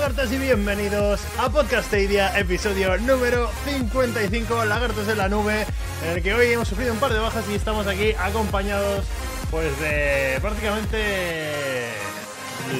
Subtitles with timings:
[0.00, 5.66] lagartos y bienvenidos a Podcastadia, episodio número 55, Lagartos en la Nube,
[6.04, 9.04] en el que hoy hemos sufrido un par de bajas y estamos aquí acompañados
[9.50, 11.90] pues de prácticamente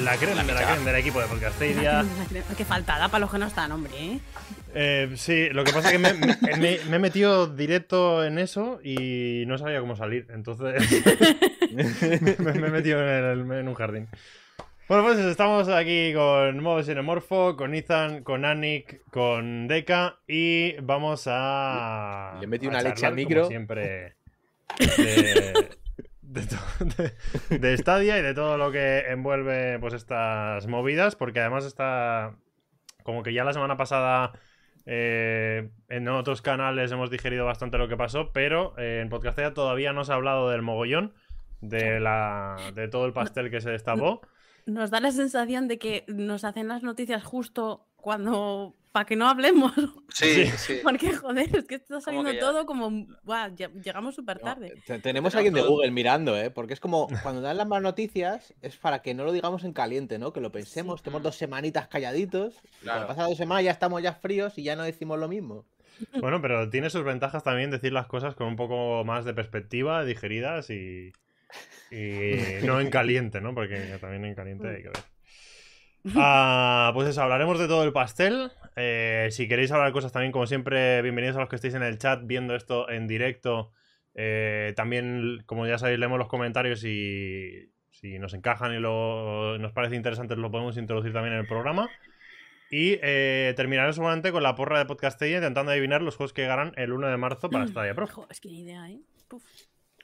[0.02, 2.04] la crema de la crema del equipo de Podcastadia.
[2.56, 3.92] Qué faltada para los que no están, hombre.
[3.98, 4.20] ¿eh?
[4.74, 8.38] Eh, sí, lo que pasa es que me, me- me- me he metido directo en
[8.38, 10.82] eso y no sabía cómo salir, entonces
[12.38, 14.08] me, me he metido en, el- en un jardín.
[14.90, 21.28] Bueno, pues estamos aquí con Modo Xenomorfo, con Ethan, con Anik, con Deka y vamos
[21.30, 22.36] a.
[22.40, 23.42] Le metí una leche al micro.
[23.42, 24.16] como siempre.
[24.96, 25.68] De,
[26.22, 26.84] de, to-
[27.50, 32.34] de- de Stadia y de todo lo que envuelve pues estas movidas, porque además está.
[33.04, 34.32] Como que ya la semana pasada.
[34.86, 39.92] eh, en otros canales hemos digerido bastante lo que pasó, pero eh, en Podcastea todavía
[39.92, 41.14] no se ha hablado del mogollón,
[41.60, 44.20] de, la, de todo el pastel que se destapó.
[44.72, 48.74] Nos da la sensación de que nos hacen las noticias justo cuando.
[48.92, 49.72] para que no hablemos.
[50.12, 50.80] Sí, sí.
[50.82, 53.06] Porque, joder, es que está saliendo que ya- todo como.
[53.84, 54.74] Llegamos súper tarde.
[54.86, 56.50] te- tenemos a alguien de Google mirando, ¿eh?
[56.50, 59.72] Porque es como cuando dan las malas noticias, es para que no lo digamos en
[59.72, 60.32] caliente, ¿no?
[60.32, 62.54] Que lo pensemos, tenemos dos semanitas calladitos.
[62.82, 63.00] Claro.
[63.00, 65.64] Cuando pasan dos semanas ya estamos ya fríos y ya no decimos lo mismo.
[66.20, 70.02] Bueno, pero tiene sus ventajas también decir las cosas con un poco más de perspectiva,
[70.04, 71.12] digeridas y,
[71.90, 73.54] y no en caliente, ¿no?
[73.54, 74.98] Porque también en caliente hay que ver.
[76.16, 78.50] Ah, pues eso, hablaremos de todo el pastel.
[78.76, 81.98] Eh, si queréis hablar cosas también, como siempre, bienvenidos a los que estéis en el
[81.98, 83.72] chat viendo esto en directo.
[84.14, 89.72] Eh, también, como ya sabéis, leemos los comentarios y si nos encajan y lo, nos
[89.72, 91.90] parece interesante, lo podemos introducir también en el programa.
[92.70, 96.72] Y eh, terminaré seguramente con la porra de Podcastella intentando adivinar los juegos que llegarán
[96.76, 98.08] el 1 de marzo para Stadia Pro.
[98.30, 99.00] Es que ni idea, ¿eh?
[99.28, 99.42] Puf.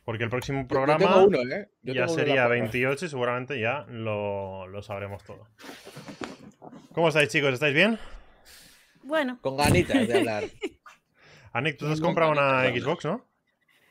[0.06, 1.68] Porque el próximo Yo- yo programa tengo uno, ¿eh?
[1.82, 2.48] Yo ya tengo sería porra.
[2.48, 5.48] 28 y seguramente ya lo, lo sabremos todo.
[6.92, 7.52] ¿Cómo estáis, chicos?
[7.52, 7.98] ¿Estáis bien?
[9.02, 10.44] Bueno, Con ganitas de hablar.
[11.52, 13.24] Anik, tú te has comprado una Xbox, ¿no?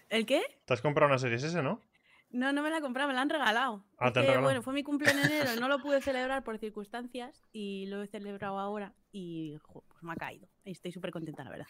[0.10, 0.42] ¿el qué?
[0.66, 1.82] Te has comprado una Series S, ¿no?
[2.30, 3.84] No, no me la he comprado, me la han regalado.
[3.98, 4.44] Ah, te han que, regalado.
[4.44, 8.08] bueno, fue mi cumpleaños en enero, no lo pude celebrar por circunstancias y lo he
[8.08, 10.48] celebrado ahora y jo, pues me ha caído.
[10.64, 11.66] Y Estoy súper contenta, la verdad.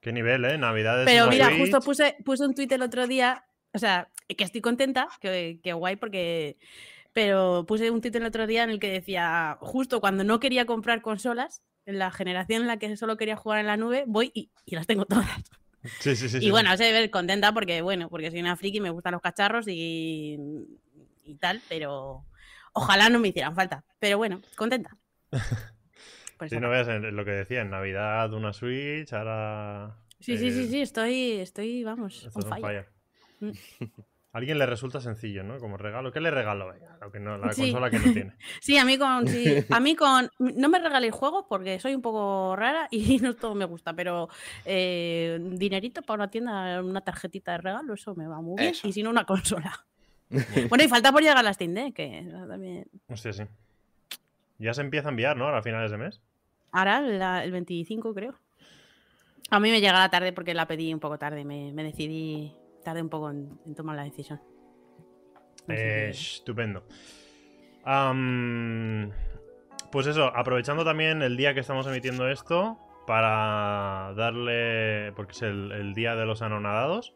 [0.00, 0.56] ¿Qué nivel, eh?
[0.58, 1.06] Navidades.
[1.06, 1.60] Pero mira, Switch.
[1.60, 5.72] justo puse, puse un tuit el otro día, o sea, que estoy contenta, que, que
[5.72, 6.58] guay, porque.
[7.12, 10.66] Pero puse un tuit el otro día en el que decía, justo cuando no quería
[10.66, 14.30] comprar consolas, en la generación en la que solo quería jugar en la nube, voy
[14.34, 15.26] y, y las tengo todas.
[16.00, 16.38] Sí, sí, sí.
[16.38, 19.66] Y bueno, se ver contenta porque, bueno, porque soy una friki, me gustan los cacharros
[19.68, 20.38] y,
[21.24, 22.24] y tal, pero
[22.74, 23.84] ojalá no me hicieran falta.
[23.98, 24.96] Pero bueno, contenta.
[26.48, 29.96] Si no veas en- lo que decía, en Navidad una Switch, ahora.
[30.20, 32.60] sí, sí, sí, eh, sí, estoy, estoy, vamos, on on fire.
[32.60, 32.86] fire.
[33.40, 33.48] A
[34.38, 35.58] alguien le resulta sencillo, ¿no?
[35.58, 36.12] Como regalo.
[36.12, 36.72] ¿Qué le regalo?
[37.00, 37.62] Lo que no, la Sí.
[37.62, 38.34] consola que no tiene.
[38.60, 39.26] Sí, a mí con.
[39.26, 40.30] sí, a mí con.
[40.38, 44.28] No me regaléis juegos porque soy un poco rara y no todo me gusta, pero
[44.64, 48.70] eh, dinerito para una tienda, una tarjetita de regalo, eso me va muy bien.
[48.70, 48.86] Eso.
[48.86, 49.84] Y si no, una consola.
[50.68, 52.86] bueno, y falta por llegar a las Steam Deck, que también.
[53.08, 53.44] Hostia, sí.
[54.58, 55.44] Ya se empieza a enviar, ¿no?
[55.46, 56.20] Ahora a finales de mes.
[56.72, 58.34] Ahora, la- el 25, creo.
[59.50, 61.44] A mí me llega la tarde porque la pedí un poco tarde.
[61.44, 62.52] Me, me decidí
[62.84, 64.40] tarde un poco en, en tomar la decisión.
[65.68, 66.84] Eh, estupendo.
[69.90, 75.72] Pues eso, aprovechando también el día que estamos emitiendo esto para darle, porque es el,
[75.72, 77.14] el día de los anonadados.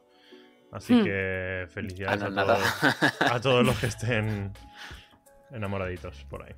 [0.70, 1.04] Así Hmm.
[1.04, 2.62] que felicidades a Anonadado.
[2.80, 4.52] todos, a todos los que estén
[5.50, 6.54] enamoraditos por ahí.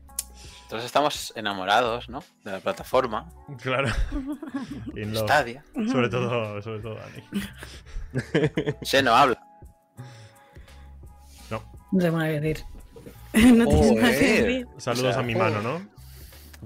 [0.64, 2.25] Entonces estamos enamorados, ¿no?
[2.43, 3.28] De la plataforma.
[3.62, 3.88] Claro.
[5.14, 5.62] Stadia.
[5.75, 8.75] Sobre todo, sobre todo Dani.
[8.82, 9.40] Se no habla.
[11.50, 11.62] No.
[11.93, 12.64] No tengo nada que decir.
[13.34, 14.69] no tengo nada que decir.
[14.78, 15.94] Saludos O sea, a mi mano, ¿no?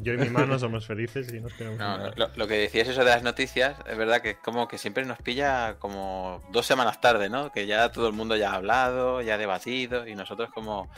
[0.01, 1.81] Yo y mi mano somos felices y nos queremos.
[1.81, 2.13] No, mucho.
[2.17, 5.19] lo, lo que decías eso de las noticias, es verdad que como que siempre nos
[5.19, 7.51] pilla como dos semanas tarde, ¿no?
[7.51, 10.89] Que ya todo el mundo ya ha hablado, ya ha debatido y nosotros como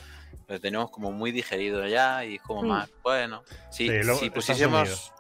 [0.51, 2.67] lo tenemos como muy digerido ya y como Mm.
[2.69, 5.13] más, bueno, si, Sí, si pusiésemos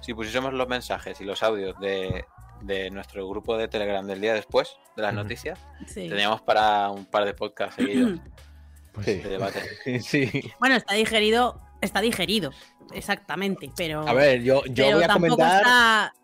[0.00, 2.24] si pusiésemos los mensajes y los audios de,
[2.62, 6.08] de nuestro grupo de Telegram del día después de las noticias, Sí.
[6.08, 8.18] teníamos para un par de podcasts seguidos
[8.92, 9.14] Pues Sí.
[9.16, 9.62] de debate.
[10.00, 10.52] Sí.
[10.58, 12.52] Bueno, está digerido, está digerido,
[12.94, 15.62] exactamente, pero, A ver, yo, yo pero voy a tampoco comentar.
[15.62, 16.14] está...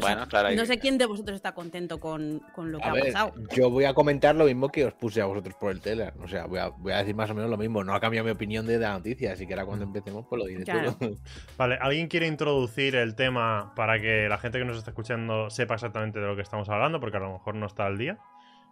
[0.00, 2.94] Bueno, claro, no sé quién de vosotros está contento con, con lo que A ha
[2.94, 3.34] ver, pasado.
[3.54, 6.14] yo voy a comentar lo mismo que os puse a vosotros por el Telegram.
[6.22, 7.84] O sea, voy a, voy a decir más o menos lo mismo.
[7.84, 10.46] No ha cambiado mi opinión de la noticia, así que ahora cuando empecemos, pues lo
[10.48, 10.94] diré Claro.
[10.98, 11.16] todo.
[11.58, 15.74] Vale, ¿alguien quiere introducir el tema para que la gente que nos está escuchando sepa
[15.74, 16.98] exactamente de lo que estamos hablando?
[16.98, 18.18] Porque a lo mejor no está al día.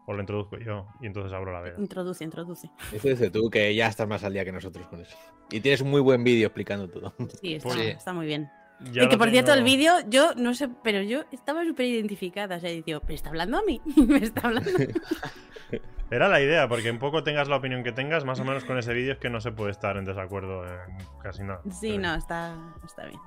[0.06, 1.78] O lo introduzco yo y entonces abro la veda.
[1.78, 2.68] Introduce, introduce.
[2.92, 5.16] Eso dices tú, que ya estás más al día que nosotros con eso.
[5.50, 7.14] Y tienes un muy buen vídeo explicando todo.
[7.40, 7.86] Sí, está, Pues sí.
[7.88, 8.50] está muy bien.
[8.92, 11.86] Ya y que por cierto, el tengo- vídeo, yo no sé, pero yo estaba súper
[11.86, 12.56] identificada.
[12.56, 13.80] O sea, y digo, ¿me está hablando a mí?
[13.96, 14.70] ¿Me está hablando?
[16.10, 18.76] Era la idea, porque un poco tengas la opinión que tengas, más o menos con
[18.78, 20.80] ese vídeo es que no se puede estar en desacuerdo en
[21.22, 21.60] casi nada.
[21.70, 23.20] Sí, Pero no, está, está bien.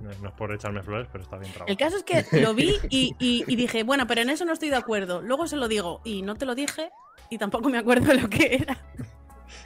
[0.00, 1.70] No no es por echarme flores, pero está bien trabajado.
[1.70, 4.54] El caso es que lo vi y, y- y dije, bueno, pero en eso no
[4.54, 5.20] estoy de acuerdo.
[5.20, 6.88] Luego se lo digo y no te lo dije
[7.28, 8.78] y tampoco me acuerdo de lo que era.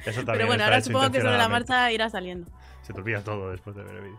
[0.05, 2.51] Eso también Pero bueno, ahora supongo que sobre la marcha irá saliendo.
[2.83, 4.19] Se te olvida todo después de ver el vídeo.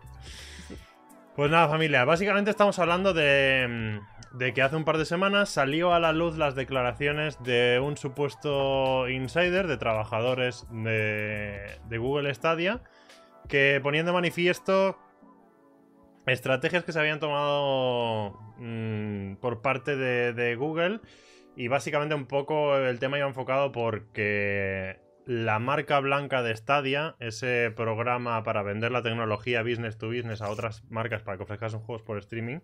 [1.36, 2.06] Pues nada, familia.
[2.06, 6.14] Básicamente estamos hablando de, mm, de que hace un par de semanas salió a la
[6.14, 12.82] luz las declaraciones de un supuesto insider de trabajadores de, de Google Stadia
[13.50, 14.98] que ponían de manifiesto
[16.26, 21.02] estrategias que se habían tomado mm, por parte de, de Google
[21.58, 27.72] y básicamente un poco el tema iba enfocado porque la marca blanca de Stadia, ese
[27.76, 32.04] programa para vender la tecnología business to business a otras marcas para que ofrezcan juegos
[32.04, 32.60] por streaming,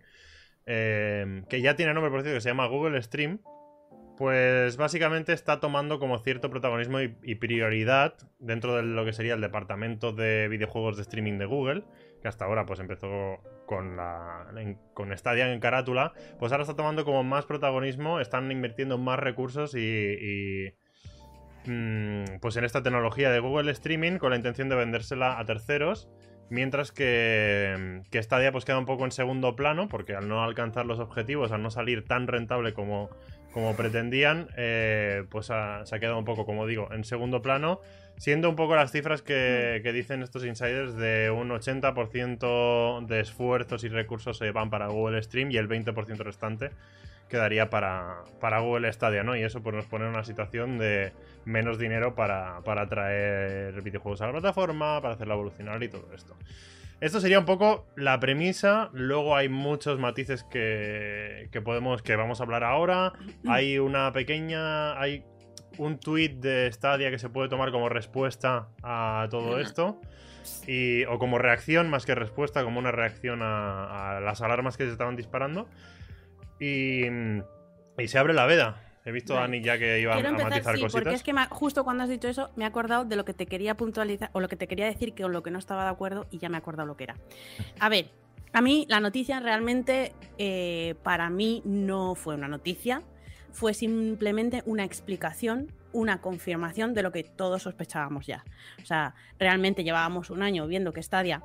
[0.66, 3.40] eh, que ya tiene nombre por cierto que se llama Google Stream,
[4.16, 9.40] pues básicamente está tomando como cierto protagonismo y, prioridad dentro de lo que sería el
[9.40, 11.84] departamento de videojuegos de streaming de Google,
[12.20, 14.46] que hasta ahora pues empezó con la
[14.94, 19.74] con Stadia en carátula, pues ahora está tomando como más protagonismo, están invirtiendo más recursos
[19.74, 20.74] y,
[21.64, 26.08] pues en esta tecnología de Google Streaming con la intención de vendérsela a terceros.
[26.50, 30.84] Mientras que, que Stadia pues queda un poco en segundo plano, porque al no alcanzar
[30.84, 33.08] los objetivos, al no salir tan rentable como,
[33.52, 37.80] como pretendían, eh, pues ha- se ha quedado un poco, como digo, en segundo plano,
[38.18, 43.84] siendo un poco las cifras que, que dicen estos insiders de un 80% de esfuerzos
[43.84, 46.70] y recursos se van para Google Stream y el 20% restante
[47.28, 49.36] quedaría para, para Google Stadia, ¿no?
[49.36, 51.12] Y eso pues nos pone en una situación de
[51.44, 56.36] menos dinero para, para traer videojuegos a la plataforma, para hacerla evolucionar y todo esto.
[57.02, 58.88] Esto sería un poco la premisa.
[58.92, 62.00] Luego hay muchos matices que, que podemos.
[62.00, 63.12] que vamos a hablar ahora.
[63.48, 64.96] Hay una pequeña.
[65.00, 65.24] Hay
[65.78, 70.00] un tweet de Stadia que se puede tomar como respuesta a todo esto.
[70.68, 74.84] Y, o como reacción, más que respuesta, como una reacción a, a las alarmas que
[74.84, 75.66] se estaban disparando.
[76.62, 77.06] Y,
[77.98, 78.80] y se abre la veda.
[79.04, 79.56] He visto a Vale.
[79.56, 81.02] Dani ya que iba a, Quiero a empezar, matizar sí, cositas.
[81.02, 83.34] porque es que me justo cuando has dicho eso me he acordado de lo que
[83.34, 85.82] te quería puntualizar o lo que te quería decir que con lo que no estaba
[85.82, 87.16] de acuerdo y ya me he acordado lo que era.
[87.80, 88.10] A ver,
[88.52, 93.02] a mí la noticia realmente eh, para mí no fue una noticia,
[93.50, 98.44] fue simplemente una explicación, una confirmación de lo que todos sospechábamos ya.
[98.80, 101.42] O sea, realmente llevábamos un año viendo que Stadia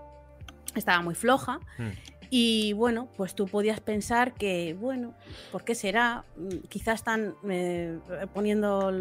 [0.76, 1.90] estaba muy floja Hmm.
[2.30, 5.14] Y bueno, pues tú podías pensar que, bueno,
[5.52, 6.26] ¿por qué será?
[6.36, 8.00] Mm, Quizás están eh,
[8.34, 8.92] poniendo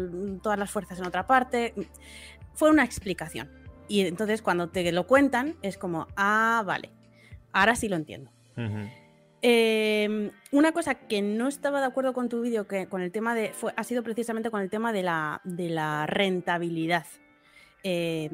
[0.41, 1.73] todas las fuerzas en otra parte.
[2.53, 3.49] Fue una explicación.
[3.87, 6.91] Y entonces cuando te lo cuentan es como, ah, vale,
[7.51, 8.31] ahora sí lo entiendo.
[9.41, 13.35] Eh, una cosa que no estaba de acuerdo con tu vídeo, que con el tema
[13.35, 13.49] de.
[13.53, 17.05] Fue, ha sido precisamente con el tema de la, de la rentabilidad.
[17.83, 18.31] Eh,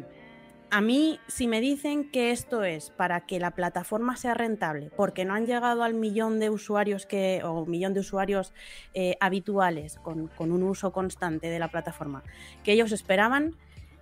[0.74, 5.24] a mí, si me dicen que esto es para que la plataforma sea rentable, porque
[5.24, 8.54] no han llegado al millón de usuarios que, o millón de usuarios
[8.96, 12.24] eh, habituales con, con un uso constante de la plataforma,
[12.64, 13.56] que ellos esperaban,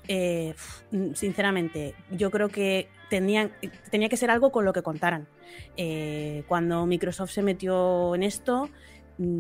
[0.07, 0.55] eh,
[1.13, 3.51] sinceramente, yo creo que tenían,
[3.89, 5.27] tenía que ser algo con lo que contaran.
[5.75, 8.69] Eh, cuando Microsoft se metió en esto,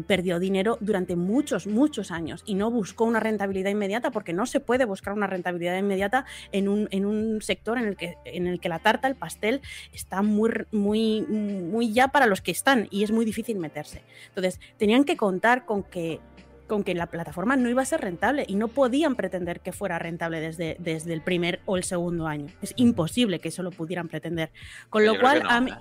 [0.07, 4.59] perdió dinero durante muchos, muchos años y no buscó una rentabilidad inmediata porque no se
[4.59, 8.59] puede buscar una rentabilidad inmediata en un, en un sector en el, que, en el
[8.59, 9.61] que la tarta, el pastel,
[9.93, 14.01] está muy, muy, muy ya para los que están y es muy difícil meterse.
[14.29, 16.19] Entonces, tenían que contar con que
[16.67, 19.99] con que la plataforma no iba a ser rentable y no podían pretender que fuera
[19.99, 22.47] rentable desde, desde el primer o el segundo año.
[22.61, 24.51] Es imposible que eso lo pudieran pretender.
[24.89, 25.75] Con lo cual, no, a mí- ¿eh?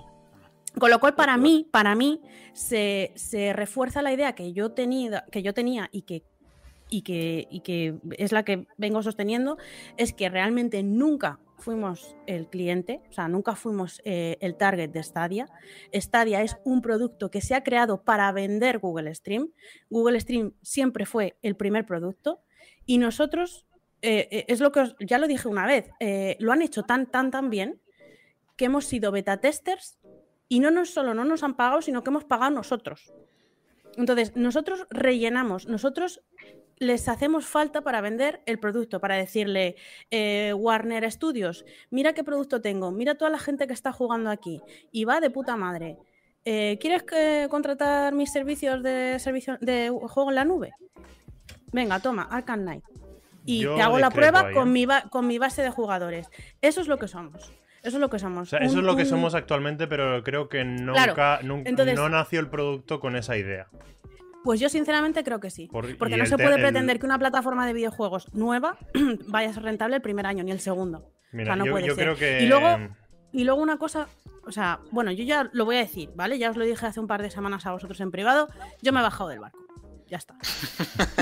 [0.77, 2.21] Con lo cual, para mí, para mí,
[2.53, 6.23] se, se refuerza la idea que yo tenía, que yo tenía y que,
[6.89, 9.57] y, que, y que es la que vengo sosteniendo,
[9.97, 15.03] es que realmente nunca fuimos el cliente, o sea, nunca fuimos eh, el target de
[15.03, 15.47] Stadia.
[15.93, 19.51] Stadia es un producto que se ha creado para vender Google Stream.
[19.89, 22.41] Google Stream siempre fue el primer producto
[22.87, 23.65] y nosotros,
[24.01, 26.81] eh, eh, es lo que os- ya lo dije una vez, eh, lo han hecho
[26.83, 27.79] tan, tan, tan bien
[28.57, 29.99] que hemos sido beta testers
[30.51, 33.13] y no nos solo no nos han pagado, sino que hemos pagado nosotros.
[33.95, 36.23] Entonces, nosotros rellenamos, nosotros
[36.75, 39.77] les hacemos falta para vender el producto, para decirle,
[40.09, 44.59] eh, Warner Studios, mira qué producto tengo, mira toda la gente que está jugando aquí
[44.91, 45.97] y va de puta madre.
[46.43, 47.05] Eh, ¿Quieres
[47.49, 50.73] contratar mis servicios de, servicio, de juego en la nube?
[51.71, 52.83] Venga, toma, Arkham Knight.
[53.45, 56.29] Y Yo te hago la prueba ahí, con, mi con mi base de jugadores.
[56.59, 57.53] Eso es lo que somos.
[57.83, 58.43] Eso es lo que somos.
[58.47, 61.63] O sea, eso es lo que un- somos actualmente, pero creo que nunca, Claro, nun-
[61.65, 63.67] entonces- no nació el producto con esa idea.
[64.43, 65.67] Pues yo sinceramente creo que sí.
[65.71, 68.77] Por- porque no se puede el- pretender que una plataforma de videojuegos nueva
[69.27, 71.11] vaya a ser rentable el primer año, ni el segundo.
[71.31, 72.03] Mira, o sea, no yo, puede yo ser.
[72.05, 72.43] creo que.
[72.43, 72.77] Y luego,
[73.31, 74.07] y luego una cosa,
[74.45, 76.37] o sea, bueno, yo ya lo voy a decir, ¿vale?
[76.39, 78.47] Ya os lo dije hace un par de semanas a vosotros en privado.
[78.81, 79.59] Yo me he bajado del barco.
[80.11, 80.35] Ya está.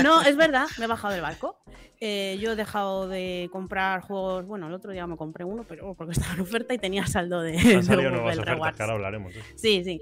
[0.02, 1.62] No, es verdad, me he bajado del barco.
[2.00, 4.46] Eh, yo he dejado de comprar juegos.
[4.46, 7.40] Bueno, el otro día me compré uno, pero porque estaba en oferta y tenía saldo
[7.40, 9.36] de, han salido nuevas ofertas, que ahora hablaremos.
[9.36, 9.42] ¿eh?
[9.54, 10.00] Sí, sí.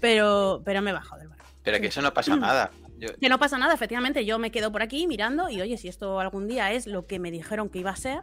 [0.00, 1.44] Pero, pero me he bajado del barco.
[1.62, 2.72] Pero que eso no pasa nada.
[3.08, 5.88] Yo, Que no pasa nada, efectivamente, yo me quedo por aquí mirando y oye, si
[5.88, 8.20] esto algún día es lo que me dijeron que iba a ser,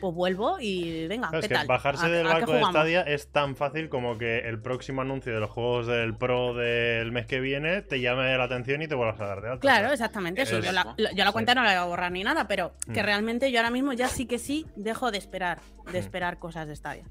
[0.00, 1.66] pues vuelvo y venga, Claro, ¿qué es que tal?
[1.66, 2.62] bajarse ¿A- del barco de?
[2.64, 7.12] Stadia es tan fácil como que el próximo anuncio de los juegos del Pro del
[7.12, 9.60] mes que viene te llame la atención y te vuelvas a dar de alta.
[9.60, 10.42] Claro, exactamente.
[10.42, 10.94] Eso sí, yo, es, la, ¿no?
[10.96, 13.04] la- yo la cuenta no la voy a borrar ni nada, pero que Mm.
[13.04, 15.96] realmente yo ahora mismo ya sí que sí dejo de esperar, de Mm.
[16.02, 17.04] esperar cosas de Stadia.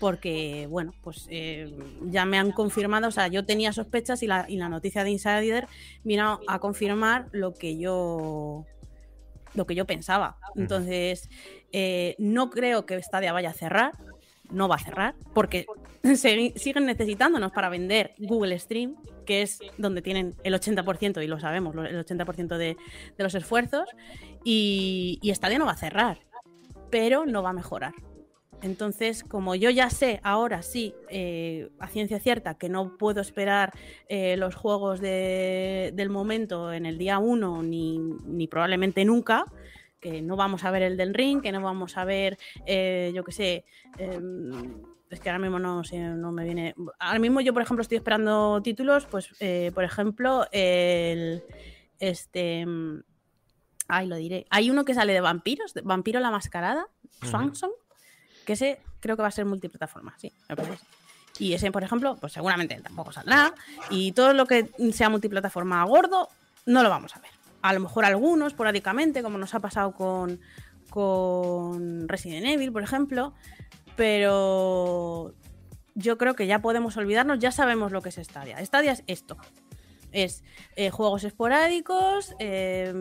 [0.00, 1.72] Porque, bueno, pues eh,
[2.06, 5.10] ya me han confirmado, o sea, yo tenía sospechas y la, y la noticia de
[5.10, 5.66] Insider
[6.02, 8.64] vino a confirmar lo que yo
[9.54, 10.36] lo que yo pensaba.
[10.56, 11.28] Entonces,
[11.70, 13.92] eh, no creo que Stadia vaya a cerrar,
[14.50, 15.64] no va a cerrar, porque
[16.02, 21.38] segui- siguen necesitándonos para vender Google Stream, que es donde tienen el 80%, y lo
[21.38, 22.76] sabemos, el 80% de,
[23.16, 23.88] de los esfuerzos,
[24.42, 26.18] y, y Stadia no va a cerrar,
[26.90, 27.94] pero no va a mejorar.
[28.64, 33.72] Entonces, como yo ya sé ahora sí, eh, a ciencia cierta, que no puedo esperar
[34.08, 39.44] eh, los juegos de- del momento en el día 1 ni, ni probablemente nunca,
[40.00, 43.22] que no vamos a ver el del ring, que no vamos a ver, eh, yo
[43.22, 43.64] qué sé,
[43.98, 46.74] em, es que ahora mismo no, sé, no me viene.
[46.98, 51.42] Ahora mismo yo, por ejemplo, estoy esperando títulos, pues, eh, por ejemplo, el.
[52.00, 52.64] Este.
[52.66, 53.02] mm,
[53.86, 54.46] Ay, lo diré.
[54.48, 56.86] Hay uno que sale de vampiros, de Vampiro la Mascarada.
[57.30, 57.70] Swanson,
[58.44, 60.84] que ese creo que va a ser multiplataforma, sí, me parece.
[61.38, 63.54] Y ese, por ejemplo, pues seguramente tampoco saldrá.
[63.90, 66.28] Y todo lo que sea multiplataforma gordo,
[66.66, 67.30] no lo vamos a ver.
[67.62, 70.40] A lo mejor algunos, esporádicamente, como nos ha pasado con,
[70.90, 73.34] con Resident Evil, por ejemplo.
[73.96, 75.34] Pero
[75.94, 78.64] yo creo que ya podemos olvidarnos, ya sabemos lo que es Stadia.
[78.64, 79.36] Stadia es esto.
[80.14, 80.42] Es
[80.76, 82.92] eh, juegos esporádicos, eh,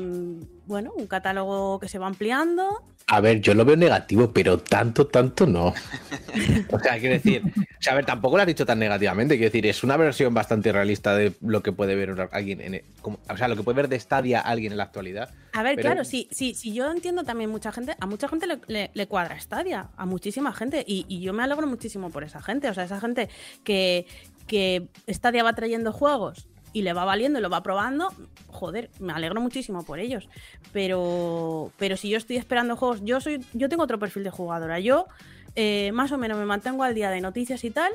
[0.66, 2.84] bueno, un catálogo que se va ampliando.
[3.08, 5.68] A ver, yo lo veo negativo, pero tanto, tanto no.
[6.72, 9.36] o sea, quiero decir, o sea, a ver, tampoco lo has dicho tan negativamente.
[9.36, 12.86] Quiero decir, es una versión bastante realista de lo que puede ver alguien en, e,
[13.02, 15.30] como- o sea, lo que puede ver de Stadia alguien en la actualidad.
[15.52, 18.48] A ver, Pero- claro, sí, sí, sí, yo entiendo también mucha gente, a mucha gente
[18.48, 22.24] le, le- le cuadra Stadia, a muchísima gente, y, y yo me alegro muchísimo por
[22.24, 23.28] esa gente, o sea, esa gente
[23.66, 24.08] que,
[24.48, 28.12] que Stadia va trayendo juegos y le va valiendo y lo va probando,
[28.48, 30.28] joder, me alegro muchísimo por ellos.
[30.74, 34.80] Pero, pero si yo estoy esperando juegos, yo soy, yo tengo otro perfil de jugadora,
[34.80, 35.08] yo
[35.56, 37.92] eh, más o menos me mantengo al día de noticias y tal,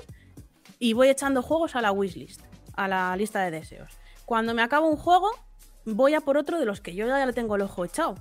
[0.78, 2.42] y voy echando juegos a la wishlist,
[2.74, 3.98] a la lista de deseos.
[4.24, 5.30] Cuando me acabo un juego,
[5.84, 8.14] voy a por otro de los que yo ya le tengo el ojo echado.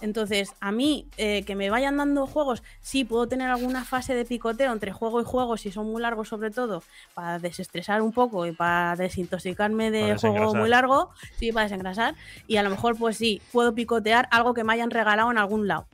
[0.00, 4.24] Entonces, a mí, eh, que me vayan dando juegos, sí puedo tener alguna fase de
[4.24, 6.82] picoteo entre juego y juego, si son muy largos sobre todo,
[7.14, 12.14] para desestresar un poco y para desintoxicarme de juego muy largo, sí, para desengrasar.
[12.46, 15.68] Y a lo mejor, pues sí, puedo picotear algo que me hayan regalado en algún
[15.68, 15.86] lado.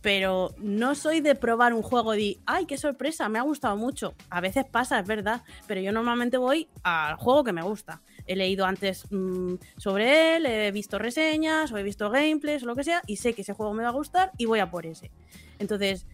[0.00, 4.14] Pero no soy de probar un juego y, ay, qué sorpresa, me ha gustado mucho.
[4.30, 8.00] A veces pasa, es verdad, pero yo normalmente voy al juego que me gusta.
[8.26, 12.76] He leído antes mm, sobre él, he visto reseñas o he visto gameplays o lo
[12.76, 14.86] que sea y sé que ese juego me va a gustar y voy a por
[14.86, 15.10] ese.
[15.58, 16.06] Entonces,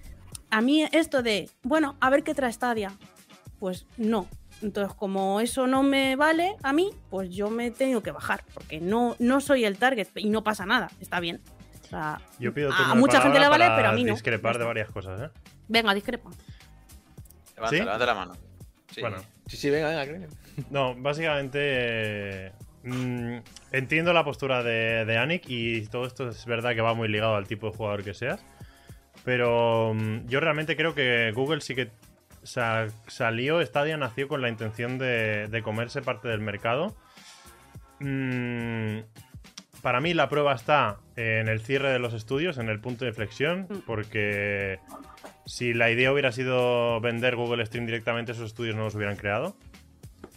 [0.50, 2.92] a mí esto de, bueno, a ver qué trae Stadia,
[3.58, 4.26] pues no.
[4.62, 8.80] Entonces, como eso no me vale a mí, pues yo me tengo que bajar, porque
[8.80, 11.40] no, no soy el target y no pasa nada, está bien.
[11.84, 14.12] O sea, Yo pido a mucha gente le vale, pero a mí no.
[14.12, 15.30] discrepar de varias cosas, ¿eh?
[15.68, 16.30] Venga, discrepa.
[17.54, 17.82] Levanta, ¿Sí?
[17.82, 18.47] levanta la mano.
[18.90, 19.00] Sí.
[19.00, 20.28] Bueno, Sí, sí, venga, venga,
[20.70, 22.52] no, básicamente eh,
[22.84, 23.36] mm,
[23.72, 27.34] entiendo la postura de, de Anik y todo esto es verdad que va muy ligado
[27.36, 28.44] al tipo de jugador que seas.
[29.24, 31.90] Pero mm, yo realmente creo que Google sí que
[32.42, 36.94] sa- salió, Stadia nació con la intención de, de comerse parte del mercado.
[38.00, 39.00] Mm,
[39.88, 43.14] para mí la prueba está en el cierre de los estudios, en el punto de
[43.14, 43.78] flexión, Mm.
[43.86, 44.80] porque
[45.46, 49.56] si la idea hubiera sido vender Google Stream directamente, esos estudios no los hubieran creado.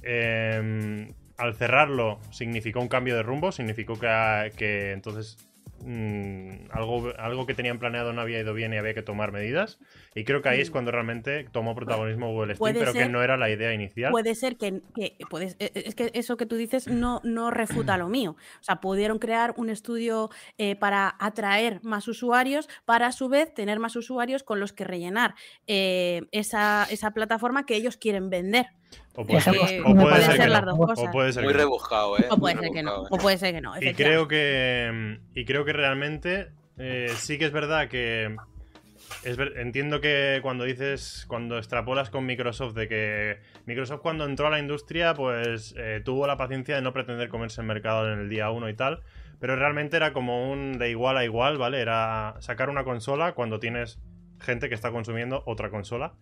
[0.04, 1.06] Eh,
[1.38, 5.38] al cerrarlo significó un cambio de rumbo, significó que, que entonces
[5.84, 9.80] mm, algo, algo que tenían planeado no había ido bien y había que tomar medidas.
[10.16, 10.74] Y creo que ahí es Mm.
[10.74, 14.12] cuando realmente tomó protagonismo Google Stream, pero que no era la idea inicial.
[14.12, 17.98] Puede ser que, que puedes, eh, es que eso que tú dices no, no refuta
[17.98, 18.36] lo mío.
[18.60, 23.54] O sea, pudieron crear un estudio eh, para atraer más usuarios, para a su vez
[23.54, 25.36] tener más usuarios con los que rellenar
[25.68, 28.68] eh, esa, esa plataforma que ellos quieren vender.
[29.16, 30.76] O puede ser, Eh, o puede puede ser ser que las no.
[30.76, 31.06] dos cosas.
[31.08, 31.64] O puede ser Muy que no.
[31.66, 32.26] rebuscado, ¿eh?
[32.30, 33.02] O puede Muy ser que no.
[33.04, 33.74] O puede ser que no.
[33.82, 35.20] Y creo que.
[35.36, 36.50] Y creo que realmente.
[36.78, 38.36] eh, sí que es verdad que.
[39.24, 41.26] Es ver- entiendo que cuando dices.
[41.28, 43.38] Cuando extrapolas con Microsoft de que.
[43.66, 47.62] Microsoft cuando entró a la industria, pues eh, tuvo la paciencia de no pretender comerse
[47.62, 49.02] el mercado en el día 1 y tal.
[49.40, 51.82] Pero realmente era como un de igual a igual, ¿vale?
[51.82, 54.00] Era sacar una consola cuando tienes
[54.40, 56.14] gente que está consumiendo otra consola.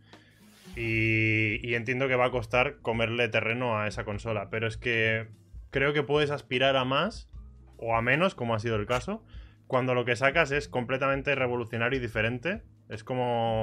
[0.75, 4.49] Y, entiendo que va a costar comerle terreno a esa consola.
[4.49, 5.27] Pero es que
[5.71, 7.29] creo que puedes aspirar a más
[7.77, 9.23] o a menos, como ha sido el caso,
[9.67, 12.63] cuando lo que sacas es completamente revolucionario y diferente.
[12.89, 13.61] Es como...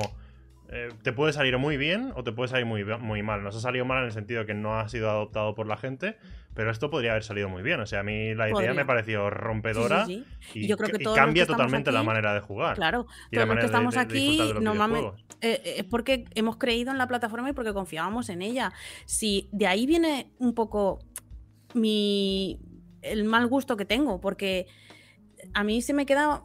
[0.70, 3.42] eh, te puede salir muy bien o te puede salir muy, muy mal.
[3.42, 5.76] Nos ha salido mal en el sentido de que no ha sido adoptado por la
[5.76, 6.16] gente,
[6.54, 7.80] pero esto podría haber salido muy bien.
[7.80, 8.74] O sea, a mí la idea Podría.
[8.74, 10.24] me pareció Sí, sí, rompedora sí.
[10.54, 12.76] y, yo creo que y cambia totalmente la manera de jugar.
[12.76, 16.24] Claro, y todos los que estamos de- de aquí de normalmente eh, eh, es porque
[16.34, 18.72] hemos creído en la plataforma y porque confiábamos en ella.
[19.04, 20.98] Si de ahí viene un poco
[21.74, 22.58] mi
[23.02, 24.66] el mal gusto que tengo, porque
[25.54, 26.42] a mí se me queda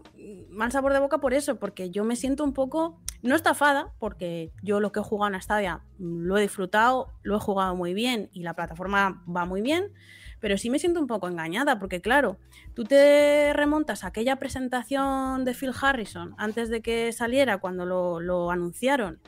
[0.49, 4.51] mal sabor de boca por eso, porque yo me siento un poco no estafada, porque
[4.61, 8.29] yo lo que he jugado en Stadia lo he disfrutado, lo he jugado muy bien
[8.33, 9.91] y la plataforma va muy bien,
[10.39, 12.37] pero sí me siento un poco engañada, porque claro,
[12.73, 18.19] tú te remontas a aquella presentación de Phil Harrison antes de que saliera, cuando lo,
[18.19, 19.19] lo anunciaron,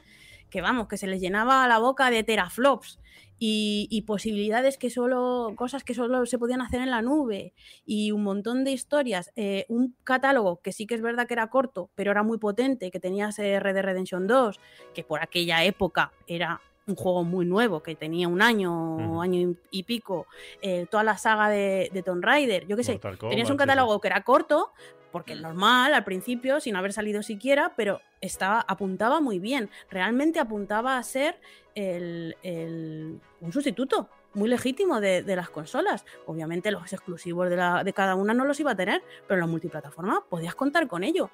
[0.49, 2.99] que vamos, que se les llenaba la boca de teraflops
[3.45, 7.53] y, y posibilidades que solo, cosas que solo se podían hacer en la nube
[7.85, 11.49] y un montón de historias, eh, un catálogo que sí que es verdad que era
[11.49, 14.61] corto, pero era muy potente, que tenías Red Dead Redemption 2,
[14.93, 19.83] que por aquella época era un juego muy nuevo, que tenía un año, año y-
[19.83, 20.25] pico,
[20.61, 22.97] eh, toda la saga de, de Tomb Raider, yo qué sé,
[23.29, 24.71] tenías un sí, catálogo que era corto,
[25.13, 29.69] porque es normal al principio, sin haber salido siquiera, pero estaba, apuntaba muy bien.
[29.89, 31.39] Realmente apuntaba a ser
[31.75, 36.03] el- el- un sustituto muy legítimo de, de las consolas.
[36.25, 39.41] Obviamente los exclusivos de, la- de cada una no los iba a tener, pero en
[39.41, 41.29] la multiplataforma podías contar con ello.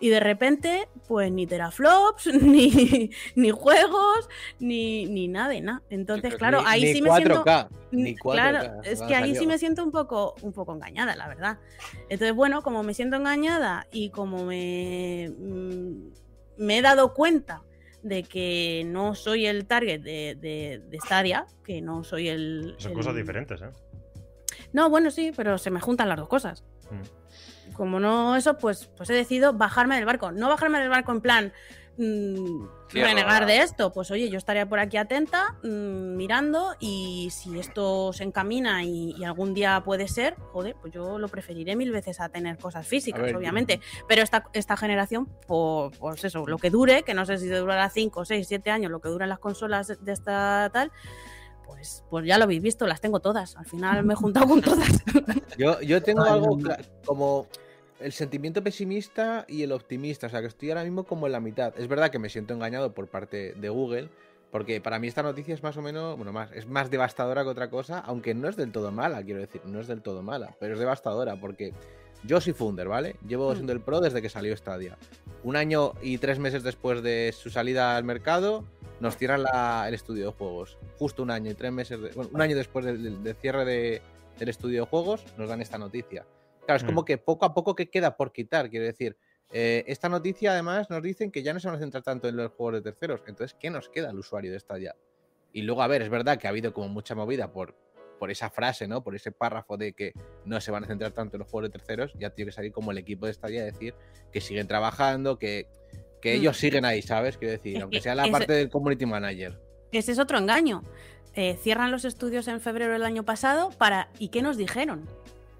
[0.00, 4.28] Y de repente, pues ni teraflops, ni, ni juegos,
[4.60, 5.82] ni, ni nada de nada.
[5.90, 7.44] Entonces, creo claro, Ni- ahí ni sí me siento...
[7.44, 10.72] 4K, ni Ni- 4K, Claro, es que ahí sí me siento un poco, un poco
[10.74, 11.58] engañada, la verdad.
[12.08, 16.10] Entonces, bueno, como me siento engañada y como me, mm,
[16.58, 17.62] me he dado cuenta
[18.04, 22.76] de que no soy el target de, de, de Stadia, que no soy el...
[22.78, 23.70] Son el- cosas diferentes, ¿eh?
[24.72, 26.62] No, bueno, sí, pero se me juntan las dos cosas.
[26.90, 27.02] Mm.
[27.78, 30.32] Como no eso, pues, pues he decidido bajarme del barco.
[30.32, 31.52] No bajarme del barco en plan
[31.96, 33.92] mm, renegar de esto.
[33.92, 39.14] Pues oye, yo estaría por aquí atenta, mm, mirando, y si esto se encamina y,
[39.16, 42.84] y algún día puede ser, joder, pues yo lo preferiré mil veces a tener cosas
[42.84, 43.80] físicas, ver, obviamente.
[44.08, 47.88] Pero esta, esta generación, por, pues eso, lo que dure, que no sé si durará
[47.88, 50.90] 5, 6, 7 años, lo que duran las consolas de esta tal.
[51.64, 53.54] Pues, pues ya lo habéis visto, las tengo todas.
[53.56, 55.04] Al final me he juntado con todas.
[55.56, 56.58] Yo, yo tengo algo
[57.04, 57.46] como
[58.00, 60.26] el sentimiento pesimista y el optimista.
[60.26, 61.72] O sea, que estoy ahora mismo como en la mitad.
[61.78, 64.08] Es verdad que me siento engañado por parte de Google.
[64.50, 67.50] Porque para mí esta noticia es más o menos, bueno, más, es más devastadora que
[67.50, 70.56] otra cosa, aunque no es del todo mala, quiero decir, no es del todo mala,
[70.58, 71.74] pero es devastadora porque
[72.24, 73.16] yo soy Funder, ¿vale?
[73.26, 73.54] Llevo Mm.
[73.56, 74.96] siendo el pro desde que salió Stadia.
[75.44, 78.64] Un año y tres meses después de su salida al mercado,
[79.00, 80.78] nos cierran la- el estudio de juegos.
[80.98, 84.00] Justo un año y tres meses, de- bueno, un año después del cierre de-
[84.38, 86.24] del estudio de juegos, nos dan esta noticia.
[86.68, 86.86] Claro, es Mm.
[86.88, 89.16] como que poco a poco que queda por quitar, quiero decir.
[89.50, 92.36] eh, esta noticia además nos dicen que ya no se van a centrar tanto en
[92.36, 93.22] los juegos de terceros.
[93.26, 94.94] Entonces, ¿qué nos queda al usuario de Stadia?
[95.54, 97.74] Y luego, a ver, es verdad que ha habido como mucha movida por,
[98.18, 99.02] por esa frase, ¿no?
[99.02, 100.12] Por ese párrafo de que
[100.44, 102.12] no se van a centrar tanto en los juegos de terceros.
[102.18, 103.94] Ya tiene que salir como el equipo de Stadia a decir
[104.30, 105.66] que siguen trabajando, que,
[106.20, 106.60] que ellos Mm.
[106.60, 107.38] siguen ahí, ¿sabes?
[107.38, 109.58] Quiero decir, aunque que sea la parte del community manager.
[109.92, 110.82] Ese es otro engaño.
[111.34, 114.10] Eh, cierran los estudios en febrero del año pasado para.
[114.18, 115.08] ¿Y qué nos dijeron?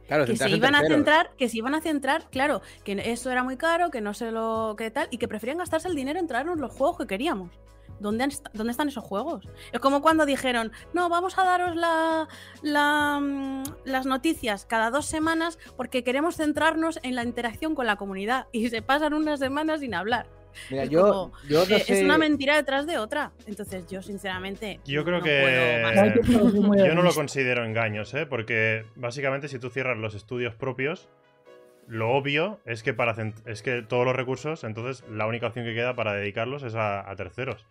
[0.09, 3.45] Claro, que se iban a centrar, que se iban a centrar, claro, que eso era
[3.45, 6.27] muy caro, que no sé lo que tal, y que preferían gastarse el dinero en
[6.27, 7.51] traernos los juegos que queríamos.
[8.01, 9.45] ¿Dónde, han ¿Dónde están esos juegos?
[9.73, 12.29] Es como cuando dijeron, no, vamos a daros la,
[12.63, 17.97] la, mm, las noticias cada dos semanas porque queremos centrarnos en la interacción con la
[17.97, 18.47] comunidad.
[18.53, 20.27] Y se pasan unas semanas sin hablar.
[20.71, 21.99] Mira, es yo, como, yo no Eh, sé.
[21.99, 23.33] Es una mentira detrás de otra.
[23.47, 25.83] Entonces yo, sinceramente, Yo creo no que-
[26.23, 28.27] puedo Yo no lo considero engaños, ¿eh?
[28.27, 31.09] Porque básicamente si tú cierras los estudios propios,
[31.87, 33.15] lo obvio es que para
[33.47, 37.09] es que todos los recursos, entonces la única opción que queda para dedicarlos es a,
[37.09, 37.65] a terceros.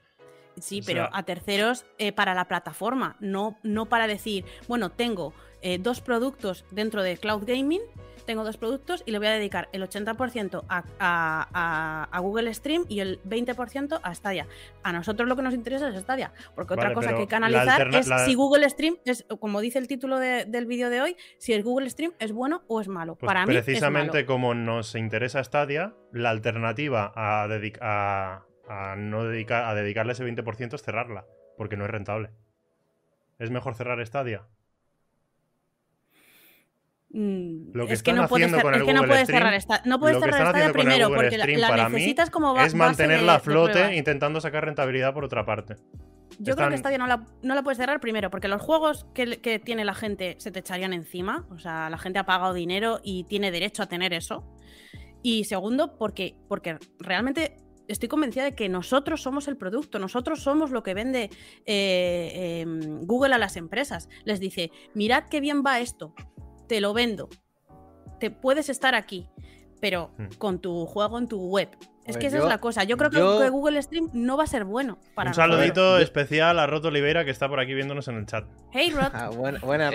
[0.60, 4.90] Sí, O pero sea- a terceros eh, para la plataforma, no, no para decir, bueno,
[4.92, 7.82] tengo eh, dos productos dentro de Cloud Gaming,
[8.28, 12.54] tengo dos productos y le voy a dedicar el 80% a, a- a- a Google
[12.54, 14.46] Stream y el 20% a Stadia.
[14.84, 17.88] A nosotros lo que nos interesa es Stadia, porque otra cosa que hay que analizar
[18.00, 21.18] es la- si Google Stream es, como dice el título de- del vídeo de hoy,
[21.40, 23.16] si el Google Stream es bueno o es malo.
[23.16, 24.28] Pues para mí es precisamente malo.
[24.28, 30.26] como nos interesa Stadia, la alternativa a, dedic- a, a no dedicar, a dedicarle ese
[30.26, 31.26] 20% es cerrarla,
[31.58, 32.30] porque no es rentable.
[33.40, 34.44] ¿Es mejor cerrar Stadia?
[37.74, 40.56] Lo que es que no puedes, es que no Stream- cerrar esta, no puedes cerrar
[40.58, 43.96] el primero porque la, Stream necesitas como ba- es base mantenerla de- a de flote
[43.96, 45.76] intentando sacar rentabilidad por otra parte.
[46.40, 49.42] Yo creo que Stadia no la, no la puedes cerrar primero, porque los juegos que,
[49.42, 51.48] que tiene la gente se te echarían encima.
[51.50, 54.44] O sea, la gente ha pagado dinero y tiene derecho a tener eso.
[55.24, 60.70] Y segundo, porque, porque realmente estoy convencida de que nosotros somos el producto, nosotros somos
[60.70, 61.32] lo que vende
[61.66, 64.08] eh, em, Google a las empresas.
[64.26, 66.14] Les dice, mirad qué bien va esto,
[66.68, 67.30] te lo vendo,
[68.20, 69.28] te puedes estar aquí,
[69.82, 70.28] pero Hmm.
[70.38, 71.70] con tu juego en tu web.
[72.06, 72.86] Es ver, que esa yo- es la cosa.
[72.86, 76.58] Yo creo que, yo- Google Stream no va a ser bueno para Un saludito especial
[76.58, 78.46] a Roto Oliveira que está por aquí viéndonos en el chat.
[78.72, 79.10] Hey, Rod.
[79.12, 79.92] Ah, buena, buena,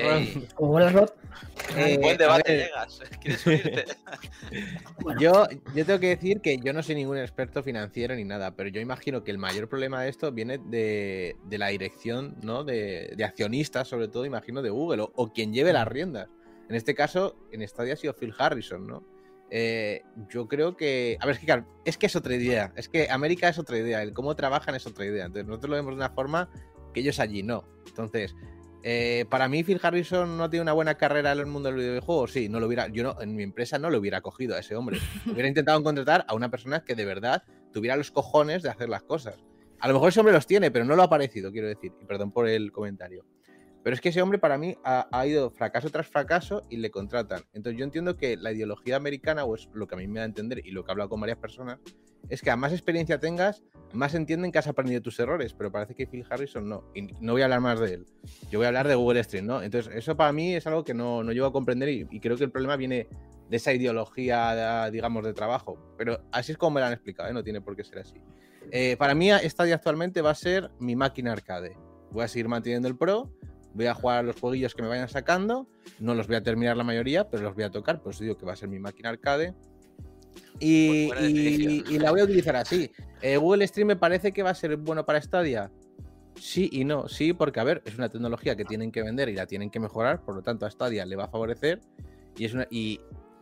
[0.90, 1.08] Rod.
[1.74, 3.00] Eh, buen debate llegas.
[5.18, 8.68] Yo, yo tengo que decir que yo no soy ningún experto financiero ni nada, pero
[8.68, 12.62] yo imagino que el mayor problema de esto viene de, de la dirección, ¿no?
[12.64, 16.28] De, de accionistas, sobre todo, imagino, de Google, o, o quien lleve las riendas.
[16.72, 19.04] En este caso, en Stadia ha sido Phil Harrison, ¿no?
[19.50, 21.18] Eh, yo creo que.
[21.20, 22.72] A ver, es que, claro, es que es otra idea.
[22.76, 24.02] Es que América es otra idea.
[24.02, 25.26] El cómo trabajan es otra idea.
[25.26, 26.48] Entonces, nosotros lo vemos de una forma
[26.94, 27.68] que ellos allí no.
[27.86, 28.34] Entonces,
[28.82, 32.26] eh, para mí, Phil Harrison no tiene una buena carrera en el mundo del videojuego.
[32.26, 32.88] Sí, no lo hubiera.
[32.88, 34.98] Yo no, en mi empresa no lo hubiera cogido a ese hombre.
[35.30, 39.02] hubiera intentado contratar a una persona que de verdad tuviera los cojones de hacer las
[39.02, 39.36] cosas.
[39.80, 41.92] A lo mejor ese hombre los tiene, pero no lo ha parecido, quiero decir.
[42.00, 43.26] Y perdón por el comentario.
[43.82, 47.42] Pero es que ese hombre para mí ha, ido fracaso tras fracaso y le contratan.
[47.52, 50.24] Entonces yo entiendo que la ideología americana, o es lo que a mí me da
[50.24, 51.78] a entender y lo que he hablado con varias personas,
[52.28, 55.52] es que a más experiencia tengas, más entienden que has aprendido tus errores.
[55.54, 56.84] Pero parece que Phil Harrison no.
[56.94, 58.06] Y no voy a hablar más de él.
[58.50, 59.62] Yo voy a hablar de Google Stream, ¿no?
[59.62, 62.44] Entonces eso para mí es algo que no, no llego a comprender y, creo que
[62.44, 63.08] el problema viene
[63.50, 65.76] de esa ideología, digamos, de trabajo.
[65.98, 67.32] Pero así es como me lo han explicado, ¿eh?
[67.32, 68.14] no tiene por qué ser así.
[68.70, 71.76] Eh, para mí, Stadia actualmente va a ser mi máquina arcade.
[72.12, 73.30] Voy a seguir manteniendo el Pro,
[73.74, 76.76] voy a jugar a los jueguillos que me vayan sacando, no los voy a terminar
[76.76, 79.10] la mayoría, pero los voy a tocar, pues digo que va a ser mi máquina
[79.10, 79.54] arcade.
[80.60, 81.94] Y, Buena y- definición.
[81.94, 82.90] y la voy a utilizar así.
[83.20, 85.70] Eh, Google Stream me parece que va a ser bueno para Stadia.
[86.36, 89.34] Sí y no, sí, porque a ver, es una tecnología que tienen que vender y
[89.34, 91.80] la tienen que mejorar, por lo tanto a Stadia le va a favorecer.
[92.36, 93.00] Y, es una, y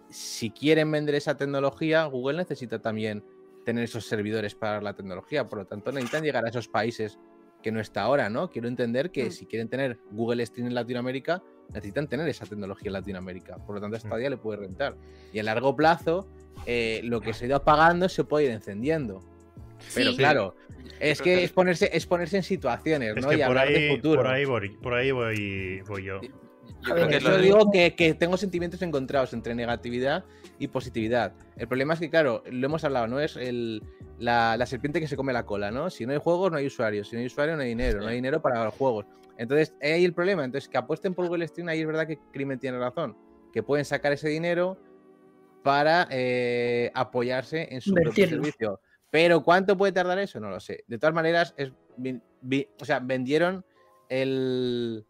[0.09, 3.23] si quieren vender esa tecnología, Google necesita también
[3.65, 7.19] tener esos servidores para la tecnología, por lo tanto necesitan llegar a esos países
[7.63, 8.51] que no está ahora, ¿no?
[8.51, 9.31] Quiero entender que Mm.
[9.31, 11.43] si quieren tener Google Stream en Latinoamérica,
[11.73, 14.97] necesitan tener esa tecnología en Latinoamérica, por lo tanto a Stadia le puede rentar.
[15.33, 16.27] Y a largo plazo,
[16.67, 19.21] eh, lo que se ha ido apagando se puede ir encendiendo.
[19.95, 20.17] Pero Sí.
[20.17, 20.55] claro,
[20.99, 23.31] es que es ponerse, es ponerse en situaciones, Es ¿no?
[23.31, 24.23] que y por hablar de ahí, futuro.
[24.23, 26.21] por ahí voy, por ahí voy, voy yo.
[26.87, 30.25] Yo ver, que Yo lo de- digo que, que tengo sentimientos encontrados entre negatividad
[30.59, 31.33] y positividad.
[31.57, 33.21] El problema es que, claro, lo hemos hablado, ¿no?
[33.21, 33.83] Es el,
[34.19, 35.91] la, la serpiente que se come la cola, ¿no?
[35.91, 37.09] Si no hay juegos, no hay usuarios.
[37.09, 37.99] Si no hay usuarios, no hay dinero.
[38.01, 38.05] Sí.
[38.05, 39.07] No hay dinero para los juegos.
[39.39, 40.45] Entonces, ahí el problema.
[40.45, 43.17] Entonces, que apuesten por Google Stream, ahí es verdad que Crimen tiene razón.
[43.53, 44.77] Que pueden sacar ese dinero
[45.63, 48.81] para eh, apoyarse en su propio servicio.
[49.11, 50.41] Pero ¿cuánto puede tardar eso?
[50.41, 50.85] No lo sé.
[50.87, 53.65] De todas maneras, es, vi- vi- o sea, vendieron
[54.09, 55.05] el,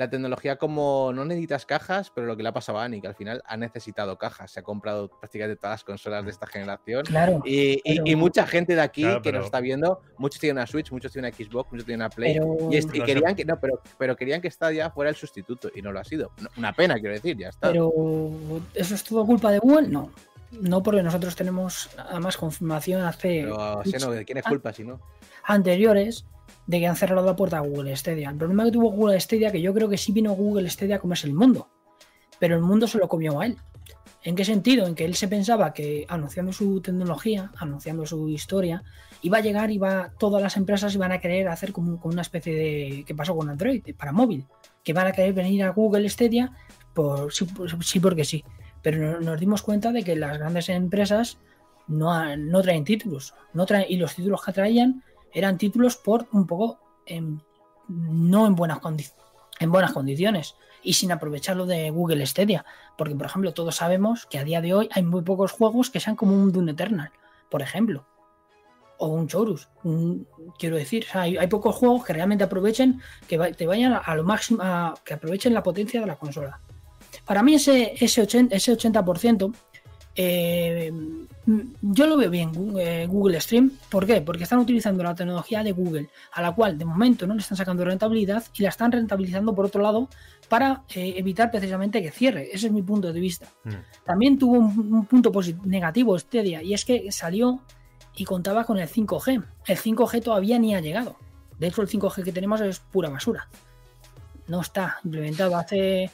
[0.00, 3.06] la tecnología como no necesitas cajas, pero lo que le ha pasado a Ani, que
[3.08, 7.04] al final ha necesitado cajas, se ha comprado prácticamente todas las consolas de esta generación.
[7.04, 7.42] Claro.
[7.44, 10.40] Y, y- pero- y mucha gente de aquí Claro, que pero- nos está viendo, muchos
[10.40, 12.34] tienen una Switch, muchos tienen una Xbox, muchos tienen una Play.
[12.38, 15.82] Pero- y, es- querían que, no, pero, pero querían que Stadia fuera el sustituto y
[15.82, 16.32] no lo ha sido.
[16.56, 17.68] Una pena, quiero decir, ya está.
[17.68, 17.92] Pero
[18.74, 19.88] ¿eso es todo culpa de Google?
[19.88, 20.10] No.
[20.52, 23.82] No, porque nosotros tenemos además confirmación hace Pero,
[24.14, 24.98] ¿de quién es culpa si no?
[25.44, 26.24] anteriores
[26.66, 28.30] de que han cerrado la puerta a Google Stadia.
[28.30, 30.98] El problema que tuvo Google Stadia, que yo creo que sí vino Google Stadia a
[31.00, 31.68] comerse el mundo,
[32.38, 33.56] pero el mundo se lo comió a él.
[34.22, 34.86] ¿En qué sentido?
[34.86, 38.82] En que él se pensaba que anunciando su tecnología, anunciando su historia,
[39.22, 42.54] iba a llegar va, todas las empresas iban a querer hacer como, como una especie
[42.54, 43.04] de...
[43.06, 43.82] ¿Qué pasó con Android?
[43.96, 44.44] Para móvil.
[44.84, 46.52] Que van a querer venir a Google Stadia
[46.92, 48.44] por, sí, por- sí porque sí.
[48.82, 51.38] Pero no- nos dimos cuenta de que las grandes empresas
[51.88, 53.32] no, no traen títulos.
[53.54, 56.78] No traen, y los títulos que traían eran títulos por un poco
[57.88, 58.80] no en buenas,
[59.58, 62.64] en buenas condiciones y sin aprovecharlo de Google Stadia.
[62.96, 66.00] Porque, por ejemplo, todos sabemos que a día de hoy hay muy pocos juegos que
[66.00, 67.10] sean como un Doom Eternal,
[67.50, 68.06] por ejemplo.
[68.98, 69.68] O un Chorus.
[70.58, 74.24] quiero decir, o sea, hay, pocos juegos que realmente aprovechen, que te vayan a, lo
[74.24, 74.62] máximo,
[75.04, 76.60] que aprovechen la potencia de la consola.
[77.24, 79.54] Para mí ese, ese 80%, ese 80%
[80.16, 80.92] eh,
[81.80, 83.72] yo lo veo bien eh, Google Stream.
[83.88, 84.20] ¿Por qué?
[84.20, 87.56] Porque están utilizando la tecnología de Google, a la cual de momento no le están
[87.56, 90.08] sacando rentabilidad y la están rentabilizando por otro lado
[90.48, 92.48] para eh, evitar precisamente que cierre.
[92.52, 93.46] Ese es mi punto de vista.
[93.64, 93.70] Mm.
[94.04, 95.32] También tuvo un, un punto
[95.64, 97.60] negativo este día y es que salió
[98.16, 99.44] y contaba con el 5G.
[99.66, 101.16] El 5G todavía ni ha llegado.
[101.58, 103.48] De hecho, el 5G que tenemos es pura basura.
[104.48, 106.10] No está implementado hace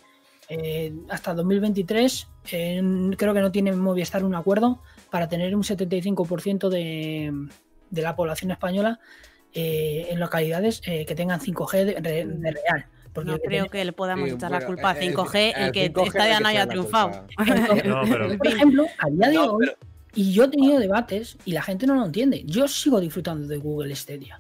[0.48, 2.28] eh, hasta 2023.
[2.52, 2.82] eh,
[3.16, 7.32] creo que no tiene Movistar un acuerdo para tener un 75% de,
[7.90, 9.00] de la población española
[9.54, 12.86] eh, en localidades eh, que tengan 5G de, real.
[13.12, 15.34] Porque No creo tiene- que le podamos Sí, echar la bueno, culpa a eh, 5G
[15.34, 17.26] eh, y que 5G Stadia hay que no haya la triunfado.
[17.86, 19.78] No, pero- por ejemplo, a día de No, hoy, pero-
[20.14, 22.42] y yo he tenido debates y la gente no lo entiende.
[22.46, 24.38] Yo sigo disfrutando de Google Stadia.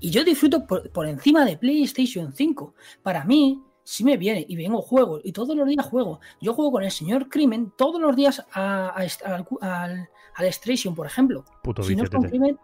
[0.00, 2.74] Y yo disfruto por, por encima de PlayStation 5.
[3.04, 6.20] Para mí, si me viene y vengo juego y todos los días juego.
[6.40, 9.08] Yo juego con el señor Crimen todos los días a- al,
[9.60, 11.44] al, al Station, por ejemplo.
[11.62, 12.30] Puto Si no vicio, es con tete.
[12.30, 12.58] Crimen,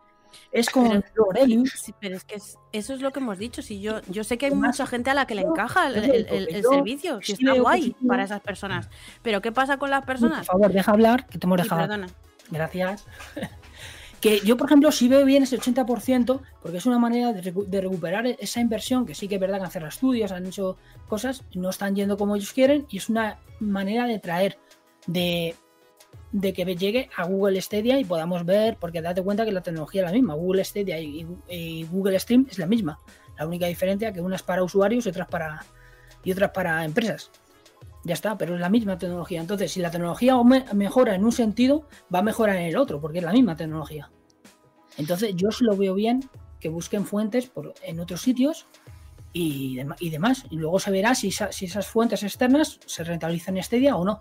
[0.52, 1.70] es con Pero- Aurelius.
[1.72, 3.62] Sí, pero es que es- eso es lo que hemos dicho.
[3.62, 5.96] Si yo, yo sé que hay Además, mucha gente a la que le encaja el,
[6.28, 8.88] el- servicio, sí si está guay para esas personas.
[9.22, 10.46] Pero ¿qué pasa con las Por personas?
[10.46, 11.80] favor, deja hablar, que te hemos Sí, dejado.
[11.82, 12.06] perdona.
[12.50, 13.06] Gracias.
[14.20, 17.66] Que yo, por ejemplo, sí veo bien ese 80%, porque es una manera de, recu-
[17.66, 20.76] de recuperar esa inversión, que sí que es verdad que han cerrado estudios, han hecho
[21.08, 24.58] cosas, no están yendo como ellos quieren, y es una manera de traer,
[25.06, 25.54] de,
[26.52, 30.06] que llegue a Google Stadia y podamos ver, porque date cuenta que la tecnología es
[30.08, 32.98] la misma, Google Stadia y, y Google Stream es la misma.
[33.38, 35.64] La única diferencia que una es para usuarios y otras para,
[36.24, 37.30] y otras para empresas.
[38.04, 39.40] Ya está, pero es la misma tecnología.
[39.40, 40.34] Entonces, si la tecnología
[40.74, 44.10] mejora en un sentido, va a mejorar en el otro, porque es la misma tecnología.
[44.96, 46.28] Entonces, yo sí lo veo bien
[46.60, 48.66] que busquen fuentes por, en otros sitios
[49.32, 50.44] y, dema- y demás.
[50.50, 54.04] Y luego se verá si, esa- si esas fuentes externas se rentabilizan en Stadia o
[54.04, 54.20] no.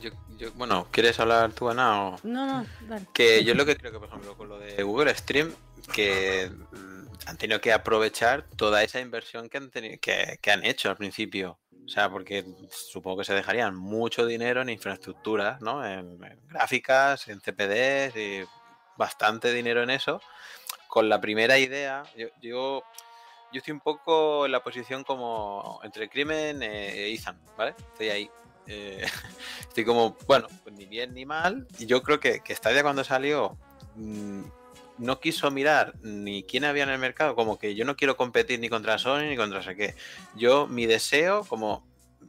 [0.00, 2.08] Yo- yo- bueno, ¿quieres hablar tú, Ana?
[2.10, 3.06] o- No, no, dale.
[3.12, 5.52] Que yo lo que creo que, por ejemplo, con lo de Google Stream,
[5.92, 10.64] que mm, han tenido que aprovechar toda esa inversión que han, teni- que, que han
[10.64, 11.58] hecho al principio.
[11.90, 15.84] O sea, porque supongo que se dejarían mucho dinero en infraestructuras, ¿no?
[15.84, 18.44] En, gráficas, en CPDs y
[18.96, 20.20] bastante dinero en eso.
[20.86, 22.82] Con la primera idea, yo, yo,
[23.52, 27.74] estoy un poco en la posición como entre Crimen e Ethan, ¿vale?
[27.76, 28.30] Estoy ahí.
[28.68, 29.04] Eh,
[29.58, 31.66] estoy como, bueno, pues ni bien ni mal.
[31.80, 33.58] Y yo creo que, que Stadia cuando salió
[33.96, 34.42] mm,
[35.00, 38.60] no quiso mirar ni quién había en el mercado, como que yo no quiero competir
[38.60, 39.94] ni contra Sony ni contra sé qué.
[40.36, 41.86] Yo, mi deseo, como,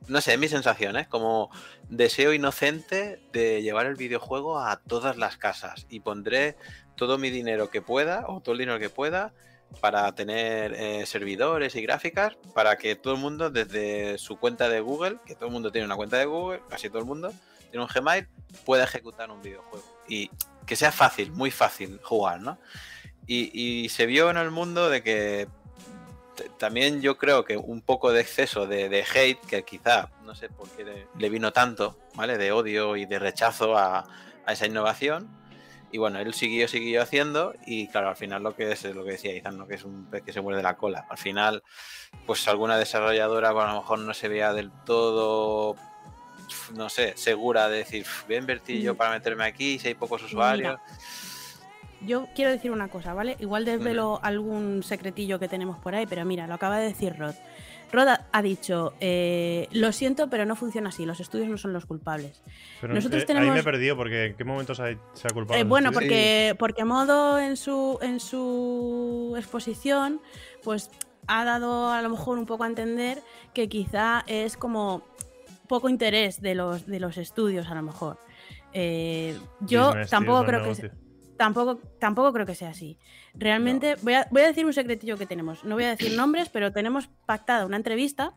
[0.07, 1.07] no sé, mi sensación, ¿eh?
[1.09, 1.51] como
[1.89, 6.55] deseo inocente de llevar el videojuego a todas las casas y pondré
[6.95, 9.33] todo mi dinero que pueda o todo el dinero que pueda
[9.81, 14.79] para tener eh, servidores y gráficas para que todo el mundo desde su cuenta de
[14.79, 17.33] Google, que todo el mundo tiene una cuenta de Google, casi todo el mundo
[17.69, 18.27] tiene un Gmail,
[18.65, 20.29] pueda ejecutar un videojuego y
[20.65, 22.57] que sea fácil, muy fácil jugar, ¿no?
[23.27, 25.47] Y, se vio en el mundo de que
[26.57, 30.49] también yo creo que un poco de exceso de, de hate, que quizá, no sé
[30.49, 32.37] por qué le, vino tanto, ¿vale?
[32.37, 34.05] De odio y de rechazo a,
[34.47, 35.29] esa innovación.
[35.93, 39.11] Y bueno, él siguió, siguió haciendo y claro, al final lo que es lo que
[39.11, 39.67] decía Izan, ¿no?
[39.67, 41.05] que es un pez que se muerde la cola.
[41.09, 41.63] Al final,
[42.25, 45.75] pues alguna desarrolladora pues, a lo mejor no se veía del todo,
[46.75, 50.23] no sé, segura de decir, voy a invertir yo para meterme aquí si hay pocos
[50.23, 50.79] usuarios.
[52.03, 53.37] Yo quiero decir una cosa, ¿vale?
[53.39, 57.35] Igual desvelo algún secretillo que tenemos por ahí, pero mira, lo acaba de decir Rod.
[57.91, 61.85] Roda ha dicho, eh, lo siento, pero no funciona así, los estudios no son los
[61.85, 62.41] culpables.
[62.79, 65.31] Pero Nosotros eh, tenemos- ahí me he perdido porque ¿en qué momentos hay- se ha
[65.31, 65.59] culpado?
[65.59, 70.21] Eh, bueno, porque, porque Modo en su, en su exposición,
[70.63, 70.89] pues
[71.27, 73.21] ha dado a lo mejor un poco a entender
[73.53, 75.03] que quizá es como
[75.71, 78.17] poco interés de los, de los estudios, a lo mejor.
[78.73, 80.91] Eh, yo Business, tampoco creo que negocios.
[80.91, 82.97] se- tampoco, tampoco creo que sea así.
[83.33, 85.63] Realmente, voy, a, voy a decir un secretillo que tenemos.
[85.63, 88.33] No voy a decir nombres, pero tenemos pactada una entrevista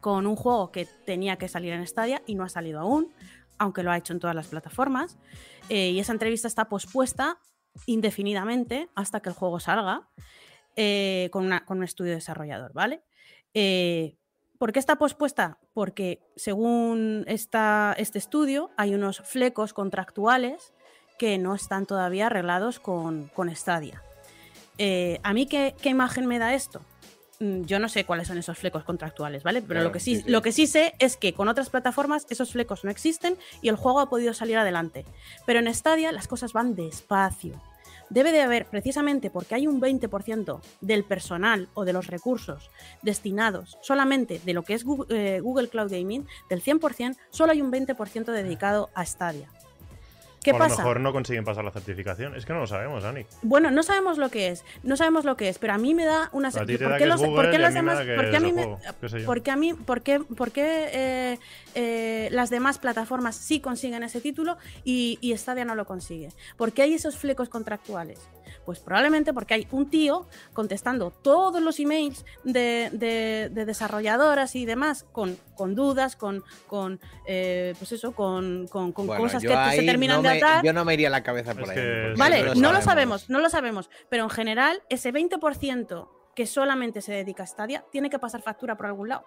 [0.00, 3.12] con un juego que tenía que salir en Stadia y no ha salido aún,
[3.58, 5.18] aunque lo ha hecho en todas las plataformas.
[5.68, 7.38] Eh, y esa entrevista está pospuesta
[7.86, 10.08] indefinidamente hasta que el juego salga
[10.76, 13.02] eh, con, una- con un estudio desarrollador, ¿vale?
[13.54, 14.17] Eh,
[14.58, 15.58] ¿Por qué está pospuesta?
[15.72, 20.74] Porque según esta, este estudio hay unos flecos contractuales
[21.18, 24.02] que no están todavía arreglados con, con Stadia.
[24.78, 26.80] Eh, ¿A mí qué, qué imagen me da esto?
[27.40, 29.62] Mm, Yo no sé cuáles son esos flecos contractuales, ¿vale?
[29.62, 30.30] Pero lo, que sí, sí, sí.
[30.30, 33.76] lo que sí sé es que con otras plataformas esos flecos no existen y el
[33.76, 35.04] juego ha podido salir adelante.
[35.46, 37.60] Pero en Stadia las cosas van despacio.
[38.10, 42.70] Debe de haber, precisamente porque hay un 20% del personal o de los recursos
[43.02, 47.60] destinados solamente de lo que es Google, eh, Google Cloud Gaming, del 100%, solo hay
[47.60, 49.48] un 20% dedicado a Stadia.
[50.42, 50.70] ¿Qué O a pasa?
[50.70, 52.34] lo mejor no consiguen pasar la certificación.
[52.36, 53.26] Es que no lo sabemos, Ani.
[53.42, 56.04] Bueno, no sabemos lo que es, no sabemos lo que es, pero a mí me
[56.04, 56.58] da una te
[57.38, 58.62] ¿Por qué los, demás, por a mí me-
[59.50, 60.02] a mí, por
[60.36, 60.50] por
[60.92, 61.38] eh,
[61.74, 66.28] eh, las demás plataformas sí consiguen ese título y, y Stadia no lo consigue?
[66.56, 68.20] ¿Por qué hay esos flecos contractuales?
[68.64, 74.66] Pues probablemente porque hay un tío contestando todos los emails de, de- de desarrolladoras y
[74.66, 79.48] demás con, con dudas, con, con eh, pues eso, con, con- con Bueno, cosas que
[79.48, 80.64] se ahí terminan no de me- atar.
[80.64, 81.74] Yo no me iría la cabeza por Es ahí.
[81.74, 87.02] que- Vale, no lo sabemos, no lo sabemos, pero en general ese 20% que solamente
[87.02, 89.24] se dedica a Stadia tiene que pasar factura por algún lado.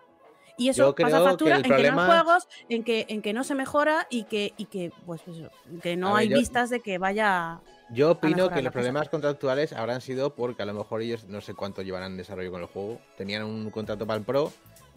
[0.58, 3.56] Y eso pasa factura en que no hay juegos, en que, en que no se
[3.56, 5.50] mejora y que, y que pues eso,
[5.82, 7.60] que no ver, hay yo- vistas de que vaya.
[7.94, 8.72] Yo opino que los cosa.
[8.72, 12.52] problemas contractuales habrán sido porque a lo mejor ellos no sé cuánto llevarán en desarrollo
[12.52, 13.00] con el juego.
[13.18, 14.52] Tenían un contrato para el Pro,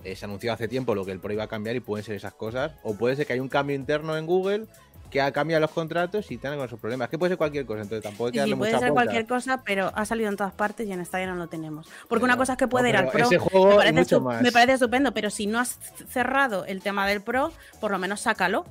[0.04, 2.14] eh, se anunció hace tiempo lo que el Pro iba a cambiar y pueden ser
[2.16, 2.72] esas cosas.
[2.82, 4.66] O puede ser que hay un cambio interno en Google
[5.10, 7.08] que ha cambiado los contratos y tengan esos problemas.
[7.08, 9.26] Que puede ser cualquier cosa, entonces tampoco hay que Sí, darle puede mucha ser cualquier
[9.26, 11.86] cosa, pero ha salido en todas partes y en Stadia no lo tenemos.
[12.08, 13.24] Porque Pero- una cosa es que puede no, ir al Pro.
[13.24, 14.42] ese juego me, parece mucho estu- más.
[14.42, 18.20] me parece estupendo, pero si no has cerrado el tema del Pro, por lo menos
[18.22, 18.64] sácalo.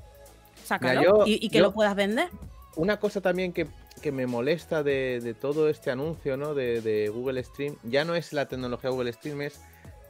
[0.66, 2.28] Sácalo yo- y, y que yo- lo puedas vender.
[2.76, 3.68] Una cosa también que,
[4.02, 6.54] que me molesta de, de todo este anuncio ¿no?
[6.56, 9.62] de, de Google Stream, ya no es la tecnología Google Stream, es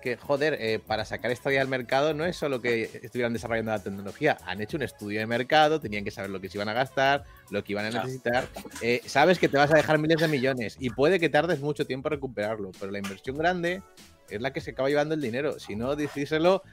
[0.03, 3.71] que, joder, eh, para sacar esta idea al mercado no es solo que estuvieran desarrollando
[3.71, 6.69] la tecnología, han hecho un estudio de mercado, tenían que saber lo que se iban
[6.69, 8.47] a gastar, lo que iban a necesitar.
[8.81, 11.87] Eh, sabes que te vas a dejar miles de millones y puede que tardes mucho
[11.87, 13.81] tiempo en recuperarlo, pero la inversión grande
[14.29, 15.59] es la que se acaba llevando el dinero.
[15.59, 16.63] Si no, decírselo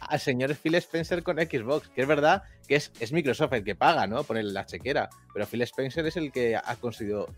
[0.00, 3.74] al señor Phil Spencer con Xbox, que es verdad que es, es Microsoft el que
[3.74, 4.24] paga, ¿no?
[4.24, 7.28] Por el- la chequera, pero Phil Spencer es el que ha conseguido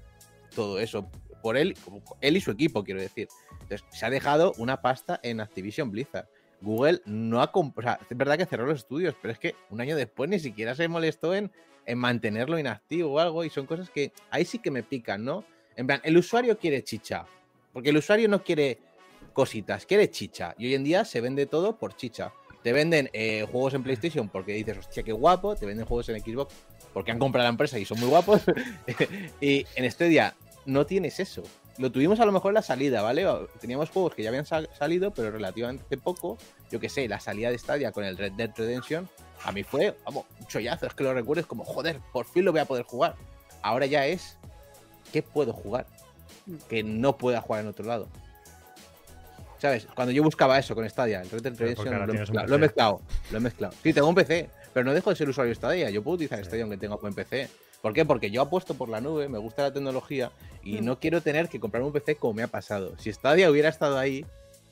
[0.55, 1.09] todo eso.
[1.45, 1.77] Por él,
[2.23, 3.29] él y su equipo, quiero decir.
[3.53, 6.27] Entonces, se ha dejado una pasta en Activision Blizzard.
[6.63, 7.99] Google no ha comprado.
[8.09, 10.89] es verdad que cerró los estudios, pero es que un año después ni siquiera se
[10.89, 11.53] molestó en,
[11.85, 13.45] en mantenerlo inactivo o algo.
[13.45, 15.45] Y son cosas que ahí sí que me pican, ¿no?
[15.77, 17.27] En plan, el usuario quiere chicha.
[17.75, 18.79] Porque el usuario no quiere
[19.35, 20.55] cositas, quiere chicha.
[20.57, 22.33] Y hoy en día se vende todo por chicha.
[22.63, 25.57] Te venden eh, juegos en PlayStation porque dices, hostia, qué guapo.
[25.57, 26.55] Te venden juegos en Xbox
[26.95, 28.41] porque han comprado la empresa y son muy guapos.
[29.43, 30.35] y en Stadia
[30.67, 31.43] no tienes eso.
[31.79, 33.27] Lo tuvimos a lo mejor en la salida, ¿vale?
[33.61, 36.39] Teníamos juegos que ya habían sal- salido, pero relativamente poco.
[36.71, 39.09] Yo que sé, la salida de Stadia con el Red Dead Redemption,
[39.45, 40.87] a mí fue, vamos, un chollazo.
[40.87, 43.17] Es que lo recuerdo, es como, joder, por fin lo voy a poder jugar.
[43.63, 44.37] Ahora ya es,
[45.13, 45.87] ¿qué puedo jugar?
[46.69, 48.07] Que no pueda jugar en otro lado.
[49.59, 49.87] ¿Sabes?
[49.95, 52.59] Cuando yo buscaba eso con Stadia, el Red Dead Redemption, lo he, mezclado, lo he
[52.59, 53.01] mezclado,
[53.31, 53.75] lo he mezclado.
[53.83, 55.91] Sí, tengo un PC, pero no dejo de ser usuario de Stadia.
[55.91, 57.49] Yo puedo utilizar Stadia aunque tenga buen PC.
[57.85, 58.07] ¿Por qué?
[58.07, 60.85] Porque yo apuesto por la nube, me gusta la tecnología y Mm.
[60.87, 62.97] no quiero tener que comprar un PC como me ha pasado.
[62.99, 64.25] Si Stadia hubiera estado ahí,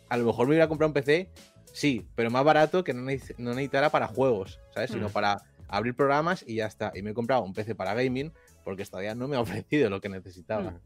[0.08, 1.28] a lo mejor me hubiera comprado un PC,
[1.74, 4.92] sí, pero más barato que no, neces- no necesitara para juegos, ¿sabes?
[4.92, 5.12] Sino Mm.
[5.12, 6.90] para abrir programas y ya está.
[6.94, 8.32] Y me he comprado un PC para gaming
[8.64, 10.70] porque Stadia no me ha ofrecido lo que necesitaba.
[10.70, 10.80] Mm.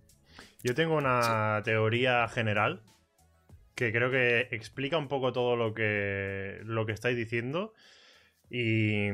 [0.64, 2.82] Yo tengo una teoría general
[3.76, 7.72] que creo que explica un poco todo lo que, lo que estáis diciendo
[8.50, 9.10] y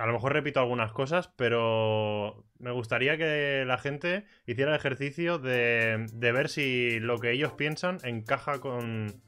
[0.00, 5.38] a lo mejor repito algunas cosas, pero me gustaría que la gente hiciera el ejercicio
[5.38, 9.20] de, de ver si lo que ellos piensan encaja con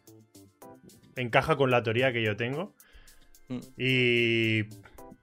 [1.14, 2.74] encaja con la teoría que yo tengo.
[3.48, 3.58] Mm.
[3.76, 4.60] Y,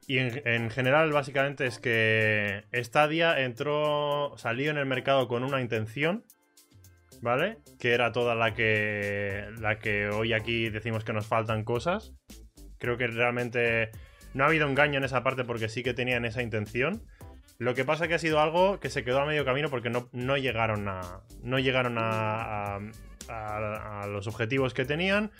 [0.05, 5.61] y en, en general, básicamente es que Stadia entró, salió en el mercado con una
[5.61, 6.25] intención
[7.21, 7.57] ¿vale?
[7.79, 12.13] Que era toda la que, la que hoy aquí decimos que nos faltan cosas.
[12.77, 13.89] Creo que realmente
[14.33, 17.03] no ha habido engaño en esa parte porque sí que tenían esa intención.
[17.57, 20.07] Lo que pasa que ha sido algo que se quedó a medio camino porque no,
[20.13, 21.21] no llegaron a.
[21.43, 22.79] No llegaron a, a-
[23.27, 25.31] a- a los objetivos que tenían.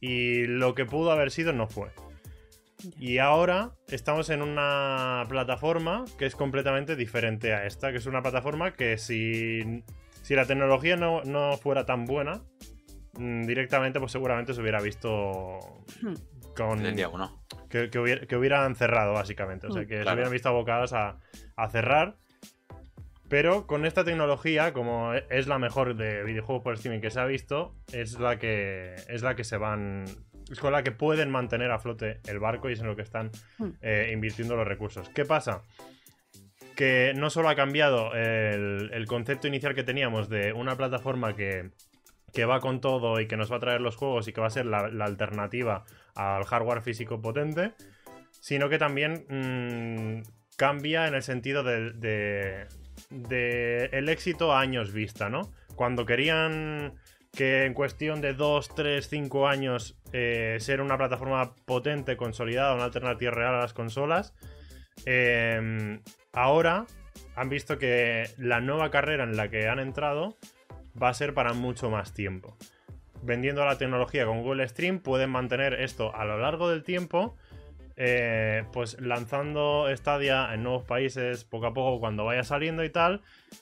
[0.00, 1.90] Y lo que pudo haber sido no fue.
[2.98, 8.22] Y ahora estamos en una plataforma que es completamente diferente a esta, que es una
[8.22, 9.84] plataforma que si,
[10.22, 12.42] si la tecnología no, no fuera tan buena,
[13.16, 15.60] mm, directamente pues seguramente se hubiera visto
[16.02, 16.14] Hmm.
[16.56, 16.84] con...
[16.84, 17.44] El día uno.
[17.72, 19.86] Que, que hubiera- que hubieran cerrado básicamente, o sea Mm.
[19.86, 20.14] que se Claro.
[20.16, 21.18] hubieran visto abocadas a,
[21.56, 22.16] a cerrar.
[23.28, 27.24] Pero con esta tecnología, como es la mejor de videojuegos por streaming que se ha
[27.24, 30.04] visto, es la que es la que se van
[30.50, 33.00] es con la que pueden mantener a flote el barco y es en lo que
[33.02, 33.70] están Hmm.
[33.80, 35.08] eh, invirtiendo los recursos.
[35.08, 35.62] ¿Qué pasa?
[36.76, 41.70] Que no solo ha cambiado el, el concepto inicial que teníamos de una plataforma que,
[42.32, 44.46] que va con todo y que nos va a traer los juegos y que va
[44.46, 47.72] a ser la, alternativa al hardware físico potente,
[48.40, 50.22] sino que también mm,
[50.56, 51.92] cambia en el sentido de,
[53.10, 55.52] de- el éxito a años vista, ¿no?
[55.76, 56.94] Cuando querían
[57.32, 62.84] que en cuestión de 2, 3, 5 años eh, ser una plataforma potente, consolidada, una
[62.84, 64.34] alternativa real a las consolas,
[65.06, 65.98] eh,
[66.32, 66.86] ahora
[67.34, 70.36] han visto que la nueva carrera en la que han entrado
[71.00, 72.56] va a ser para mucho más tiempo.
[73.22, 77.36] Vendiendo la tecnología con Google Stream pueden mantener esto a lo largo del tiempo,
[77.96, 83.20] eh, pues lanzando Stadia en nuevos países poco a poco cuando vaya saliendo y tal,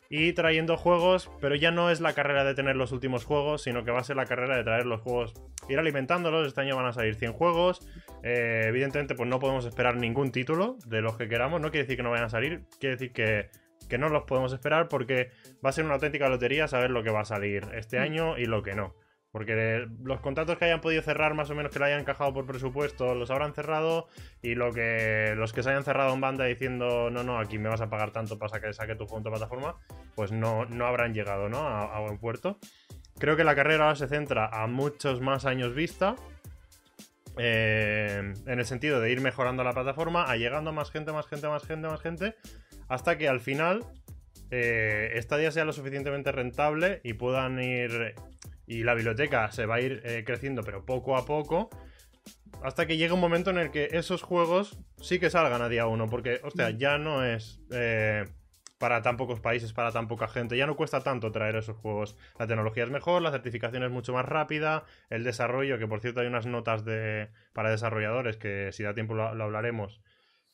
[0.09, 3.85] y trayendo juegos, pero ya no es la carrera de tener los últimos juegos, sino
[3.85, 5.35] que va a ser la carrera de traer los juegos,
[5.69, 7.87] ir alimentándolos, este año van a salir 100 juegos,
[8.23, 11.97] eh, evidentemente pues no podemos esperar ningún título de los que queramos, no quiere decir
[11.97, 13.51] que no vayan a salir, quiere decir que,
[13.91, 15.31] que no los podemos esperar porque
[15.63, 18.47] va a ser una auténtica lotería saber lo que va a salir este año y
[18.47, 18.95] lo que no.
[19.33, 22.47] Porque los contratos que hayan podido cerrar, más o menos que le hayan encajado por
[22.47, 24.09] presupuesto, los habrán cerrado.
[24.43, 27.69] Y lo que los que se hayan cerrado en banda diciendo, no, no, aquí me
[27.69, 29.77] vas a pagar tanto para que saque tu juego en tu plataforma,
[30.17, 31.59] pues no, no habrán llegado ¿no?
[31.59, 32.59] a, a buen puerto.
[33.19, 36.17] Creo que la carrera ahora se centra a muchos más años vista.
[37.39, 41.27] eh, en el sentido de ir mejorando la plataforma, a llegando a más gente, más
[41.27, 42.35] gente, más gente, más gente.
[42.91, 43.87] Hasta que al final
[44.51, 48.17] eh, Stadia sea lo suficientemente rentable y puedan ir.
[48.67, 51.71] Y la biblioteca se va a ir eh, creciendo, pero poco a poco.
[52.63, 55.87] Hasta que llegue un momento en el que esos juegos sí que salgan a día
[55.87, 56.09] uno.
[56.09, 58.25] Porque, hostia, ya no es eh,
[58.79, 60.57] para tan pocos países, para tan poca gente.
[60.57, 62.17] Ya no cuesta tanto traer esos juegos.
[62.41, 64.83] La tecnología es mejor, la certificación es mucho más rápida.
[65.11, 69.15] El desarrollo, que por cierto hay unas notas de, para desarrolladores que si da tiempo
[69.15, 70.01] lo, lo hablaremos.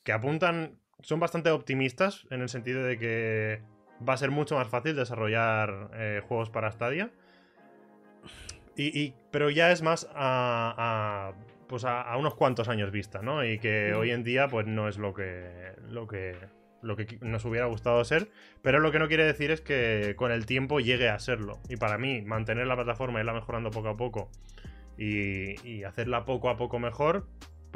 [0.03, 3.61] Que apuntan, son bastante optimistas en el sentido de que
[4.07, 7.11] va a ser mucho más fácil desarrollar eh, juegos para Stadia.
[8.75, 11.33] Y, y- pero ya es más a, a,
[11.67, 13.43] pues a, a unos cuantos años vista, ¿no?
[13.43, 16.35] Y que hoy en día pues no es lo que, lo que
[16.83, 18.29] lo que nos hubiera gustado ser,
[18.61, 21.59] pero lo que no quiere decir es que con el tiempo llegue a serlo.
[21.69, 24.29] Y para mí, mantener la plataforma, irla mejorando poco a poco
[24.95, 27.25] y, y hacerla poco a poco mejor,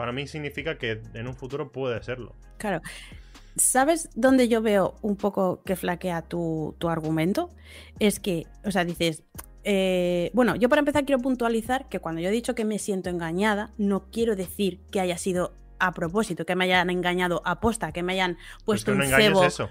[0.02, 2.36] para mí significa que en un futuro puede serlo.
[2.58, 2.82] Claro.
[3.56, 7.52] ¿Sabes dónde yo veo un poco que flaquea tu, tu argumento?
[8.00, 9.22] Es que, o sea, dices,
[9.64, 13.12] eh, bueno, yo para empezar quiero puntualizar que cuando yo he dicho que me siento
[13.12, 17.92] engañada, no quiero decir que haya sido a propósito, que me hayan engañado a posta,
[17.92, 19.44] que me hayan Pues puesto que un un cebo.
[19.44, 19.70] es eso.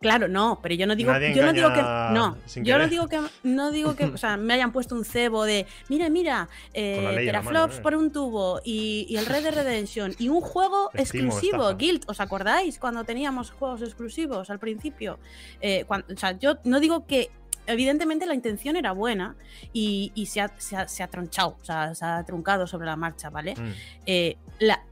[0.00, 3.08] Claro, no, pero yo no digo, Nadie yo no digo que no, yo no digo
[3.08, 7.00] que no digo que, o sea, me hayan puesto un cebo de, mira, mira, eh,
[7.02, 7.80] mano, teraflops ¿eh?
[7.80, 11.76] por un tubo y, y el Red Dead Redemption y un juego Estimo, exclusivo, estafa.
[11.78, 15.18] Guild, ¿os acordáis cuando teníamos juegos exclusivos al principio?
[15.60, 17.30] Eh, cuan- o sea, yo no digo que
[17.66, 19.34] evidentemente la intención era buena
[19.72, 22.86] y, y se, ha, se ha- se ha tronchado, o sea, se ha truncado sobre
[22.86, 23.54] la marcha, ¿vale?
[23.56, 23.72] Mm.
[24.06, 24.84] eh, la-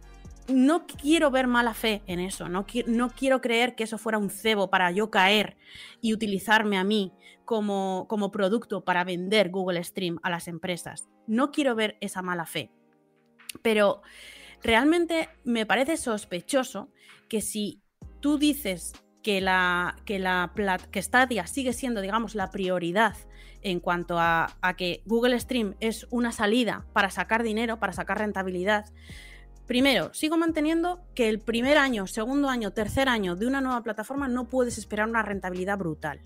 [0.48, 4.18] no quiero ver mala fe en eso, no, qui- no quiero creer que eso fuera
[4.18, 5.56] un cebo para yo caer
[6.00, 7.12] y utilizarme a mí
[7.44, 11.08] como, producto para vender Google Stream a las empresas.
[11.26, 12.70] No quiero ver esa mala fe.
[13.62, 14.02] Pero
[14.62, 16.90] realmente me parece sospechoso
[17.28, 17.80] que si
[18.20, 18.92] tú dices
[19.22, 20.52] que la, que la
[20.90, 23.16] que Stadia sigue siendo, digamos, la prioridad
[23.62, 28.86] en cuanto a que Google Stream es una salida para sacar dinero, para sacar rentabilidad.
[29.68, 34.26] Primero, sigo manteniendo que el primer año, segundo año, tercer año de una nueva plataforma
[34.26, 36.22] no puedes esperar una rentabilidad brutal.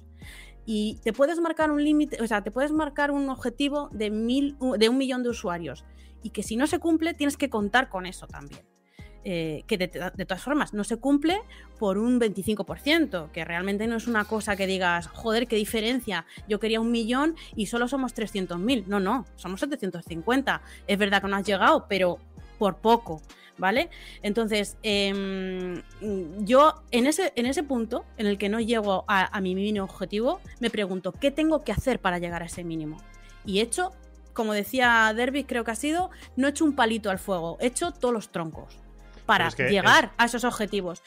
[0.65, 4.57] Y te puedes marcar un límite, o sea, te puedes marcar un objetivo de, mil,
[4.79, 5.85] de un millón de usuarios.
[6.23, 8.63] Y que si no se cumple, tienes que contar con eso también.
[9.25, 11.41] eh, que de, de todas formas no se cumple
[11.79, 16.59] por un 25%, que realmente no es una cosa que digas, joder, qué diferencia, yo
[16.61, 18.87] quería un millón y solo somos 300.000.
[18.87, 20.63] No, no, somos 750.
[20.87, 22.19] Es verdad que no has llegado, pero
[22.59, 23.21] por poco.
[23.59, 23.91] ¿Vale?
[24.23, 25.83] Entonces, em,
[26.39, 29.85] yo en ese, en ese punto en el que no llego a, a mi mínimo
[29.85, 32.97] objetivo, me pregunto, ¿qué tengo que hacer para llegar a ese mínimo?
[33.45, 33.93] Y he hecho,
[34.33, 37.67] como decía Derby, creo que ha sido, no he hecho un palito al fuego, he
[37.67, 38.79] hecho todos los troncos
[39.27, 41.03] para es que llegar a esos objetivos.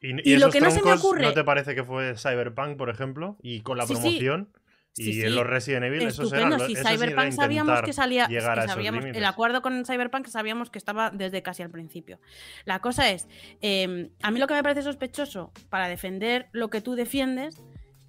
[0.00, 2.76] Y, Y y lo que no se me ocurre- ¿No te parece que fue Cyberpunk,
[2.76, 3.36] por ejemplo?
[3.42, 3.92] Y con la sí.
[3.92, 4.48] promoción.
[4.52, 4.59] Sí,
[4.96, 5.22] y sí.
[5.22, 9.04] en los Resident Evil, Estupendo, si eso sí era Cyberpunk sabíamos que salía, que sabíamos,
[9.04, 12.18] el acuerdo con Cyberpunk sabíamos que estaba desde casi al principio.
[12.64, 13.28] La cosa es,
[13.62, 17.62] eh, a mí lo que me parece sospechoso para defender lo que tú defiendes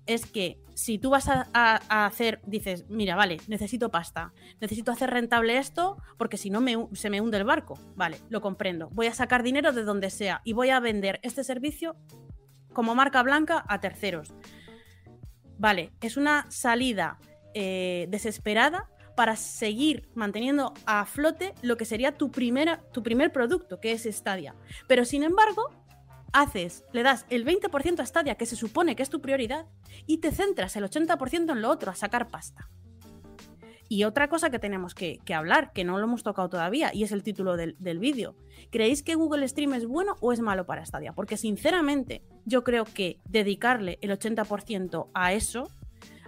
[0.08, 4.92] es que si tú vas a, a- a hacer, dices, mira, vale, necesito pasta, necesito
[4.92, 8.90] hacer rentable esto porque si no me se me hunde el barco, vale, lo comprendo,
[8.92, 11.96] voy a sacar dinero de donde sea y voy a vender este servicio
[12.74, 14.34] como marca blanca a terceros.
[15.62, 17.20] Vale, es una salida
[17.54, 23.80] eh, desesperada para seguir manteniendo a flote lo que sería tu, primera, tu primer producto,
[23.80, 24.56] que es Stadia.
[24.88, 25.70] Pero sin embargo,
[26.34, 29.68] haces, le das el 20% a Stadia, que se supone que es tu prioridad,
[30.08, 32.68] y te centras el 80% en lo otro, a sacar pasta.
[33.92, 37.04] Y otra cosa que tenemos que, que hablar, que no lo hemos tocado todavía, y
[37.04, 38.38] es el título del, del vídeo.
[38.70, 41.12] ¿Creéis que Google Stream es bueno o es malo para Stadia?
[41.12, 45.68] Porque sinceramente yo creo que dedicarle el 80% a eso,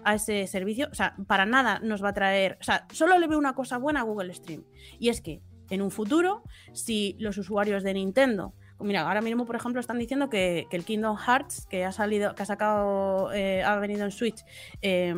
[0.04, 3.28] a ese servicio, o sea, para nada nos va a traer, o sea, solo le
[3.28, 4.66] veo una cosa buena a Google Stream,
[5.00, 5.40] y es que
[5.70, 6.44] en un futuro,
[6.74, 10.84] si los usuarios de Nintendo Mira, ahora mismo, por ejemplo, están diciendo que, que el
[10.84, 14.44] Kingdom Hearts, que ha salido, que ha sacado, eh, ha venido en Switch
[14.82, 15.14] eh,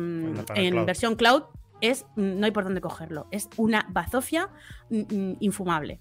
[0.46, 0.86] para el en cloud.
[0.86, 1.42] versión cloud,
[1.80, 3.26] es mm, no hay por dónde cogerlo.
[3.30, 4.50] Es una bazofia
[4.90, 6.00] mm, mm, infumable.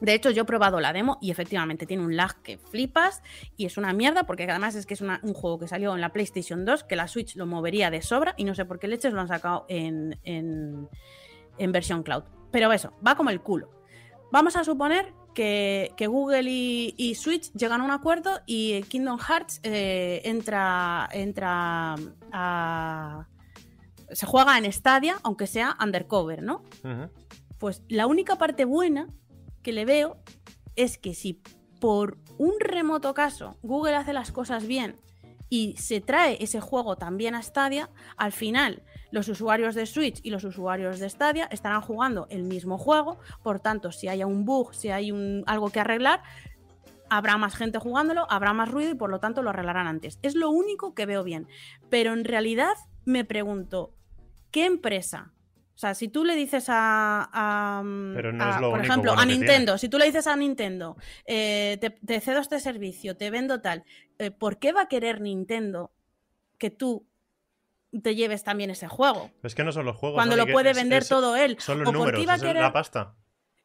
[0.00, 3.22] De hecho, yo he probado la demo y efectivamente tiene un lag que flipas
[3.56, 6.12] y es una mierda porque además es que es un juego que salió en la
[6.12, 9.14] PlayStation 2 que la Switch lo movería de sobra y no sé por qué leches
[9.14, 10.88] lo han sacado en, en-
[11.72, 12.24] versión cloud.
[12.50, 13.70] Pero eso, va como el culo.
[14.32, 19.18] Vamos a suponer que, que Google y, y Switch llegan a un acuerdo y Kingdom
[19.18, 21.94] Hearts eh, entra, entra
[22.32, 23.26] a...
[24.12, 26.62] Se juega en Stadia, aunque sea undercover, ¿no?
[27.58, 29.08] Pues la única parte buena
[29.62, 30.18] que le veo
[30.76, 31.42] es que si
[31.80, 34.96] por un remoto caso Google hace las cosas bien
[35.48, 40.30] y se trae ese juego también a Stadia, al final los usuarios de Switch y
[40.30, 44.74] los usuarios de Stadia estarán jugando el mismo juego, por tanto, si hay un bug,
[44.74, 46.22] si hay un, algo que arreglar,
[47.08, 50.18] habrá más gente jugándolo, habrá más ruido y por lo tanto lo arreglarán antes.
[50.22, 51.46] Es lo único que veo bien.
[51.88, 52.74] Pero en realidad
[53.06, 53.94] me pregunto,
[54.50, 55.32] ¿qué empresa?
[55.74, 57.82] O sea, si tú le dices a, a,
[58.14, 59.26] Pero no a- es lo por ejemplo, bueno a.
[59.26, 60.96] Nintendo, si tú le dices a Nintendo,
[61.26, 63.84] eh, te, te cedo este servicio, te vendo tal,
[64.18, 65.92] eh, ¿por qué va a querer Nintendo
[66.58, 67.06] que tú
[68.02, 69.30] te lleves también ese juego?
[69.42, 70.16] Es que no son los juegos.
[70.16, 71.56] Cuando lo puede vender es- todo él.
[71.60, 73.14] Son los o números, iba a es querer la pasta.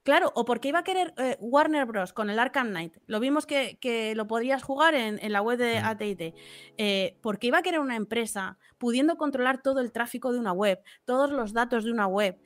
[0.03, 2.11] Claro, o porque iba a querer eh, Warner Bros.
[2.11, 2.97] con el Arkham Knight.
[3.05, 5.77] Lo vimos que, que lo podrías jugar en, en la web de.
[5.77, 6.33] AT&T.
[6.77, 10.79] Eh, porque iba a querer una empresa pudiendo controlar todo el tráfico de una web,
[11.05, 12.39] todos los datos de una web.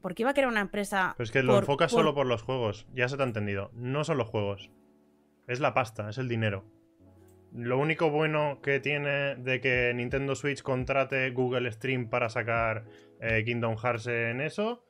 [0.00, 1.14] Porque iba a querer una empresa.
[1.16, 2.86] Pero es que lo por- enfocas por- solo por los juegos.
[2.94, 3.70] Ya se te ha entendido.
[3.74, 4.70] No son los juegos.
[5.48, 6.64] Es la pasta, es el dinero.
[7.52, 12.84] Lo único bueno que tiene de que Nintendo Switch contrate Google Stream para sacar
[13.20, 14.84] eh, Kingdom Hearts en eso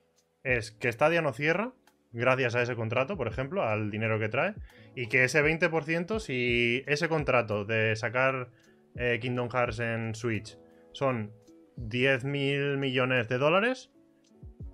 [0.45, 1.73] es que Stadia no cierra,
[2.13, 4.55] gracias a ese contrato, por ejemplo, al dinero que trae,
[4.95, 8.51] y que ese 20%, si ese contrato de sacar
[8.97, 10.59] eh, Kingdom Hearts en Switch
[10.93, 11.33] son
[11.77, 13.91] 10 mil millones de dólares,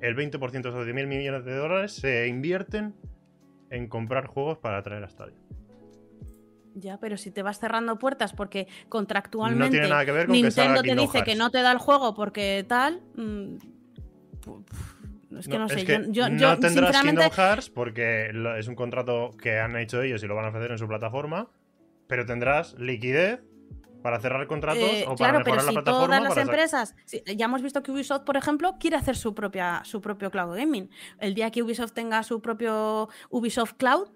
[0.01, 2.95] el 20% de esos 10 mil millones de dólares se invierten
[3.71, 5.37] en comprar juegos para traer a Stadia.
[6.75, 10.35] Ya, pero si te vas cerrando puertas porque contractualmente No tiene nada que ver con
[10.35, 13.01] Nintendo te dice que no te da el juego porque tal.
[13.15, 13.57] mm,
[14.45, 14.65] pu-
[15.39, 15.77] es que no, No, sé.
[15.81, 19.59] es que yo, yo- no yo, tendrás sinceramente, Kingdom Hearts porque es un contrato que
[19.59, 21.49] han hecho ellos y lo van a ofrecer en su plataforma,
[22.07, 23.41] pero tendrás liquidez
[24.03, 26.07] para cerrar contratos Eh, o para claro, pero la si plataforma.
[26.07, 29.35] todas las para empresas, sí, ya hemos visto que Ubisoft, por ejemplo, quiere hacer su
[29.35, 30.89] propia su propio cloud gaming.
[31.19, 34.09] El día que Ubisoft tenga su propio Ubisoft Cloud,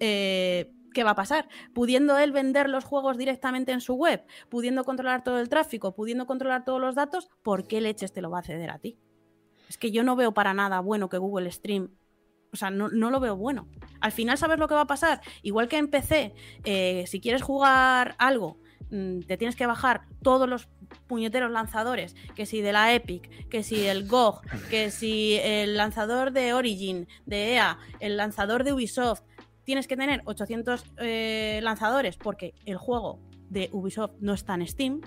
[0.00, 1.48] eh, ¿qué va a pasar?
[1.74, 6.24] Pudiendo él vender los juegos directamente en su web, pudiendo controlar todo el tráfico, pudiendo
[6.24, 8.98] controlar todos los datos, ¿por qué leches te lo va a ceder a ti?
[9.68, 11.90] Es que yo no veo para nada bueno que Google Stream
[12.52, 13.68] o sea, no, no lo veo bueno.
[14.00, 15.20] Al final, ¿sabes lo que va a pasar?
[15.42, 18.58] Igual que en PC, eh, si quieres jugar algo,
[18.90, 20.68] mm, te tienes que bajar todos los
[21.06, 24.40] puñeteros lanzadores, que si de la Epic, que si el GOG,
[24.70, 29.22] que si el lanzador de Origin, de EA, el lanzador de Ubisoft,
[29.64, 33.18] tienes que tener 800 eh, lanzadores porque el juego
[33.50, 35.00] de Ubisoft no está en Steam,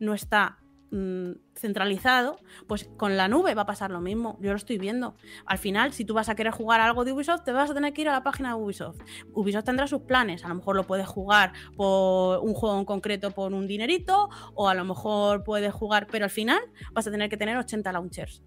[0.00, 0.58] no está
[0.90, 4.38] mm, centralizado, pues con la nube va a pasar lo mismo.
[4.40, 5.14] Yo lo estoy viendo.
[5.46, 7.92] Al final, si tú vas a querer jugar algo de Ubisoft, te vas a tener
[7.92, 9.00] que ir a la página de Ubisoft.
[9.32, 10.44] Ubisoft tendrá sus planes.
[10.44, 14.68] A lo mejor lo puedes jugar por un juego en concreto por un dinerito, o
[14.68, 16.60] a lo mejor puedes jugar, pero al final
[16.92, 18.42] vas a tener que tener 80 launchers.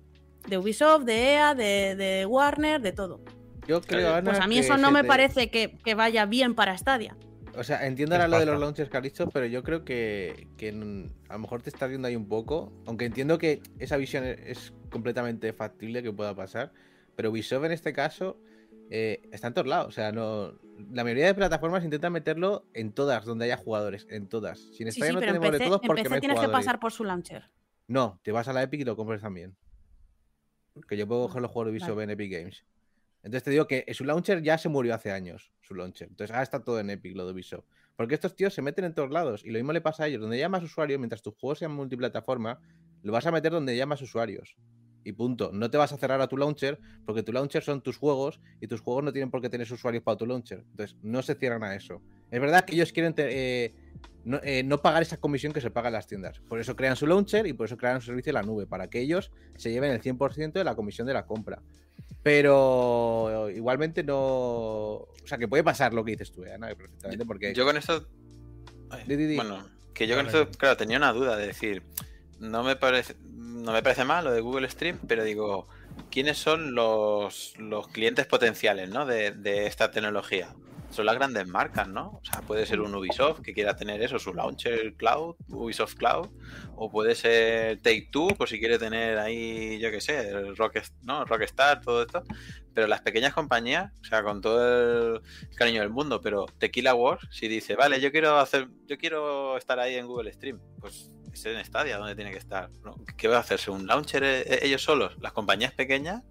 [0.48, 3.22] De Ubisoft, de EA, de, de Warner, de todo.
[3.68, 6.26] Yo creo, Pues Ana, Pues a mí eso no me te- parece que, que vaya
[6.26, 7.16] bien para Stadia.
[7.58, 10.48] O sea, entiendo ahora lo de los launchers que has dicho, pero yo creo que,
[10.58, 12.72] que a lo mejor te estás viendo ahí un poco.
[12.86, 16.72] Aunque entiendo que esa visión e- es completamente factible que pueda pasar.
[17.16, 18.38] Pero Ubisoft en este caso
[18.90, 19.88] eh, está en todos lados.
[19.90, 20.54] O sea, no,
[20.92, 24.08] la mayoría de plataformas intentan meterlo en todas donde haya jugadores.
[24.10, 24.60] En todas.
[24.74, 26.66] Si en Sí, sí, no tenemos de PC, todos porque no hay tienes que jugadores.
[26.66, 27.50] pasar por su launcher.
[27.88, 29.56] No, te vas a la Epic y lo compras también.
[30.88, 32.04] Que yo puedo coger los juegos de Ubisoft Vale.
[32.06, 32.64] en Epic Games.
[33.24, 36.08] Entonces te digo que su launcher ya se murió hace años, su launcher.
[36.10, 37.66] Entonces ahora está todo en Epic, lo de Ubisoft.
[37.96, 39.44] Porque estos tíos se meten en todos lados.
[39.46, 40.22] Y lo mismo le pasa a ellos.
[40.22, 42.60] Donde haya más usuarios, mientras tus juegos sean multiplataforma,
[43.04, 44.56] lo vas a meter donde más usuarios.
[45.04, 45.52] Y punto.
[45.54, 48.68] No te vas a cerrar a tu launcher, porque tu launcher son tus juegos y
[48.68, 50.64] tus juegos no tienen por qué tener usuarios para tu launcher.
[50.72, 52.02] Entonces no se cierran a eso.
[52.30, 53.74] Es verdad que ellos quieren eh,
[54.24, 56.40] no, eh, no pagar esa comisión que se paga en las tiendas.
[56.48, 58.90] Por eso crean su launcher y por eso crean su servicio en la nube, para
[58.90, 61.62] que ellos se lleven el 100% de la comisión de la compra.
[62.24, 64.18] Pero igualmente no.
[64.18, 67.54] O sea, que puede pasar lo que dices tú, eh, Ana, perfectamente, porque.
[67.54, 68.08] Yo con esto.
[68.90, 69.36] Ay, Di, di, di.
[69.36, 71.84] Bueno, que yo con esto, claro, tenía una duda de decir.
[72.40, 73.16] No me parece.
[73.24, 75.68] No me parece mal lo de Google Stream, pero digo,
[76.10, 79.06] ¿quiénes son los, los clientes potenciales ¿no?
[79.06, 80.56] de, de esta tecnología?
[80.92, 82.20] Son las grandes marcas, ¿no?
[82.22, 86.28] O sea, puede ser un Ubisoft que quiera tener eso, su launcher cloud, Ubisoft Cloud,
[86.76, 90.80] o puede ser Take Two, por si quiere tener ahí, yo qué sé, el Rock,
[91.04, 91.24] ¿no?
[91.24, 92.24] Rockstar, todo esto.
[92.74, 95.22] Pero las pequeñas compañías, o sea, con todo el
[95.56, 99.80] cariño del mundo, pero Tequila Wars, si dice, vale, yo quiero hacer, yo quiero estar
[99.80, 102.70] ahí en Google Stream, pues es en Stadia donde tiene que estar.
[103.18, 103.72] ¿Qué va a hacerse?
[103.72, 105.18] ¿Un launcher eh, ellos solos?
[105.22, 106.24] Las compañías pequeñas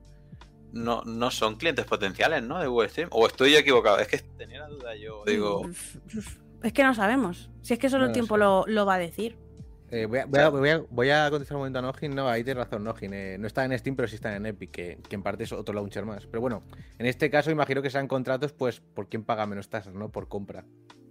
[0.72, 2.58] no, no son clientes potenciales, ¿no?
[2.58, 3.08] De Google Stream.
[3.12, 3.98] O estoy equivocado.
[3.98, 5.22] Es que tenía la duda yo.
[5.26, 5.62] Digo,
[6.62, 7.50] Es que no sabemos.
[7.62, 9.36] Si es que solo No el tiempo lo, lo va a decir.
[9.92, 12.14] Eh, voy, a, voy a- voy a- voy a contestar un momento a Nojin.
[12.14, 13.12] No, ahí tienes razón, Nojin.
[13.12, 15.52] eh, no está en Steam, pero sí está en Epic, que, que en parte es
[15.52, 16.26] otro launcher más.
[16.26, 16.62] Pero bueno,
[16.98, 20.08] en este caso imagino que sean contratos, pues, por quién paga menos tasas, ¿no?
[20.10, 20.64] Por compra.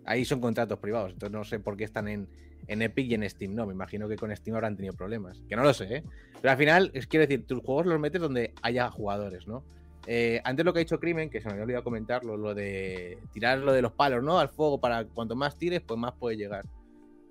[0.05, 2.29] Ahí son contratos privados, entonces no sé por qué están en,
[2.67, 3.65] en Epic y en Steam, no.
[3.65, 5.41] Me imagino que con Steam habrán tenido problemas.
[5.47, 6.03] Que no lo sé, ¿eh?
[6.41, 9.63] Pero al final, es quiero decir, tus juegos los metes donde haya jugadores, ¿no?
[10.07, 13.19] Eh, antes lo que ha dicho Crimen, que se me había olvidado comentarlo, lo de
[13.31, 14.39] tirar lo de los palos, ¿no?
[14.39, 16.65] Al fuego para cuanto más tires, pues más puede llegar.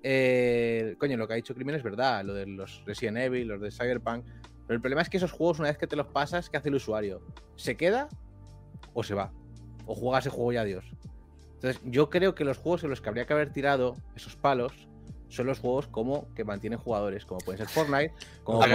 [0.03, 3.61] Eh, coño, lo que ha dicho Crimen es verdad, lo de los Resident Evil, los
[3.61, 4.23] de Cyberpunk.
[4.67, 6.69] Pero el problema es que esos juegos, una vez que te los pasas, ¿qué hace
[6.69, 7.21] el usuario?
[7.55, 8.07] ¿Se queda
[8.93, 9.31] o se va?
[9.85, 10.85] O juega ese juego y adiós.
[11.55, 14.88] Entonces, yo creo que los juegos en los que habría que haber tirado esos palos
[15.29, 18.13] son los juegos como que mantienen jugadores, como puede ser Fortnite,
[18.43, 18.73] como ser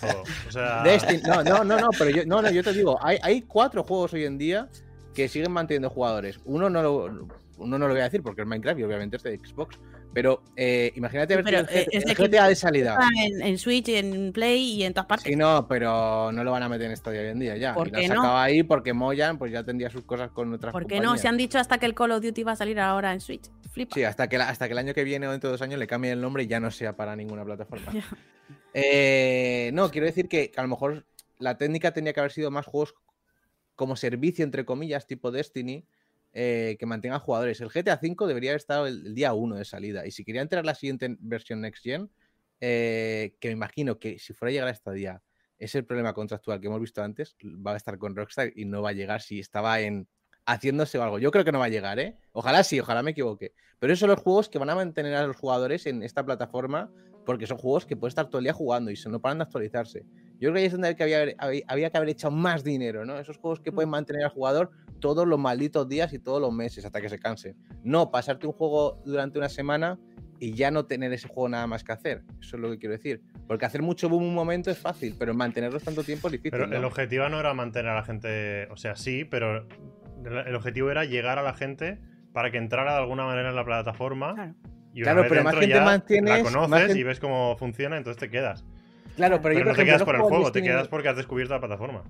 [0.00, 0.22] todo.
[0.48, 1.22] O sea, Destiny.
[1.22, 4.12] No, no, no, no, pero yo, no, no, yo te digo, hay, hay cuatro juegos
[4.12, 4.68] hoy en día
[5.14, 6.40] que siguen manteniendo jugadores.
[6.44, 9.22] Uno no lo, uno no lo voy a decir porque es Minecraft y obviamente es
[9.22, 9.78] de Xbox.
[10.12, 12.94] Pero eh, imagínate ver Pero, el, eh, de el GTA de salida.
[12.94, 15.24] Está en, en Switch, en Play y en todas partes.
[15.24, 17.74] Sí, no, pero no lo van a meter en Stadia hoy en día ya.
[17.74, 18.16] ¿Por y lo qué han no?
[18.16, 21.16] sacado ahí porque Moyan pues ya tendría sus cosas con otras ¿Por qué no?
[21.16, 23.48] Se han dicho hasta que el Call of Duty va a salir ahora en Switch.
[23.70, 23.94] Flipa.
[23.94, 25.78] Sí, hasta que, la- hasta que el año que viene o dentro de dos años
[25.78, 27.92] le cambien el nombre y ya no sea para ninguna plataforma.
[28.72, 31.04] Eh, no, quiero decir que a lo mejor
[31.38, 32.94] la técnica tenía que haber sido más juegos
[33.74, 35.86] como servicio, entre comillas, tipo Destiny,
[36.32, 37.60] eh, que mantengan jugadores.
[37.60, 40.06] El GTA V debería haber estado el, el día 1 de salida.
[40.06, 42.10] Y si quería entrar la siguiente versión Next Gen,
[42.60, 45.22] eh, que me imagino que si fuera a llegar a esta día,
[45.58, 48.82] es el problema contractual que hemos visto antes, va a estar con Rockstar y no
[48.82, 50.06] va a llegar si estaba en
[50.46, 51.18] haciéndose o algo.
[51.18, 52.16] Yo creo que no va a llegar, ¿eh?
[52.32, 53.52] Ojalá sí, ojalá me equivoque.
[53.78, 56.90] Pero esos son los juegos que van a mantener a los jugadores en esta plataforma
[57.26, 59.44] porque son juegos que puedes estar todo el día jugando y se no paran de
[59.44, 60.04] actualizarse.
[60.40, 63.04] Yo creo que ahí es donde había, que haber- había que haber echado más dinero,
[63.04, 63.18] ¿no?
[63.18, 66.84] Esos juegos que pueden mantener al jugador todos los malditos días y todos los meses
[66.84, 67.54] hasta que se canse.
[67.84, 69.98] No pasarte un juego durante una semana
[70.38, 72.22] y ya no tener ese juego nada más que hacer.
[72.40, 73.20] Eso es lo que quiero decir.
[73.46, 76.52] Porque hacer mucho boom un momento es fácil, pero mantenerlos tanto tiempo es difícil.
[76.52, 76.76] Pero ¿no?
[76.76, 78.66] el objetivo no era mantener a la gente.
[78.70, 79.66] O sea, sí, pero
[80.24, 81.98] el objetivo era llegar a la gente
[82.32, 84.34] para que entrara de alguna manera en la plataforma.
[84.34, 84.54] Claro.
[84.92, 87.20] Y una Claro, vez pero más gente ya mantienes, la más conoces gente- y ves
[87.20, 88.64] cómo funciona, entonces te quedas.
[89.16, 91.52] Claro, pero, Pero, yo, no te quedas por el juego, te quedas porque has descubierto
[91.54, 92.02] la plataforma.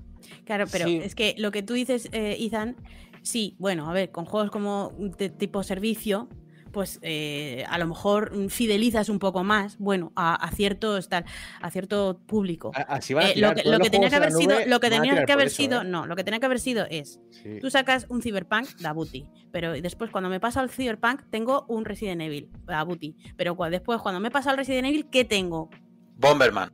[0.45, 0.97] Claro, pero Sí.
[1.03, 2.77] es que lo que tú dices, eh, Ethan,
[3.23, 6.29] sí, bueno, a ver, con juegos como de tipo servicio,
[6.73, 11.25] pues eh, a lo mejor fidelizas un poco más, bueno, a, a cierto tal,
[11.61, 12.71] a cierto público.
[12.75, 14.81] A- Así van a Eh, tirar lo que, lo tenía que haber sido, nube, lo
[14.81, 15.85] que van a tenía tirar que por haber eso, sido, ¿eh?
[15.85, 17.59] no, lo que tenía que haber sido es, Sí.
[17.61, 21.85] tú sacas un Cyberpunk da booty, pero después cuando me paso al Cyberpunk tengo un
[21.85, 25.71] Resident Evil da booty, pero después cuando me paso al Resident Evil, ¿qué tengo?
[26.17, 26.71] Bomberman.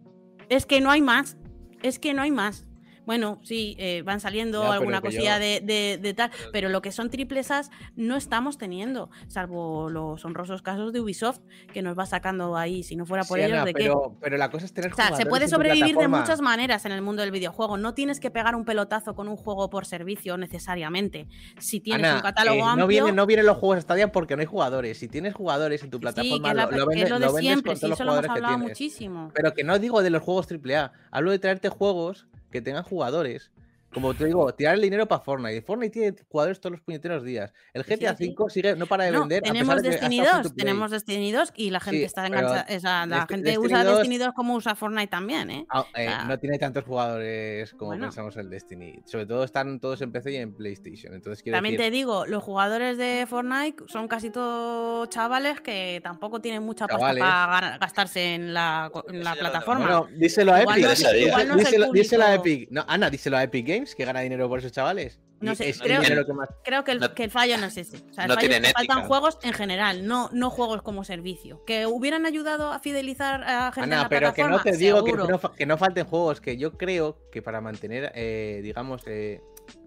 [0.49, 1.37] Es que no hay más.
[1.83, 2.66] Es que no hay más.
[3.07, 6.69] Bueno, sí, eh, van saliendo Ya, alguna que yo- cosilla de, de- de tal, pero
[6.69, 11.39] lo que son triples As no estamos teniendo, salvo los honrosos casos de Ubisoft,
[11.73, 14.37] que nos va sacando ahí, si no fuera por Sí, ellos, Ana, ¿de pero, pero
[14.37, 17.23] la cosa es tener O sea, se puede sobrevivir de muchas maneras en el mundo
[17.23, 17.79] del videojuego.
[17.79, 21.29] No tienes que pegar un pelotazo con un juego por servicio necesariamente.
[21.61, 22.77] Si tienes Ana, un catálogo eh, amplio.
[22.85, 24.99] no, vienen, no vienen los juegos Stadia porque no hay jugadores.
[24.99, 27.19] Si tienes jugadores en tu sí, plataforma, que es, la- lo, lo que vendes, lo
[27.21, 28.69] de lo vendes siempre, con sí, los lo hemos que hablado tienes.
[28.69, 29.31] muchísimo.
[29.33, 33.51] Pero que no digo de los juegos AAA, hablo de traerte juegos que tengan jugadores.
[33.93, 35.63] Como te digo, tirar el dinero para Fortnite.
[35.63, 37.53] Fortnite tiene jugadores todos los puñeteros días.
[37.73, 38.35] El GTA sí.
[38.37, 39.43] V sigue, no para de No, vender.
[39.43, 40.65] a tenemos Destiny estado free 2, to play.
[40.67, 42.61] tenemos Destiny 2 y la gente Sí, está enganchada.
[42.63, 45.67] esa- la gente Destiny usa 2 Destiny 2 como usa Fortnite también, ¿eh?
[45.71, 48.05] Ah, eh, sea, no tiene tantos jugadores como Bueno.
[48.07, 49.01] pensamos el Destiny.
[49.07, 51.15] Sobre todo están todos en PC y en PlayStation.
[51.15, 56.01] Entonces quiero También decir, te digo, los jugadores de Fortnite son casi todos chavales que
[56.03, 57.23] tampoco tienen mucha Chavales.
[57.25, 60.01] pasta para gastarse en la, en plataforma.
[60.01, 60.85] Bueno, díselo a Epic.
[60.85, 62.35] no igual no díselo, díselo a.
[62.35, 62.69] Epic.
[62.71, 65.21] No, Ana, díselo a Epic Games que gana dinero por esos chavales.
[65.41, 67.77] No sé, es creo- que más- Creo que el, No- que el fallo no es
[67.77, 67.99] ese.
[68.11, 71.05] O sea, el no fallo es que faltan juegos en general, no, no juegos como
[71.05, 71.63] servicio.
[71.67, 75.05] Que hubieran ayudado a fidelizar a gente en Ana, la pero que no te digo
[75.05, 79.43] que, no, que no falten juegos, que yo creo que para mantener, eh, digamos, eh,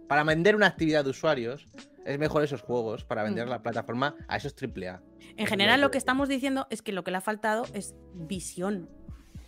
[0.07, 1.65] para vender una actividad de usuarios,
[2.05, 3.49] es mejor esos juegos para vender Mm.
[3.49, 5.01] la plataforma a esos AAA.
[5.35, 8.89] En general, lo que estamos diciendo es que lo que le ha faltado es visión.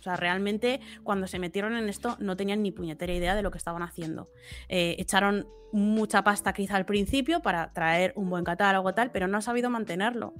[0.02, 3.52] O sea, realmente cuando se metieron en esto no tenían ni puñetera idea de lo
[3.52, 4.32] que estaban haciendo.
[4.68, 9.36] Eh, echaron mucha pasta quizá al principio para traer un buen catálogo tal, pero no
[9.36, 10.34] han sabido mantenerlo.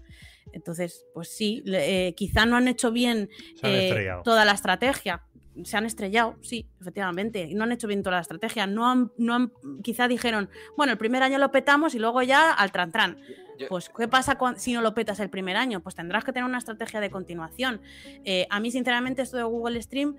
[0.52, 3.30] Entonces, pues sí, eh, quizá no han hecho bien
[3.62, 5.22] eh, toda la estrategia.
[5.64, 7.42] Se han estrellado, sí, efectivamente.
[7.50, 8.66] y No han hecho bien toda la estrategia.
[8.66, 12.52] No han, no han, quizá dijeron, bueno, el primer año lo petamos y luego ya
[12.52, 13.18] al tran tran.
[13.58, 15.80] Yo- Pues, ¿qué pasa si no lo petas el primer año?
[15.80, 17.80] Pues tendrás que tener una estrategia de continuación.
[18.24, 20.16] Eh, a mí, sinceramente, esto de Google Stream,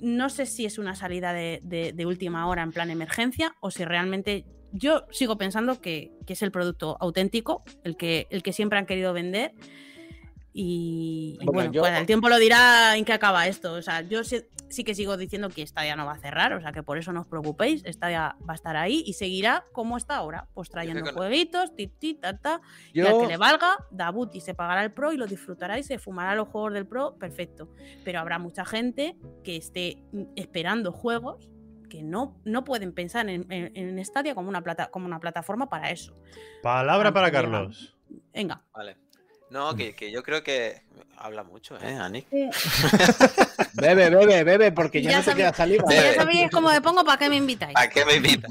[0.00, 3.70] no sé si es una salida de, de- de última hora en plan emergencia o
[3.70, 4.44] si realmente.
[4.72, 8.86] Yo sigo pensando que, que es el producto auténtico, el que, el que siempre han
[8.86, 9.52] querido vender.
[10.62, 13.72] Y, y Bueno, bueno, yo- pues el tiempo lo dirá en qué acaba esto.
[13.72, 16.60] O sea, yo sí, sí que sigo diciendo que Stadia no va a cerrar, o
[16.60, 19.96] sea que por eso no os preocupéis, Stadia va a estar ahí y seguirá como
[19.96, 22.60] está ahora, pues trayendo con- jueguitos, ti, ti, ta, ta,
[22.92, 25.78] y al que le valga, da boot y se pagará el Pro y lo disfrutará
[25.78, 27.70] y se fumará los juegos del Pro, perfecto.
[28.04, 30.02] Pero habrá mucha gente que esté
[30.36, 31.48] esperando juegos
[31.88, 35.70] que no, no pueden pensar en, en, en Stadia como una, plata, como una plataforma
[35.70, 36.14] para eso.
[36.62, 37.30] Palabra para.
[37.32, 37.96] Carlos.
[38.34, 38.62] Venga.
[38.74, 38.96] Vale.
[39.50, 40.82] No, que, que yo creo que
[41.16, 42.26] habla mucho, ¿eh, Anik?
[43.74, 45.84] bebe, bebe, bebe, porque ya, Ya no te sabía- queda saliva.
[45.92, 47.76] Ya sabéis cómo me pongo, ¿para qué me invitáis?
[47.76, 48.50] ¿A qué me invitas?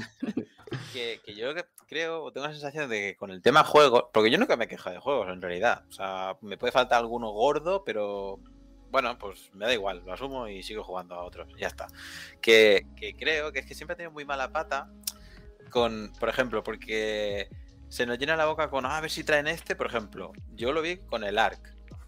[0.92, 4.04] que, que yo que- creo, o tengo la sensación de que con el tema juegos,
[4.12, 5.82] porque yo nunca me quejo de juegos en realidad.
[5.88, 8.38] O sea, me puede faltar alguno gordo, pero
[8.90, 11.48] bueno, pues me da igual, lo asumo y sigo jugando a otros.
[11.58, 11.88] Ya está.
[12.40, 14.88] Que, que creo que es que siempre he tenido muy mala pata
[15.70, 17.48] con, por ejemplo, porque
[17.90, 20.32] se nos llena la boca con "Ah, a ver si traen este, por ejemplo.
[20.54, 21.60] Yo lo vi con el ARC.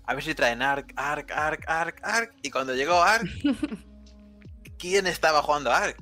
[0.04, 2.34] A ver si traen ARC, ARC, ARC, ARC, ARC.
[2.42, 3.26] Y cuando llegó ARC,
[4.78, 5.96] ¿quién estaba jugando a ARC?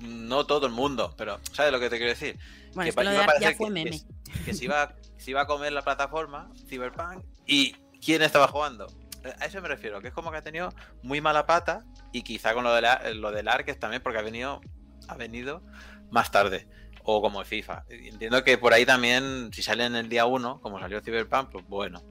[0.00, 2.38] No todo el mundo, pero ¿sabes lo que te quiero decir?
[2.74, 4.00] Bueno, que es que lo de a Ark ya fue que- meme.
[4.24, 7.72] que, que se, iba, se iba a comer la plataforma, Cyberpunk, y
[8.04, 8.86] quién estaba jugando.
[9.24, 12.22] Eh, A eso me refiero, que es como que ha tenido muy mala pata y
[12.22, 14.60] quizá con lo, de la- lo del es también porque ha venido,
[15.08, 15.62] ha venido
[16.10, 16.66] más tarde.
[17.12, 17.84] O como FIFA.
[17.88, 21.66] Entiendo que por ahí también, si sale en el día 1, como salió Cyberpunk, pues
[21.66, 22.02] bueno.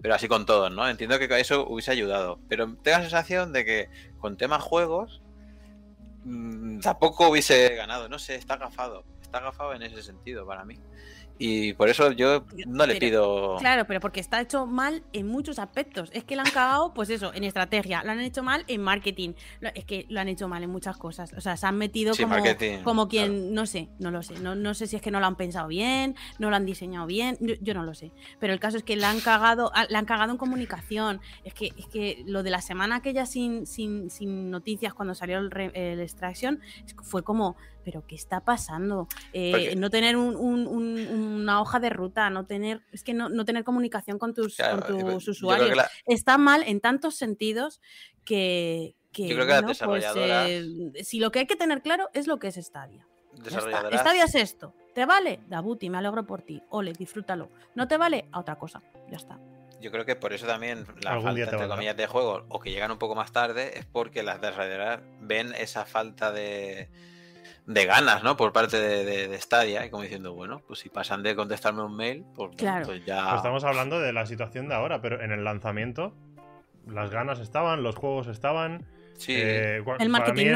[0.00, 0.88] Pero así con todos, ¿no?
[0.88, 2.38] Entiendo que eso hubiese ayudado.
[2.48, 3.88] Pero tengo la sensación de que
[4.20, 5.22] con temas juegos
[6.24, 8.08] mm, tampoco hubiese ganado.
[8.08, 9.04] No sé, está agafado.
[9.22, 10.78] Está agafado en ese sentido para mí.
[11.38, 13.56] Y por eso yo no le Pero- pido.
[13.58, 16.10] Claro, pero porque está hecho mal en muchos aspectos.
[16.12, 18.04] Es que lo han cagado, pues eso, en estrategia.
[18.04, 19.32] Lo han hecho mal en marketing.
[19.74, 21.32] Es que lo han hecho mal en muchas cosas.
[21.32, 22.36] O sea, se han metido Sí, como,
[22.84, 24.38] como quien, no sé, no lo sé.
[24.38, 27.06] No, no sé si es que no lo han pensado bien, no lo han diseñado
[27.06, 28.12] bien, yo, yo no lo sé.
[28.38, 31.20] Pero el caso es que la han cagado, ah, la han cagado en comunicación.
[31.44, 35.38] Es que, es que lo de la semana aquella sin, sin, sin noticias cuando salió
[35.38, 36.60] el, el Extraction
[37.02, 39.06] fue como, pero ¿qué está pasando?
[39.32, 40.98] Eh, Porque- no tener un- un- un-
[41.42, 44.84] una hoja de ruta, no tener, es que no, no tener comunicación con tus, Claro,
[44.86, 45.76] con yo- tus usuarios.
[45.76, 47.80] la- Está mal en tantos sentidos
[48.24, 51.56] que, que, Yo creo que las bueno, pues, desarrolladoras- eh, si lo que hay que
[51.56, 53.06] tener claro es lo que es Stadia.
[53.34, 54.74] Desarrolladoras Stadia es esto.
[54.94, 55.40] ¿Te vale?
[55.48, 56.62] Dabuti, me alegro por ti.
[56.70, 57.50] Ole, disfrútalo.
[57.74, 58.26] ¿No te vale?
[58.32, 58.80] A otra cosa.
[59.10, 59.38] Ya está.
[59.80, 62.70] Yo creo que por eso también la Algún falta entre comillas de juegos o que
[62.70, 66.88] llegan un poco más tarde es porque las desarrolladoras ven esa falta de,
[67.66, 68.36] de ganas, ¿no?
[68.36, 71.82] Por parte de, de, de Stadia y como diciendo, bueno, pues si pasan de contestarme
[71.82, 72.86] un mail, pues, Claro.
[72.86, 73.24] pues ya...
[73.24, 76.14] Pues estamos hablando de la situación de ahora, pero en el lanzamiento
[76.86, 78.84] las ganas estaban, los juegos estaban.
[79.16, 80.50] Sí, eh, El para marketing mí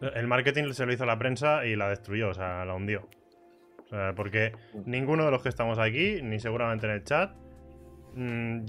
[0.00, 3.08] el, el marketing se lo hizo la prensa y la destruyó, o sea, la hundió.
[3.86, 4.52] O sea, porque
[4.84, 7.32] ninguno de los que estamos aquí, ni seguramente en el chat,
[8.14, 8.64] mm,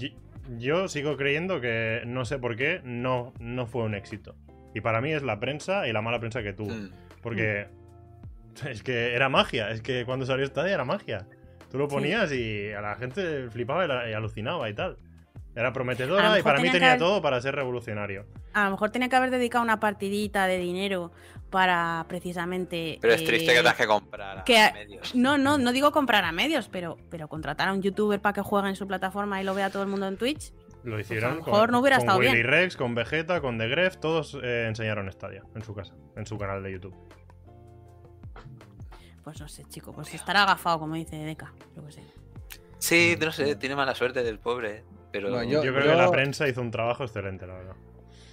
[0.56, 4.34] yo sigo creyendo que no sé por qué no, no fue un éxito.
[4.74, 6.70] Y para mí es la prensa y la mala prensa que tuvo.
[6.70, 6.90] mm,
[7.22, 7.68] Porque
[8.68, 11.26] es que era magia, es que cuando salió Stadia era magia.
[11.70, 11.94] Tú lo Sí.
[11.94, 14.96] ponías y a la gente flipaba y, la- y alucinaba y tal.
[15.54, 18.24] Era prometedora y para mí tenía que tenía haber- todo para ser revolucionario.
[18.54, 21.10] A lo mejor tenía que haber dedicado una partidita de dinero
[21.50, 22.98] para precisamente.
[23.00, 25.14] pero es triste que eh, tengas que comprar a que- medios.
[25.14, 28.42] No, no, no digo comprar a medios, pero, pero contratar a un youtuber para que
[28.42, 30.52] juegue en su plataforma y lo vea todo el mundo en Twitch.
[30.82, 32.46] Lo hicieron Pues mejor con, no hubiera con estado Willy bien.
[32.46, 36.38] Rex, con Vegeta, con The Gref, todos eh, enseñaron Stadia en su casa, en su
[36.38, 36.94] canal de YouTube.
[39.22, 41.52] Pues no sé, chico, pues estará agafado, como dice Deca.
[41.76, 42.02] Yo qué sé.
[42.78, 45.96] Sí, no sé, tiene mala suerte del pobre, pero No, Yo, Yo- creo yo- que
[45.96, 47.74] la prensa hizo un trabajo excelente, la verdad.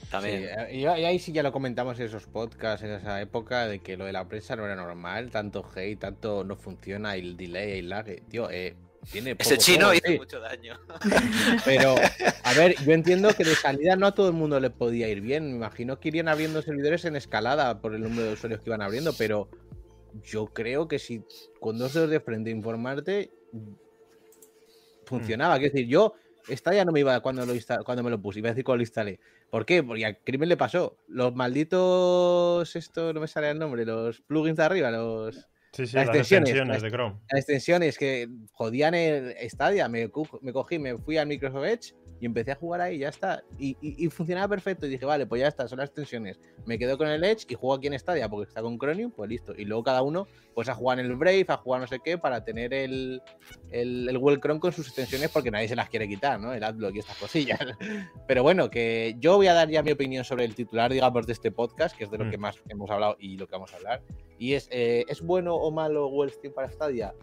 [0.09, 0.43] también.
[0.43, 3.79] Sí, eh, y, ahí sí ya lo comentamos en esos podcasts, en esa época, de
[3.79, 7.79] que lo de la prensa no era normal, tanto hate, tanto no funciona, el delay,
[7.79, 8.07] el lag.
[8.07, 8.77] eh, Tío, eh,
[9.11, 10.79] tiene Ese chino hizo sí, mucho daño.
[11.65, 11.95] Pero,
[12.43, 15.21] a ver, yo entiendo que de salida no a todo el mundo le podía ir
[15.21, 15.45] bien.
[15.47, 18.81] Me imagino que irían abriendo servidores en escalada por el número de usuarios que iban
[18.81, 19.49] abriendo, pero
[20.23, 21.23] yo creo que si
[21.59, 23.31] con dos dedos de frente informarte
[25.05, 25.57] funcionaba.
[25.57, 26.13] Quiero decir, yo
[26.47, 27.53] esta ya no me iba cuando lo
[27.83, 29.19] cuando me lo puse, iba a decir cuando lo instalé.
[29.49, 29.83] ¿Por qué?
[29.83, 30.97] Porque al crimen le pasó.
[31.07, 35.47] Los malditos, esto no me sale el nombre, los plugins de arriba, los
[35.77, 37.15] Sí, sí, Las las extensiones, extensiones las- de Chrome.
[37.29, 40.09] las extensiones que jodían el Stadia, me,
[40.41, 43.43] me cogí, me fui al Microsoft Edge y empecé a jugar ahí, ya está.
[43.59, 44.85] Y, y- y funcionaba perfecto.
[44.85, 46.39] Y dije, vale, pues ya está, son las extensiones.
[46.65, 49.29] Me quedo con el Edge y juego aquí en Stadia porque está con Chromium, pues
[49.29, 49.53] listo.
[49.57, 52.17] Y luego cada uno, pues a jugar en el Brave, a jugar no sé qué,
[52.17, 53.21] para tener el,
[53.71, 56.53] el, el con sus extensiones porque nadie se las quiere quitar, ¿no?
[56.53, 57.59] El Adblock y estas cosillas.
[58.27, 61.33] Pero bueno, que yo voy a dar ya mi opinión sobre el titular, digamos, de
[61.33, 62.31] este podcast, que es de lo Mm.
[62.31, 64.01] que más hemos hablado y lo que vamos a hablar.
[64.39, 67.13] Y es, eh, ¿es bueno o malo Stream para Stadia?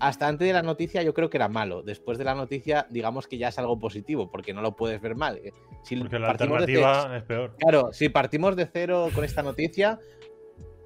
[0.00, 1.82] Hasta antes de la noticia yo creo que era malo.
[1.82, 5.14] Después de la noticia, digamos que ya es algo positivo, porque no lo puedes ver
[5.14, 5.38] mal.
[5.42, 7.54] Eh, Si Porque la alternativa es peor.
[7.58, 9.98] Claro, si partimos de cero con esta noticia,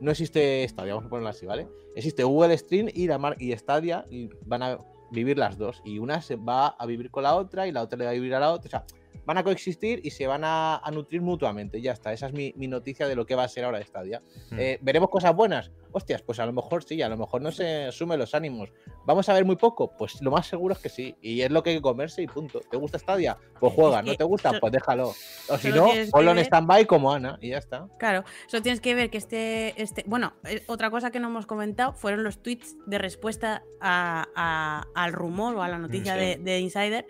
[0.01, 1.67] no existe Stadia, vamos a ponerlo así, ¿vale?
[1.97, 4.79] Existe Google Stream y, la mar- y Stadia y van a
[5.11, 5.81] vivir las dos.
[5.85, 8.15] Y una se va a vivir con la otra y la otra le va a
[8.15, 8.67] vivir a la otra.
[8.67, 8.85] O sea,
[9.25, 11.81] van a coexistir y se van a, a nutrir mutuamente.
[11.81, 14.23] Ya está, esa es mi, mi noticia de lo que va a ser ahora Stadia.
[14.51, 14.59] Mm.
[14.59, 15.71] Eh, ¿Veremos cosas buenas?
[15.93, 18.71] Hostias, pues a lo mejor sí, a lo mejor no se sumen los ánimos.
[19.07, 19.93] ¿Vamos a ver muy poco?
[19.97, 21.15] Pues lo más seguro es que sí.
[21.23, 22.61] Y es lo que hay que comerse y punto.
[22.61, 23.37] ¿Te gusta Stadia?
[23.59, 24.03] Pues juega.
[24.03, 24.53] ¿No te gusta?
[24.61, 25.15] Pues déjalo.
[25.49, 27.89] O si no, ponlo en stand-by como Ana y ya está.
[27.99, 29.81] Claro, solo tienes que ver que este.
[29.81, 34.27] este bueno, eh, otra cosa que no hemos comentado fueron los tweets de respuesta a-
[34.35, 36.21] a- al rumor o a la noticia sí.
[36.21, 37.07] de, de Insider,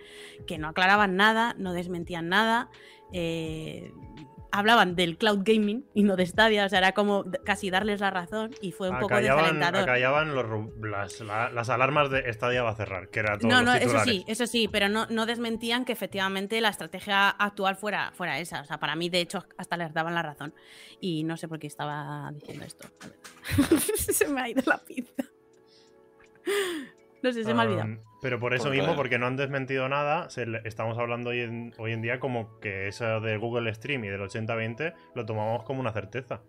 [0.47, 2.71] que no aclaraban nada, no desmentían nada.
[3.13, 3.93] eh,
[4.51, 8.11] hablaban del cloud gaming y no de Stadia, o sea, era como casi darles la
[8.11, 9.83] razón y fue un poco desalentador.
[9.83, 10.47] acallaban los
[10.81, 13.51] las, la- las alarmas de Stadia va a cerrar, que era todo.
[13.51, 17.77] No, no, eso sí, eso sí, pero no, no desmentían que efectivamente la estrategia actual
[17.77, 18.61] fuera, fuera esa.
[18.63, 20.55] O sea, para mí, de hecho, hasta les daban la razón.
[21.01, 22.89] Y no sé por qué estaba diciendo esto.
[23.97, 25.25] se me ha ido la pinza.
[27.23, 27.89] No sé, se me ha olvidado.
[27.89, 31.41] Um, pero por eso mismo, porque no han desmentido nada, se le- estamos hablando hoy
[31.41, 35.63] en, hoy en día como que eso de Google Stream y del 80-20 lo tomamos
[35.65, 36.43] como una certeza.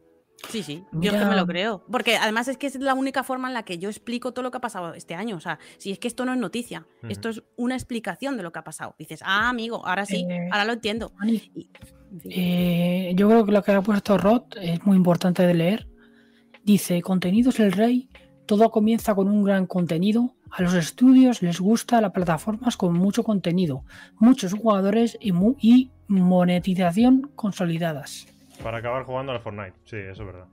[0.48, 1.84] Sí, sí, yo es que me lo creo.
[1.92, 4.52] Porque además es que es la única forma en la que yo explico todo lo
[4.52, 5.36] que ha pasado este año.
[5.36, 8.54] O sea, si es que esto no es noticia, esto es una explicación de lo
[8.54, 8.96] que ha pasado.
[8.98, 11.12] Dices, ah, amigo, ahora sí, Eh, ahora lo entiendo.
[11.20, 11.70] Ani, Y-
[12.14, 12.32] en fin.
[12.34, 15.88] eh, yo creo que lo que ha puesto Rod es muy importante de leer.
[16.64, 18.08] Dice, contenido es el rey,
[18.46, 20.36] todo comienza con un gran contenido.
[20.52, 23.84] A los estudios les gusta las plataformas con mucho contenido,
[24.18, 28.28] muchos jugadores y, mu- y monetización consolidadas.
[28.64, 29.74] Para acabar jugando al Fortnite.
[29.86, 30.46] Sí, eso es verdad.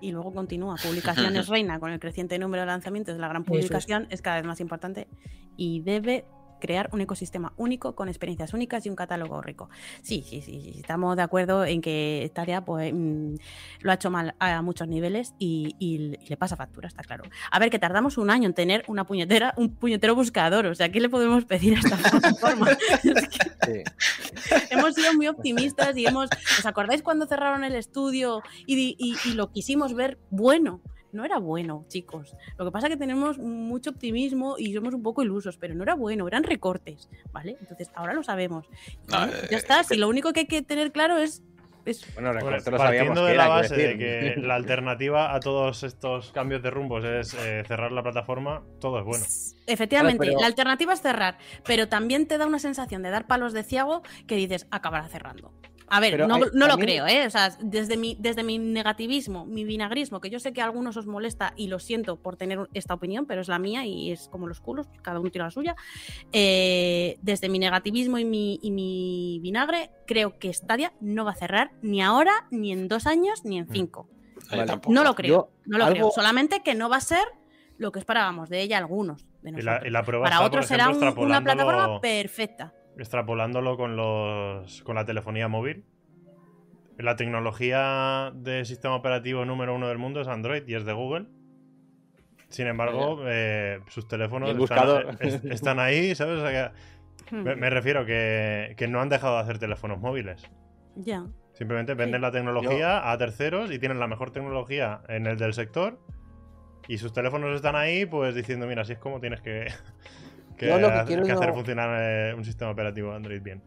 [0.00, 0.76] Y luego continúa.
[0.82, 3.18] Publicaciones reina con el creciente número de lanzamientos.
[3.18, 3.48] La gran es.
[3.48, 5.08] publicación es cada vez más importante
[5.56, 6.24] y debe
[6.58, 9.68] crear un ecosistema único con experiencias únicas y un catálogo rico.
[10.02, 13.34] Sí, sí, sí, sí, estamos de acuerdo en que esta área pues, mm,
[13.80, 17.24] lo ha hecho mal a muchos niveles y, y- y le pasa factura, está claro.
[17.50, 20.90] A ver, que tardamos un año en tener una puñetera, un puñetero buscador, o sea,
[20.90, 22.70] ¿qué le podemos pedir a esta plataforma?
[22.70, 23.82] Es que Sí.
[24.70, 26.30] hemos sido muy optimistas y hemos.
[26.58, 30.80] ¿Os acordáis cuando cerraron el estudio y, di- y- y lo quisimos ver bueno?
[31.12, 32.36] No era bueno, chicos.
[32.56, 35.82] Lo que pasa es que tenemos mucho optimismo y somos un poco ilusos, pero no
[35.82, 37.56] era bueno, eran recortes, ¿vale?
[37.60, 38.66] Entonces ahora lo sabemos.
[39.08, 41.42] No, ya eh, está, es si lo único que hay que tener claro es...
[41.84, 46.62] es Bueno, sabíamos partiendo de la base de que la alternativa a todos estos cambios
[46.62, 49.24] de rumbos es eh, cerrar la plataforma, todo es bueno.
[49.66, 53.52] Efectivamente, pero- la alternativa es cerrar, pero también te da una sensación de dar palos
[53.52, 55.52] de ciego que dices, acabará cerrando.
[55.90, 57.26] A ver, Pero no, hay- no lo creo, ¿eh?
[57.26, 60.96] O sea, desde mi, desde mi negativismo, mi vinagrismo, que yo sé que a algunos
[60.96, 64.28] os molesta y lo siento por tener esta opinión, pero es la mía y es
[64.28, 65.76] como los culos, cada uno tiene la suya.
[66.32, 71.34] eh, desde mi negativismo y mi, y mi vinagre, creo que Stadia no va a
[71.34, 73.72] cerrar ni ahora, ni en dos años, ni en Mm.
[73.72, 74.08] cinco.
[74.50, 75.04] No, Vale.
[75.04, 76.10] lo creo, Yo, no lo algo- creo.
[76.10, 77.24] Solamente que no va a ser
[77.76, 79.24] lo que esperábamos de ella algunos.
[79.42, 79.64] De Y nosotros.
[79.82, 82.72] la, y la prueba Para está, otros será un- una plataforma perfecta.
[82.98, 85.84] Extrapolándolo con los con la telefonía móvil.
[86.98, 91.26] La tecnología de sistema operativo número uno del mundo es Android y es de Google.
[92.48, 95.16] Sin embargo, eh, sus teléfonos están, buscador.
[95.20, 96.38] es- están ahí, ¿sabes?
[96.38, 96.78] O sea que
[97.30, 100.50] Hmm, me, me refiero que, que no han dejado de hacer teléfonos móviles.
[100.96, 101.26] Ya.
[101.52, 105.98] Simplemente venden la tecnología a terceros y tienen la mejor tecnología en el del sector.
[106.86, 109.66] Y sus teléfonos están ahí, pues diciendo, mira, así es como tienes que,
[110.58, 113.62] que, Yo lo que quiero que hacer no- funcionar eh, un sistema operativo Android bien.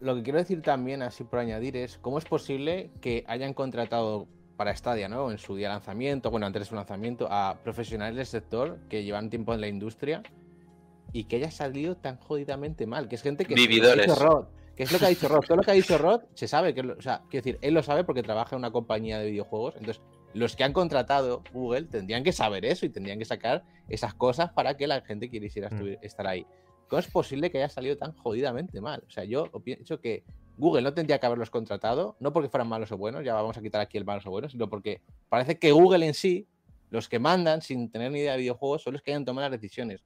[0.00, 4.26] Lo que quiero decir también, así por añadir, es cómo es posible que hayan contratado
[4.56, 5.30] para Stadia, ¿no?
[5.30, 9.04] En su día de lanzamiento, bueno, antes de su lanzamiento, a profesionales del sector que
[9.04, 10.22] llevan tiempo en la industria
[11.12, 13.08] y que haya salido tan jodidamente mal.
[13.08, 13.54] Que es gente que.
[13.54, 14.06] Vividores.
[14.06, 15.40] que ha dicho Rod, que es lo que ha dicho Rod.
[15.46, 16.74] Todo lo que ha dicho Rod se sabe.
[16.74, 19.76] Que, o sea, quiero decir, él lo sabe porque trabaja en una compañía de videojuegos.
[19.76, 20.02] Entonces,
[20.34, 24.52] los que han contratado Google tendrían que saber eso y tendrían que sacar esas cosas
[24.52, 25.96] para que la gente quisiera Mm.
[26.02, 26.46] estar ahí.
[26.88, 29.02] ¿Cómo es posible que haya salido tan jodidamente mal?
[29.06, 30.24] O sea, yo pienso que
[30.56, 33.62] Google no tendría que haberlos contratado, no porque fueran malos o buenos, ya vamos a
[33.62, 36.46] quitar aquí el malos o buenos, sino porque parece que Google en sí,
[36.90, 39.60] los que mandan sin tener ni idea de videojuegos, son los que hayan tomado las
[39.60, 40.02] decisiones.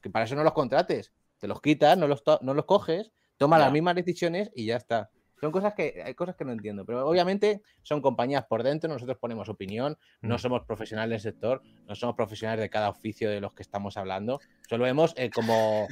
[0.00, 3.58] Que para eso no los contrates, te los quitas, no los, no los coges, toma
[3.58, 5.10] las mismas decisiones y ya está.
[5.40, 9.18] Son cosas que hay cosas que no entiendo, pero obviamente son compañías por dentro, nosotros
[9.18, 10.38] ponemos opinión, no Mm.
[10.38, 14.40] somos profesionales del sector, no somos profesionales de cada oficio de los que estamos hablando,
[14.68, 15.86] solo vemos eh, como,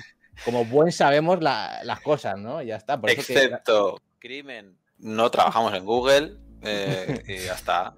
[0.45, 2.63] como buen sabemos la- las cosas, ¿no?
[2.63, 3.01] Y ya está.
[3.01, 4.79] Por eso que- Excepto crimen.
[4.99, 7.95] No trabajamos en Google eh, y ya está.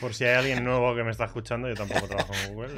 [0.00, 2.74] Por si hay alguien nuevo que me está escuchando, yo tampoco trabajo en Google.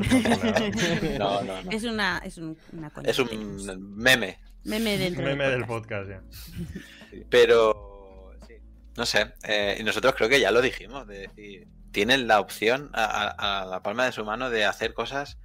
[1.19, 1.41] no.
[1.43, 1.71] No, no.
[1.71, 4.39] Es una, es un- una coña Es un meme.
[4.65, 6.09] meme dentro Meme del podcast.
[6.09, 7.04] podcast ya.
[7.31, 8.55] Pero sí,
[8.97, 9.35] no sé.
[9.45, 13.63] eh, y nosotros creo que ya lo dijimos, de decir, tienen la opción a, a-
[13.63, 15.39] a la palma de su mano de hacer cosas.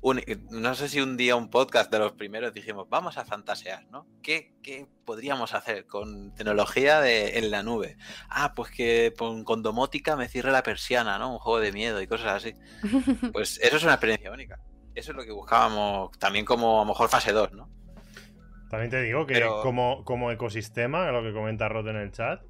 [0.00, 3.86] uni- No sé si un día un podcast de los primeros dijimos, vamos a fantasear,
[3.90, 4.06] ¿no?
[4.22, 7.96] ¿Qué, qué podríamos hacer con tecnología de, en la nube?
[8.28, 11.32] Ah, pues que con, con domótica me cierre la persiana, ¿no?
[11.32, 12.54] Un juego de miedo y cosas así.
[13.32, 14.60] Pues eso es una experiencia única.
[14.94, 17.68] Eso es lo que buscábamos también como a lo mejor fase 2, ¿no?
[18.70, 22.42] También te digo que Pero- como, como ecosistema, lo que comenta Rod en el chat,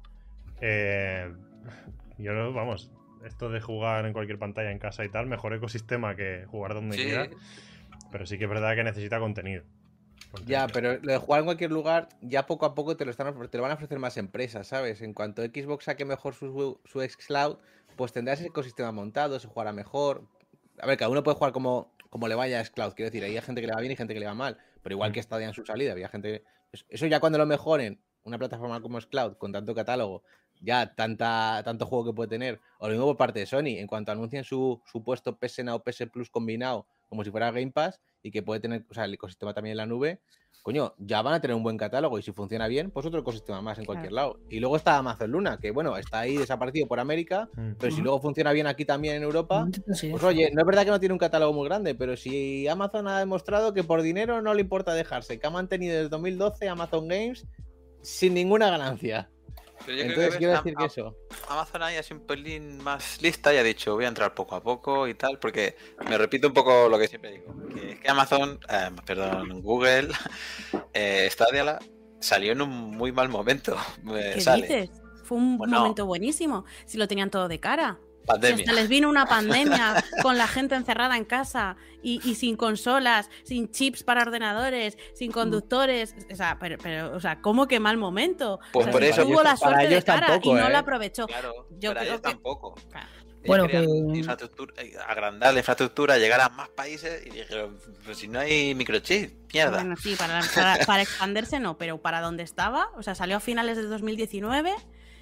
[0.61, 1.31] eh,
[2.17, 2.91] yo no, vamos,
[3.25, 6.97] esto de jugar en cualquier pantalla en casa y tal, mejor ecosistema que jugar donde
[6.97, 7.29] Sí, quiera,
[8.11, 9.63] pero sí que es verdad que necesita contenido.
[10.45, 13.33] Ya, pero lo de jugar en cualquier lugar, ya poco a poco te lo, están,
[13.49, 15.01] te lo van a ofrecer más empresas, ¿sabes?
[15.01, 17.57] En cuanto Xbox saque mejor su, su xCloud,
[17.95, 20.23] pues tendrás ese ecosistema montado, se jugará mejor.
[20.79, 23.39] A ver, cada uno puede jugar como, como le vaya a xCloud, quiero decir, hay
[23.41, 25.13] gente que le va bien y gente que le va mal, pero igual Mm.
[25.13, 26.43] que Stadia en su salida, había gente...
[26.89, 30.23] Eso ya cuando lo mejoren, una plataforma como xCloud, con tanto catálogo,
[30.59, 33.87] ya tanta, tanto juego que puede tener, o lo mismo por parte de Sony, en
[33.87, 38.01] cuanto anuncien su supuesto PS Now o PS Plus combinado, como si fuera Game Pass,
[38.21, 40.19] y que puede tener, o sea, el ecosistema también en la nube,
[40.67, 43.61] coño, ya van a tener un buen catálogo y si funciona bien, pues otro ecosistema
[43.61, 44.41] más en cualquier lado.
[44.49, 47.71] Y luego está Amazon Luna, que bueno, está ahí desaparecido por América, Mm.
[47.79, 50.09] pero si luego funciona bien aquí también en Europa, Sí.
[50.09, 53.07] pues oye, no es verdad que no tiene un catálogo muy grande, pero si Amazon
[53.07, 57.07] ha demostrado que por dinero no le importa dejarse, que ha mantenido desde 2012 Amazon
[57.07, 57.47] Games
[58.01, 59.29] sin ninguna ganancia.
[59.85, 61.15] Pero yo creo que quiero decir a- que eso.
[61.49, 64.61] Amazon ahí así un pelín más lista y ha dicho voy a entrar poco a
[64.61, 65.75] poco y tal, porque
[66.09, 70.09] me repito un poco lo que siempre digo, que es que Amazon, eh, perdón, Google,
[70.93, 71.79] eh, Stadia
[72.19, 73.75] salió en un muy mal momento.
[74.15, 74.63] eh, ¿Qué sale.
[74.67, 74.89] dices?
[75.23, 75.79] Fue un Bueno.
[75.79, 76.65] momento buenísimo.
[76.85, 77.99] Si lo tenían todo de cara.
[78.27, 78.65] Si Pandemia.
[78.65, 83.29] hasta les vino una pandemia con la gente encerrada en casa y, y sin consolas,
[83.43, 86.13] sin chips para ordenadores, sin conductores.
[86.31, 88.59] O sea, pero, pero, o sea, ¿cómo que mal momento?
[88.73, 90.59] Pues O sea, por si eso- tuvo la para suerte de ellos cara tampoco, y
[90.59, 90.71] no ¿eh?
[90.71, 91.25] la aprovechó.
[91.27, 92.75] Claro, Yo para creo ellos que- tampoco.
[92.91, 93.07] Claro.
[93.45, 98.27] Bueno, que- infraestructura- eh, agrandar la infraestructura, llegar a más países y dijeron, pues si
[98.27, 99.77] no hay microchip, mierda.
[99.77, 103.39] Bueno, sí, para, para, para expandirse no, pero para donde estaba, o sea, salió a
[103.39, 104.73] finales de 2019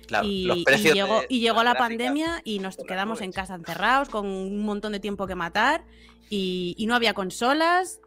[0.09, 3.31] La- y, los y precios llegó, de y llegó la pandemia y nos quedamos en
[3.31, 5.83] casa encerrados con un montón de tiempo que matar
[6.29, 7.99] y, y no había consolas,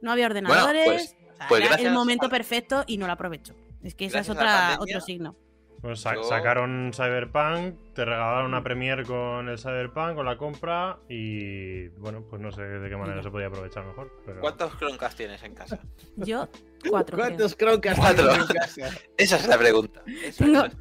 [0.00, 0.84] no había ordenadores.
[0.84, 3.54] pues- o sea, pues era el momento perfecto y no lo aprovecho.
[3.82, 5.36] Es que esa es otra, pandemia, otro signo.
[5.82, 10.98] Pues sa- Yo- sacaron Cyberpunk, te regalaron una Premiere con el Cyberpunk, con la compra
[11.08, 14.10] y bueno, pues no sé de qué manera se podía aprovechar mejor.
[14.24, 14.40] Pero...
[14.40, 15.80] ¿Cuántos Chromecast tienes en casa?
[16.16, 16.48] Yo,
[16.88, 17.18] cuatro.
[17.18, 18.28] ¿Cuántos croncas Cuatro.
[18.28, 19.00] tienes en casa?
[19.16, 20.02] Esa es la pregunta.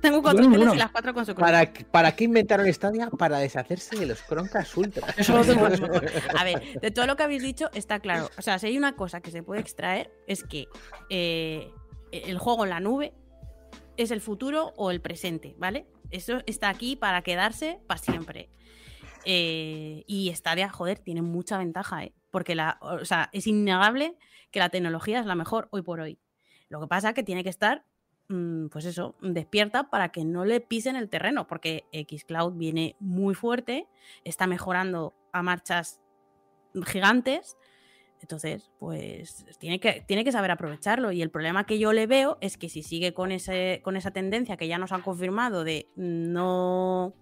[0.02, 1.34] Tengo, cuatro teles y las cuatro con su.
[1.34, 3.10] ¿Para, ¿Para qué inventaron Stadia?
[3.10, 5.08] Para deshacerse de los croncas ultra.
[5.18, 5.66] Eso lo tengo.
[6.38, 8.30] A ver, de todo lo que habéis dicho está claro.
[8.38, 10.68] O sea, si hay una cosa que se puede extraer es que
[11.10, 11.72] eh,
[12.12, 13.14] el juego en la nube
[14.02, 15.88] es el futuro o el presente, ¿vale?
[16.10, 18.50] Eso está aquí para quedarse para siempre.
[19.26, 22.14] Eh, y Stadia, joder, tiene mucha ventaja, ¿eh?
[22.32, 24.18] Porque la, o sea, es innegable
[24.52, 26.20] que la tecnología es la mejor hoy por hoy.
[26.70, 27.86] Lo que pasa es que tiene que estar,
[28.30, 33.36] mm, pues eso, despierta para que no le pisen el terreno, porque Xcloud viene muy
[33.36, 33.88] fuerte,
[34.24, 36.02] está mejorando a marchas
[36.86, 37.58] gigantes.
[38.22, 41.12] Entonces, pues tiene que, tiene que saber aprovecharlo.
[41.12, 44.12] Y el problema que yo le veo es que si sigue con, ese, con esa
[44.12, 47.14] tendencia que ya nos han confirmado de no.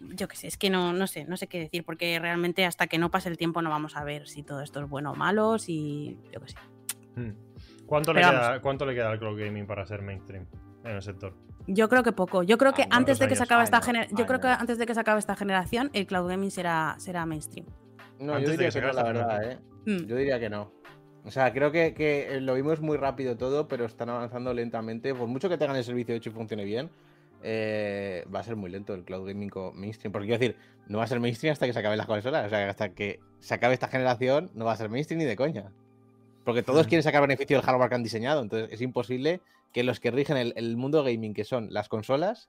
[0.00, 2.88] Yo qué sé, es que no, no sé, no sé qué decir, porque realmente hasta
[2.88, 5.14] que no pase el tiempo no vamos a ver si todo esto es bueno o
[5.14, 6.18] malo, si.
[6.32, 6.56] yo qué sé.
[7.14, 7.32] Hmm.
[7.86, 10.46] ¿Cuánto, le queda, ¿Cuánto le queda al cloud gaming para ser mainstream
[10.84, 11.34] en el sector?
[11.68, 12.42] Yo creo que poco.
[12.42, 14.48] Yo creo que Años, antes de que se acabe esta años, gener- yo creo que
[14.48, 17.66] antes de que se acabe esta generación, el cloud gaming será, será mainstream.
[18.22, 19.58] No, Antes yo de diría que que no, la verdad, ¿eh?
[19.86, 20.06] Mm.
[20.06, 20.72] Yo diría que no.
[21.24, 25.14] O sea, creo que, que lo vimos muy rápido todo, pero están avanzando lentamente.
[25.14, 26.90] Por mucho que tengan el servicio hecho y funcione bien,
[27.42, 30.12] eh, va a ser muy lento el cloud gaming mainstream.
[30.12, 30.56] Porque quiero decir,
[30.88, 32.46] no va a ser mainstream hasta que se acaben las consolas.
[32.46, 35.36] O sea, hasta que se acabe esta generación, no va a ser mainstream ni de
[35.36, 35.72] coña.
[36.44, 36.88] Porque todos Mm.
[36.88, 38.42] quieren sacar beneficio del hardware que han diseñado.
[38.42, 39.40] Entonces es imposible
[39.72, 42.48] que los que rigen el, el mundo gaming, que son las consolas,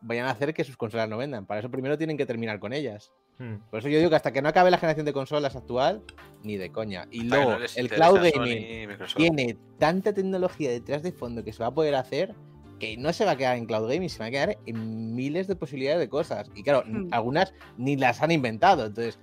[0.00, 1.46] vayan a hacer que sus consolas no vendan.
[1.46, 3.12] Para eso primero tienen que terminar con ellas.
[3.38, 3.56] Hmm.
[3.70, 6.02] Por eso yo digo que hasta que no acabe la generación de consolas actual,
[6.42, 7.06] ni de coña.
[7.10, 11.68] Y luego, no el cloud gaming tiene tanta tecnología detrás de fondo que se va
[11.68, 12.34] a poder hacer
[12.78, 15.48] que no se va a quedar en cloud gaming, se va a quedar en miles
[15.48, 16.50] de posibilidades de cosas.
[16.54, 17.08] Y claro, Hmm.
[17.10, 18.86] algunas ni las han inventado.
[18.86, 19.18] Entonces,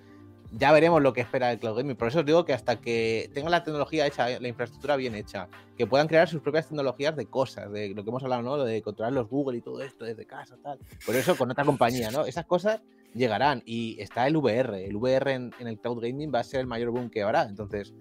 [0.51, 1.95] ya veremos lo que espera el cloud gaming.
[1.95, 5.47] Por eso os digo que hasta que tenga la tecnología hecha, la infraestructura bien hecha,
[5.77, 8.57] que puedan crear sus propias tecnologías de cosas, de lo que hemos hablado, ¿no?
[8.57, 10.79] Lo de controlar los Google y todo esto desde casa, tal.
[11.05, 12.25] Por eso con otra compañía, ¿no?
[12.25, 12.81] Esas cosas
[13.15, 13.63] llegarán.
[13.65, 14.85] Y está el VR.
[14.85, 17.43] El VR en, en el cloud gaming va a ser el mayor boom que habrá.
[17.43, 17.93] Entonces,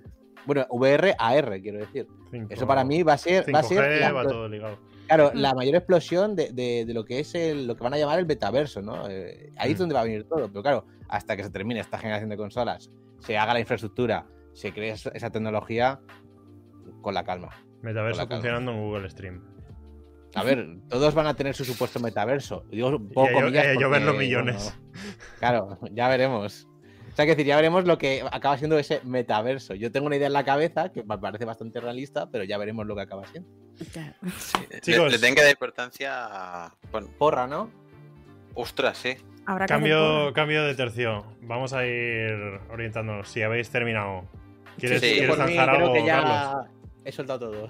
[0.46, 2.06] bueno, VR AR, quiero decir.
[2.30, 4.78] Cinco- Eso para mí va a ser, va a 5G ser la, va todo ligado.
[5.06, 7.98] claro, la mayor explosión de, de- de lo que es el, lo que van a
[7.98, 9.08] llamar el metaverso, ¿no?
[9.08, 9.80] Eh, ahí es Mm.
[9.80, 10.48] donde va a venir todo.
[10.48, 12.90] Pero claro, hasta que se termine esta generación de consolas,
[13.20, 16.00] se haga la infraestructura, se cree esa tecnología
[17.00, 17.50] con la calma.
[17.82, 18.36] Metaverso Con la calma.
[18.42, 19.42] funcionando en Google Stream.
[20.34, 22.64] A ver, todos van a tener su supuesto metaverso.
[22.70, 24.74] Digo poco a llo- comillas y a llover porque, los millones.
[24.90, 26.66] bueno, claro, ya veremos.
[27.12, 29.74] O sea, que decir, ya veremos lo que acaba siendo ese metaverso.
[29.74, 32.86] Yo tengo una idea en la cabeza que me parece bastante realista, pero ya veremos
[32.86, 33.48] lo que acaba siendo.
[33.92, 34.14] Claro.
[34.70, 35.12] Le- Chicos.
[35.12, 36.10] Le, tenga de importancia.
[36.66, 37.70] a- Bueno, Porra, ¿no?
[38.54, 39.16] ostras, sí.
[39.46, 41.24] Habrá Cambio, cambio de tercio.
[41.42, 42.32] Vamos a ir
[42.70, 43.28] orientándonos.
[43.28, 44.24] Si habéis terminado.
[44.78, 46.66] ¿Quieres, Sí, ¿quieres por mí zanjar creo algo, que ya Carlos?
[47.04, 47.68] he soltado todo.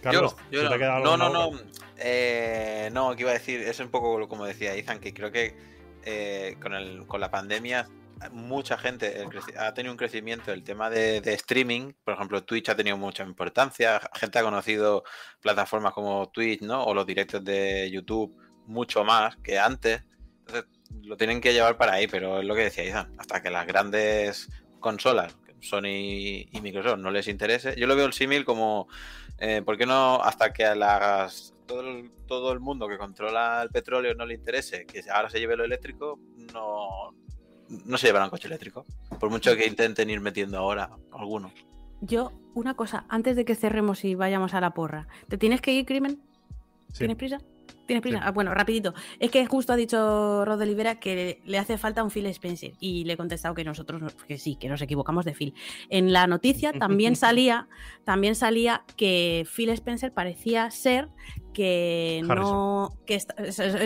[0.00, 1.58] Carlos, yo, ¿se yo te ha quedado no, no, no,
[1.96, 5.56] eh, no, que iba a decir, es un poco como decía Ethan, que creo que
[6.04, 7.88] eh, con, el, con la pandemia
[8.32, 9.24] mucha gente
[9.56, 13.22] ha tenido un crecimiento el tema de, de streaming, por ejemplo Twitch ha tenido mucha
[13.22, 15.04] importancia, gente ha conocido
[15.40, 16.82] plataformas como Twitch, ¿no?
[16.84, 18.36] O los directos de YouTube
[18.66, 20.02] mucho más que antes,
[20.40, 20.64] entonces
[21.02, 23.66] lo tienen que llevar para ahí, pero es lo que decía Ethan, hasta que las
[23.66, 24.48] grandes
[24.80, 28.88] consolas, Sony y Microsoft, no les interese, yo lo veo el símil como
[29.38, 33.62] eh, ¿Por qué no hasta que a las, todo, el, todo el mundo que controla
[33.62, 36.18] el petróleo no le interese que ahora se lleve lo eléctrico?
[36.52, 37.14] No,
[37.68, 38.84] no se llevará un coche eléctrico.
[39.20, 41.52] Por mucho que intenten ir metiendo ahora alguno.
[42.00, 45.72] Yo, una cosa, antes de que cerremos y vayamos a la porra, ¿te tienes que
[45.72, 46.20] ir, Crimen?
[46.88, 46.98] Sí.
[46.98, 47.38] ¿Tienes prisa?
[47.88, 48.18] ¿Tienes prisa?
[48.18, 48.24] Sí.
[48.26, 48.94] Ah, bueno, rapidito.
[49.18, 53.04] Es que justo ha dicho Rod Olivera que le hace falta un Phil Spencer y
[53.04, 55.54] le he contestado que nosotros, no- que sí, que nos equivocamos de Phil.
[55.88, 57.66] En la noticia también salía,
[58.04, 61.08] también salía que Phil Spencer parecía ser
[61.54, 63.18] que no, que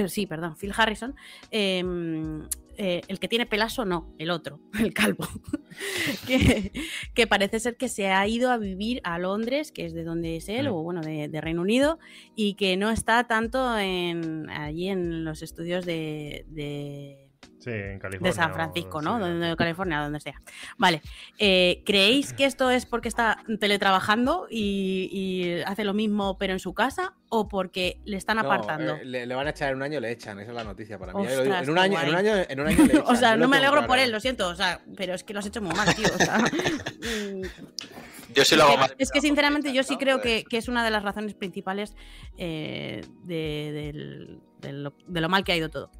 [0.08, 1.14] sí, perdón, Phil Harrison,
[1.50, 2.42] em,
[2.76, 5.26] eh, el que tiene pelazo no, el otro, el calvo,
[6.26, 6.72] que,
[7.14, 10.36] que parece ser que se ha ido a vivir a Londres, que es de donde
[10.36, 10.72] es él, Mm.
[10.72, 11.98] o bueno, de, de Reino Unido,
[12.34, 17.21] y que no está tanto en, allí en los estudios de, de,
[17.62, 18.30] Sí, en California.
[18.30, 19.18] de San o- Francisco, sí, ¿no?
[19.24, 20.40] De, de California, donde sea.
[20.78, 21.00] Vale.
[21.38, 26.58] Eh, ¿Creéis que esto es porque está teletrabajando y, y hace lo mismo pero en
[26.58, 28.96] su casa o porque le están No, apartando?
[28.96, 30.40] eh, le, le van a echar en un año, le echan.
[30.40, 31.22] Esa es la noticia para mí.
[31.24, 33.04] Ya lo digo, Ostras, En un año, en un año, en un año le echan.
[33.06, 35.38] o sea, no me alegro por él, lo siento, o sea, pero es que lo
[35.38, 36.08] has hecho muy mal, tío.
[36.12, 36.38] o sea,
[38.34, 38.96] Yo sí lo hago es, mal.
[38.96, 41.94] que, es que sinceramente yo sí creo que, que es una de las razones principales
[42.38, 45.90] eh, de, del- de lo, de lo mal que ha ido todo.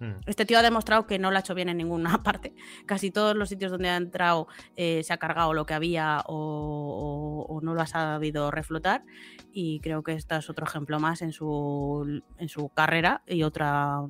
[0.00, 0.20] Mm.
[0.26, 2.54] Este tío ha demostrado que no lo ha hecho bien en ninguna parte.
[2.86, 4.46] Casi todos los sitios donde ha entrado
[4.76, 9.02] eh, se ha cargado lo que había o, o- o no lo ha sabido reflotar.
[9.52, 14.02] Y creo que este es otro ejemplo más en su, en su carrera y otra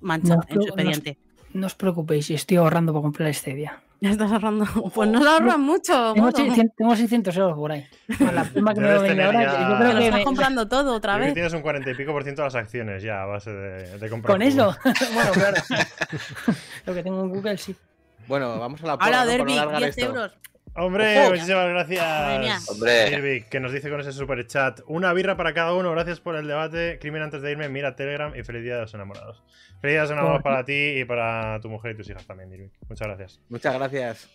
[0.00, 1.18] mancha No, en su no- expediente.
[1.52, 3.82] No os preocupéis, estoy ahorrando para comprar Stadia.
[4.02, 4.64] Ya estás ahorrando.
[4.94, 6.14] Pues no lo ahorras mucho.
[6.14, 7.86] Tengo, tengo 600 euros por ahí.
[8.16, 10.24] Con la prima que me Debes tener ahora, ya- yo creo lo que estás me-
[10.24, 11.34] comprando todo otra vez.
[11.34, 14.08] tienes un 40 y pico por ciento de las acciones ya a base de, de
[14.10, 14.32] comprar.
[14.34, 14.74] con eso.
[15.14, 15.62] bueno, claro.
[16.86, 17.76] Lo que tengo en Google, sí.
[18.26, 20.06] Bueno, vamos a la Ahora, Derby, alargar 10 esto.
[20.10, 20.32] euros.
[20.74, 21.30] Hombre, Ojo.
[21.30, 22.68] muchísimas gracias.
[22.68, 23.10] Hombre.
[23.10, 24.80] Irvik, que nos dice con ese super chat.
[24.86, 26.98] Una birra para cada uno, gracias por el debate.
[27.00, 29.42] Crimen antes de irme, mira Telegram y feliz día de los enamorados.
[29.80, 30.54] Feliz día de los enamorados Joder.
[30.54, 32.72] para ti y para tu mujer y tus hijas también, Irvik.
[32.88, 33.40] Muchas gracias.
[33.48, 34.28] Muchas gracias.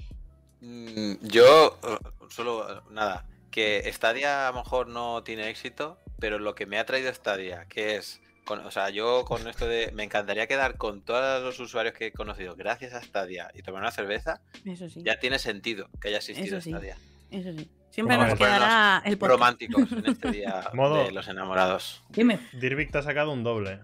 [0.62, 1.98] Mm, Yo, eh,
[2.30, 6.86] solo, nada, que Stadia a lo mejor no tiene éxito, pero lo que me ha
[6.86, 11.02] traído Stadia, que es, con- o sea, yo con esto de, me encantaría quedar con
[11.02, 15.02] todos los usuarios que he conocido gracias a Stadia y tomar una cerveza, Eso sí.
[15.04, 16.70] ya tiene sentido que haya existido Eso sí.
[16.72, 16.98] Stadia.
[17.32, 17.70] Eso sí.
[17.90, 19.38] Siempre nos quedará el podcast.
[19.40, 22.04] Románticos en este día Modo- de los enamorados.
[22.10, 22.40] Dime.
[22.54, 23.80] Dirvik te ha sacado un doble.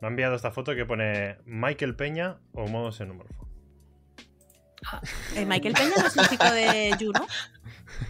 [0.00, 3.39] Me ha enviado esta foto que pone Michael Peña o modo xenomorfo.
[5.36, 7.26] Eh, Michael Peña no es el chico de Juno.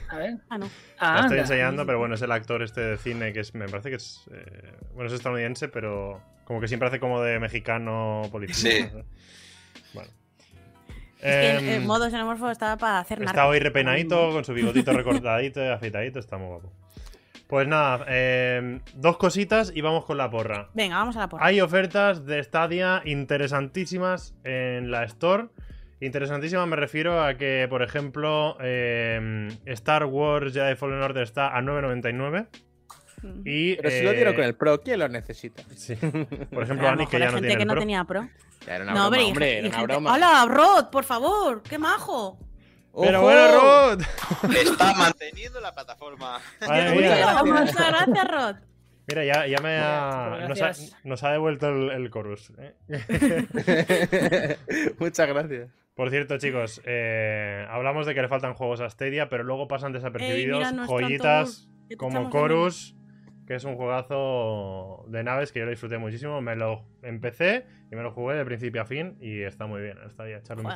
[0.08, 0.36] A ver.
[0.48, 0.68] Ah, no.
[0.98, 1.40] Ah, La estoy anda.
[1.42, 4.22] enseñando, pero bueno, es el actor este de cine que es, me parece que es,
[4.32, 8.54] eh, bueno, es estadounidense, pero como que siempre hace como de mexicano policía.
[8.70, 8.88] Sí.
[8.94, 9.04] no.
[9.94, 10.10] Bueno.
[11.18, 13.50] Es que el, Em, el modo xenomorfo estaba para hacer Está narcos.
[13.50, 16.72] hoy repeinadito, con su bigotito recortadito y afeitadito, está muy guapo.
[17.46, 20.68] Pues nada, em, dos cositas y vamos con la porra.
[20.72, 21.44] Venga, vamos a la porra.
[21.44, 25.48] Hay ofertas de Stadia interesantísimas en la Store.
[26.00, 31.60] Interesantísimas me refiero a que, por ejemplo, em, Star Wars Jedi Fallen Order está a
[31.60, 32.48] 9.99
[33.44, 33.76] y...
[33.76, 35.62] Pero si lo dieron eh, con el Pro, ¿quién lo necesita?
[35.76, 35.94] Sí.
[35.96, 37.80] Por ejemplo, lo Ani, que ya no gente tiene que el no Pro.
[37.82, 38.28] tenía pro.
[38.66, 40.14] Ya era una no, broma, hombre, y hombre, gen- era y una gente- broma.
[40.14, 40.90] ¡Hola, Rod!
[40.90, 42.38] Por favor, qué majo.
[42.98, 44.02] Pero bueno, Rod.
[44.56, 46.40] Está manteniendo la plataforma.
[46.60, 48.56] Muchas gracias, Rod.
[49.10, 50.96] Mira, ya, ya me ha, nos, ha, gracias.
[51.04, 52.52] nos ha devuelto el, el chorus.
[52.58, 52.74] ¿eh?
[55.00, 55.70] Muchas gracias.
[55.94, 59.92] Por cierto, chicos, eh, hablamos de que le faltan juegos a Stadia, pero luego pasan
[59.92, 61.68] desapercibidos mira joyitas
[61.98, 62.96] como Chorus,
[63.46, 66.40] que es un juegazo de naves que yo lo disfruté muchísimo.
[66.40, 69.98] Me lo empecé y me lo jugué de principio a fin y está muy bien.
[70.06, 70.70] Está ahí, echarle un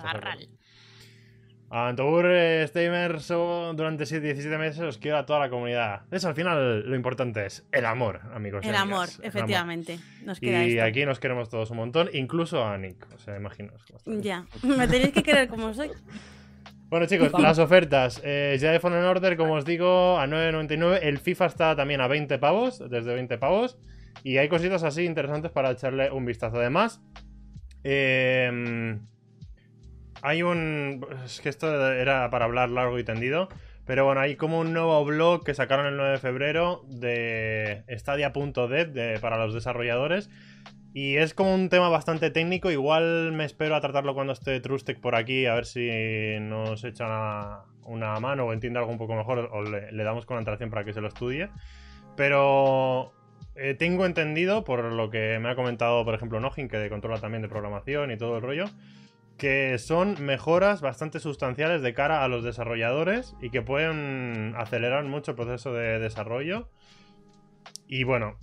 [1.64, 1.70] vistazo.
[1.70, 1.84] Juegarral.
[1.84, 6.02] A Antobur eh, Steamer so- durante 7 17 meses os quiero a toda la comunidad.
[6.10, 8.64] Eso al final lo importante es el amor, amigos.
[8.64, 9.28] y El amor, amigas, el amor.
[9.28, 9.98] efectivamente.
[10.24, 10.84] Nos queda Y esto.
[10.84, 13.06] aquí nos queremos todos un montón, incluso a Nick.
[13.14, 13.82] O sea, imaginaos.
[13.84, 14.22] cómo está.
[14.22, 14.44] Ya.
[14.62, 15.90] Me tenéis que querer como soy.
[16.90, 18.20] Bueno, chicos, las ofertas.
[18.22, 21.00] Eh, ya de Fallen Order, como os digo, a 9.99.
[21.02, 23.78] El FIFA está también a 20 pavos, desde 20 pavos.
[24.22, 26.58] Y hay cositas así interesantes para echarle un vistazo.
[26.58, 27.02] Además,
[27.82, 28.98] eh,
[30.24, 31.06] hay un.
[31.24, 33.48] Es que esto era para hablar largo y tendido.
[33.86, 38.92] Pero bueno, hay como un nuevo blog que sacaron el 9 de febrero de Stadia.dev
[38.92, 40.30] de- para los desarrolladores.
[40.94, 42.70] Y es como un tema bastante técnico.
[42.70, 45.90] Igual me espero a tratarlo cuando esté Trustec por aquí, a ver si
[46.40, 50.70] nos echa una, mano o entiende algo un poco mejor o le, damos con antelación
[50.70, 51.50] para que se lo estudie.
[52.16, 53.12] Pero
[53.56, 57.42] eh, tengo entendido, por lo que me ha comentado, por ejemplo, Nojin, que controla también
[57.42, 58.66] de programación y todo el rollo,
[59.38, 65.32] que son mejoras bastante sustanciales de cara a los desarrolladores y que pueden acelerar mucho
[65.32, 66.68] el proceso de desarrollo.
[67.86, 68.38] Y bueno,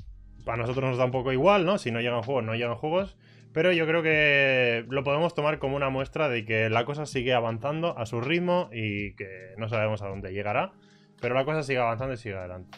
[0.46, 1.78] a nosotros nos da un poco igual, ¿no?
[1.78, 3.18] Si no llegan juegos, no llegan juegos.
[3.54, 7.34] Pero yo creo que lo podemos tomar como una muestra de que la cosa sigue
[7.34, 10.72] avanzando a su ritmo y que no sabemos a dónde llegará.
[11.20, 12.78] Pero la cosa sigue avanzando y sigue adelante.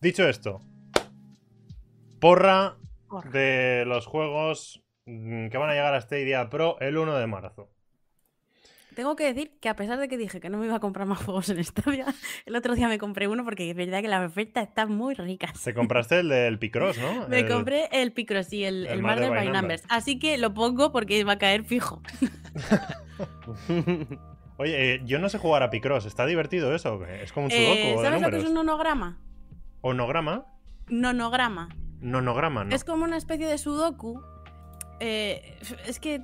[0.00, 0.60] Dicho esto,
[2.20, 2.76] porra
[3.32, 7.68] de los juegos que van a llegar a Stadia Pro el 1 de marzo.
[8.94, 11.06] Tengo que decir que a pesar de que dije que no me iba a comprar
[11.06, 12.04] más juegos en Stadia,
[12.46, 15.62] el otro día me compré uno porque es verdad que las ofertas están muy ricas.
[15.64, 17.26] Te compraste el del Picross, ¿no?
[17.28, 19.84] Me El- compré el Picross y el, el el Mother by by Numbers.
[19.88, 22.02] Así que lo pongo porque va a caer fijo.
[24.58, 26.04] Oye, eh, yo no sé jugar a Picross.
[26.04, 27.04] ¿Está divertido eso?
[27.06, 29.18] Es como un Eh, sudoku de ¿Sabes lo que es un nonograma?
[29.80, 30.46] ¿Onograma?
[30.88, 31.68] Nonograma.
[32.00, 32.74] Nonograma, ¿no?
[32.74, 34.20] Es como una especie de sudoku
[35.02, 36.20] eh, es que,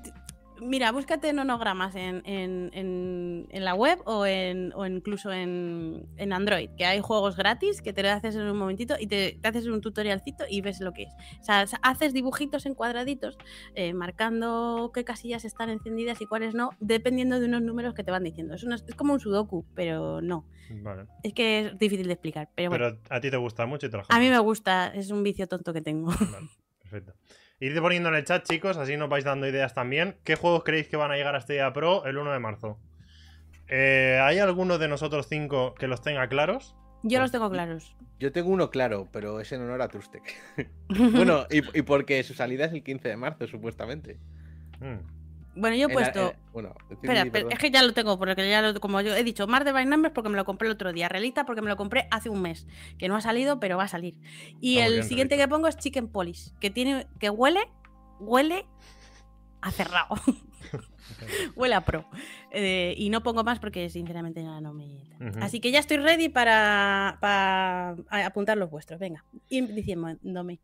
[0.61, 6.71] mira, búscate nonogramas en, en- en- en la web o, en, o incluso en, Android,
[6.77, 9.67] que hay juegos gratis que te lo haces en un momentito y te, te haces
[9.67, 11.13] un tutorialcito y ves lo que es.
[11.41, 13.37] O sea, haces dibujitos en cuadraditos
[13.75, 18.11] eh, marcando qué casillas están encendidas y cuáles no, dependiendo de unos números que te
[18.11, 18.55] van diciendo.
[18.55, 20.45] Es, una- es como un sudoku, pero no.
[20.83, 21.05] Vale.
[21.23, 22.85] Es que es difícil de explicar, pero bueno.
[23.03, 25.23] Pero a ti te gusta mucho y te lo A mí me gusta, es un
[25.23, 26.11] vicio tonto que tengo.
[26.11, 26.49] Vale,
[26.83, 27.15] perfecto.
[27.61, 30.17] Id poniendo en el chat, chicos, así nos vais dando ideas también.
[30.25, 32.79] ¿Qué juegos creéis que van a llegar a Stadia Pro el 1 de marzo?
[33.67, 36.77] Eh, ¿Hay alguno de nosotros cinco que los tenga claros?
[37.03, 37.97] Yo los tengo claros.
[38.19, 40.23] Yo tengo uno claro, pero es en honor a Trustec.
[40.89, 44.19] bueno, y, y porque su salida es el 15 de marzo, supuestamente.
[44.81, 45.18] Mm,
[45.59, 46.21] Bueno, yo he puesto.
[46.21, 49.47] en- bueno, Espera, es que ya lo tengo, porque ya lo, como yo he dicho,
[49.47, 51.77] Mars de by Numbers porque me lo compré el otro día, Relita porque me lo
[51.77, 52.67] compré hace un mes,
[52.99, 54.17] que no ha salido, pero va a salir.
[54.61, 57.61] Y el siguiente que pongo es Chicken Polish, que tiene, que huele,
[58.21, 58.67] huele
[59.61, 60.09] a cerrado.
[61.57, 62.05] huele a pro.
[62.51, 65.09] Eh, y no pongo más porque sinceramente ya no me.
[65.43, 68.99] Así que ya estoy ready para, para apuntar los vuestros.
[69.01, 70.61] Venga, y diciéndome.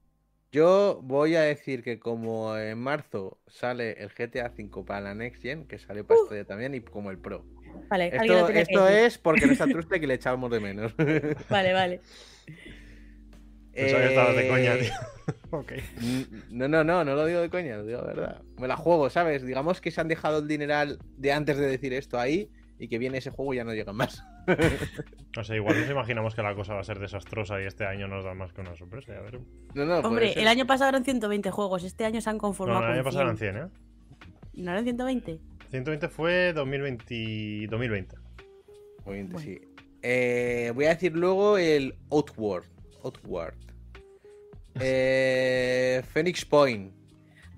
[0.55, 5.43] Yo voy a decir que como en marzo sale el GTA V para la Next
[5.43, 7.45] Gen, que sale para Stadia también, y como el Pro.
[7.91, 10.95] Vale, Esto, que es porque no está Trustec y le echamos de menos.
[11.51, 12.01] Vale, vale.
[13.75, 14.93] Pensaba que estabas de coña, Eh, tío.
[15.51, 15.73] ok.
[16.01, 18.43] N- No, no, no, no lo digo de coña, lo digo de verdad.
[18.61, 19.45] Me la juego, ¿sabes?
[19.45, 22.49] Digamos que se han dejado el dineral de antes de decir esto ahí
[22.79, 24.25] y que viene ese juego y ya no llegan más.
[25.37, 28.07] No sé, igual nos imaginamos que la cosa va a ser desastrosa y este año
[28.07, 29.15] nos da más que una sorpresa.
[29.15, 29.49] Ya veremos.
[29.75, 32.85] No, no, Hombre, el año pasado eran 120 juegos, este año se han No, conformado
[32.85, 33.53] el año con pasado eran 100.
[33.55, 33.71] 100, ¿eh?
[34.55, 35.41] ¿No eran 120?
[35.71, 37.67] 120 fue 2020.
[37.69, 38.17] 2020.
[39.07, 39.39] Muy bien, Bueno.
[39.45, 39.61] sí.
[40.03, 42.67] Eh, voy a decir luego el Outward.
[43.03, 43.57] Outward.
[44.81, 46.93] Eh, Phoenix Point.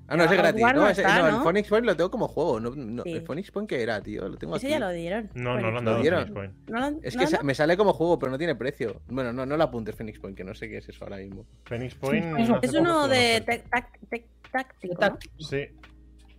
[0.09, 0.63] Ah, no, ese es gratis.
[0.63, 1.37] No, no ese- está, no, ¿no?
[1.39, 2.61] el Phoenix Point lo tengo como juego.
[2.61, 3.13] No, no, Sí.
[3.13, 4.29] ¿El Phoenix Point qué era, tío?
[4.29, 4.73] Lo tengo Ese aquí.
[4.73, 5.31] ya lo dieron.
[5.35, 6.21] No, no lo han ¿Lo dado dieron?
[6.29, 6.71] Phoenix Point.
[6.71, 9.01] ¿no lo han- Es que sa- me sale como juego, pero no tiene precio.
[9.09, 11.45] Bueno, no, no lo apuntes Phoenix Point, que no sé qué es eso ahora mismo.
[11.65, 12.39] Phoenix Point.
[12.39, 13.41] es hace Es uno de
[14.53, 15.35] táctico.
[15.39, 15.67] Sí.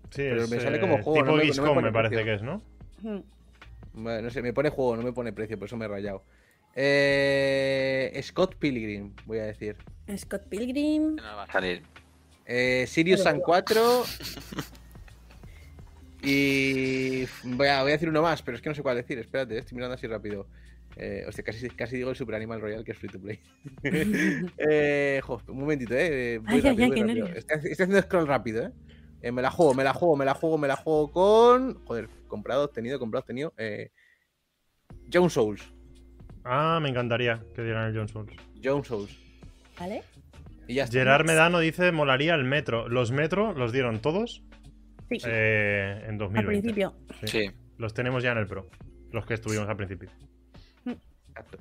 [0.09, 2.25] Sí, Pero es, me sale eh, como juego, Tipo no me- no me parece precio.
[2.25, 2.61] que es, ¿no?
[3.03, 3.23] ¿no?
[3.93, 6.23] Bueno, no sé, me pone juego, no me pone precio, por eso me he rayado.
[6.75, 9.75] Eh, Scott Pilgrim, voy a decir.
[10.17, 11.15] Scott Pilgrim.
[11.15, 11.83] No va a salir.
[12.47, 14.03] Eh, Sirius Sun 4.
[16.23, 17.25] Y.
[17.43, 19.19] Voy a, voy a decir uno más, pero es que no sé cuál decir.
[19.19, 20.47] Espérate, estoy mirando así rápido.
[20.95, 23.39] Eh, hostia, casi, casi digo el Super Animal Royal, que es free to play.
[24.57, 26.39] eh, jo, un momentito, eh.
[26.39, 27.29] Voy Ay, ay, rápido, ay, qué nervios.
[27.35, 28.71] Estoy, estoy haciendo scroll rápido, eh.
[29.21, 31.85] Eh, Me la juego, me la juego, me la juego, me la juego con.
[31.85, 33.53] Joder, comprado, obtenido, comprado, obtenido.
[33.57, 33.91] Eh,
[35.11, 35.71] John Souls.
[36.43, 38.31] Ah, me encantaría que dieran el John Souls.
[38.63, 39.17] John Souls.
[39.79, 40.03] ¿Vale?
[40.67, 40.97] Y ya está.
[40.97, 42.87] Gerard Medano dice: molaría el metro.
[42.89, 44.43] Los metro los dieron todos
[45.09, 45.17] Sí.
[45.25, 46.47] eh, en Al 2020.
[46.61, 46.93] principio.
[47.23, 47.27] Sí.
[47.27, 47.51] Sí.
[47.77, 48.69] Los tenemos ya en el Pro.
[49.11, 50.09] Los que estuvimos al principio.
[51.29, 51.57] Exacto.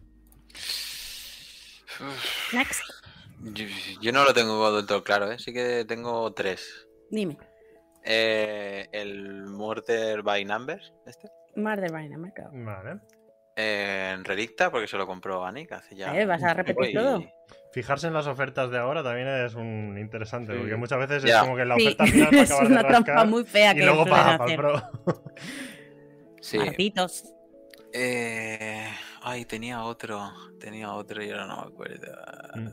[2.52, 2.82] Next.
[3.42, 3.66] Yo,
[4.00, 5.38] yo no lo tengo del todo claro, ¿eh?
[5.38, 6.86] Sí que tengo tres.
[7.10, 7.36] Dime.
[8.04, 11.28] Eh, el Murder by Numbers, este.
[11.56, 12.50] Más de Vaina, me cago.
[12.52, 13.00] Vale.
[13.58, 16.14] En Relicta, porque se lo compró Anik hace ya.
[16.14, 17.24] Eh, ¿vas a repetir todo?
[17.72, 20.58] Fijarse en las ofertas de ahora también es un interesante, Sí.
[20.58, 22.72] porque muchas veces es como que la Sí, oferta final va a es acabar de
[22.72, 24.82] una trampa rascar muy fea y que luego paga para el Pro.
[26.40, 26.58] Sí.
[27.92, 28.86] Eh,
[29.22, 30.30] ay, tenía otro.
[30.60, 32.12] Tenía otro y ahora no me acuerdo.
[32.54, 32.68] Mm.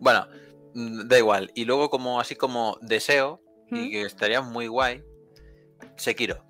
[0.00, 0.26] Bueno,
[0.74, 1.50] mm, da igual.
[1.54, 3.90] Y luego, como así como deseo, y ¿Mm?
[3.90, 5.02] que estaría muy guay,
[5.96, 6.44] Sekiro.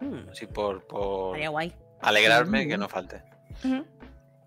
[0.00, 1.74] Mm, Así por, por Estaría guay.
[2.02, 3.22] Alegrarme que no falte.
[3.62, 3.84] Vale.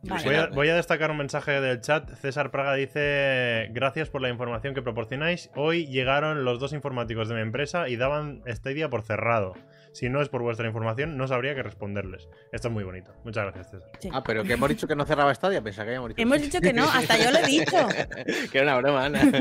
[0.04, 0.56] Voy a, Ilusionarme.
[0.56, 2.14] voy a destacar un mensaje del chat.
[2.16, 5.50] César Praga dice: Gracias por la información que proporcionáis.
[5.56, 9.54] Hoy llegaron los dos informáticos de mi empresa y daban Stadia por cerrado.
[9.94, 12.28] Si no es por vuestra información, no sabría qué responderles.
[12.52, 13.14] Esto es muy bonito.
[13.24, 13.92] Muchas gracias, César.
[14.00, 14.10] Sí.
[14.12, 16.22] Ah, pero que hemos dicho que no cerraba Stadia, pensaba que habíamos dicho.
[16.22, 17.88] Hemos dicho que no, hasta yo lo he dicho.
[18.52, 19.22] que era una broma, Ana.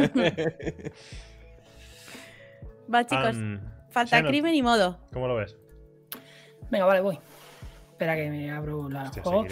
[2.94, 3.36] Va, chicos.
[3.90, 5.00] Falta Shannon, crimen y modo.
[5.12, 5.56] ¿Cómo lo ves?
[6.70, 7.18] Venga, vale, voy.
[8.02, 9.46] Espera que me abro la Hostia, juego.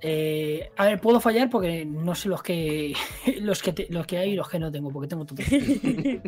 [0.00, 2.94] Eh, a ver, puedo fallar porque no sé los que
[3.42, 5.44] los que, te- los que hay y los que no tengo, porque tengo todos.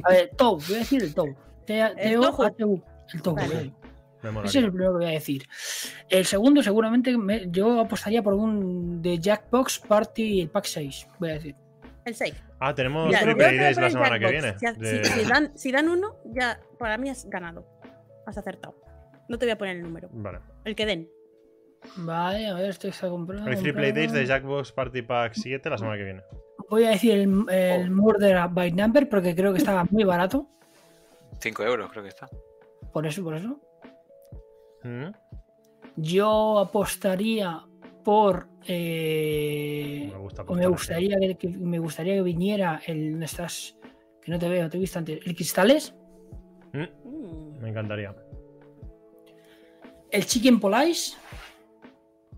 [0.04, 1.28] A ver, Tou, voy a decir el Tou.
[1.66, 1.94] El.
[1.96, 2.82] T-O-H-U.
[3.14, 3.54] El Tou, Vale.
[3.54, 3.72] vale.
[4.22, 5.48] Me Ese es el primero que voy a decir.
[6.08, 11.08] El segundo, seguramente, me- yo apostaría por un de Jackbox Party el pack 6.
[11.18, 11.56] Voy a decir.
[12.04, 12.34] El 6.
[12.60, 14.58] Ah, tenemos Ya, Triple la semana que viene.
[14.58, 17.66] Si, de- si- si dan, si dan uno, ya para mí has ganado.
[18.26, 18.76] Has acertado.
[19.28, 20.08] No te voy a poner el número.
[20.12, 20.40] Vale.
[20.64, 21.08] El que den.
[21.96, 23.42] Vale, a ver, esto está comprado.
[23.46, 23.94] Hay Triple comprado.
[23.94, 26.22] Days de Jackbox Party Pack 7 la semana que viene.
[26.70, 30.46] Voy a decir el, el Murder by Number porque creo que estaba muy barato.
[31.40, 32.28] 5 euros creo que está.
[32.92, 33.60] Por eso, por eso.
[34.84, 35.08] ¿Mm?
[35.96, 37.60] Yo apostaría
[38.04, 38.46] por.
[38.66, 43.10] eh, Me gusta me gustaría que, que- me gustaría que viniera el.
[43.12, 43.76] ¿dónde estás?
[44.22, 45.20] Que no te veo, te he visto antes.
[45.26, 45.94] El Cristales,
[46.72, 46.82] ¿Mm?
[47.04, 47.58] Mm.
[47.60, 48.14] Me encantaría.
[50.10, 51.16] el Chicken Police.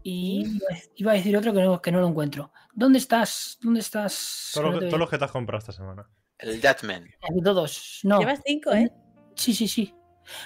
[0.06, 0.60] Y
[0.97, 2.52] iba a decir otro que no, que no lo encuentro.
[2.74, 3.59] ¿Dónde estás?
[3.62, 4.51] ¿Dónde estás?
[4.52, 4.98] Que todos veo.
[4.98, 6.06] los que te has comprado esta semana.
[6.39, 7.06] El Judgment.
[7.22, 8.01] Aquí todos.
[8.02, 8.18] No.
[8.20, 8.93] Llevas cinco, ¿eh?
[9.35, 9.94] Sí, sí, sí.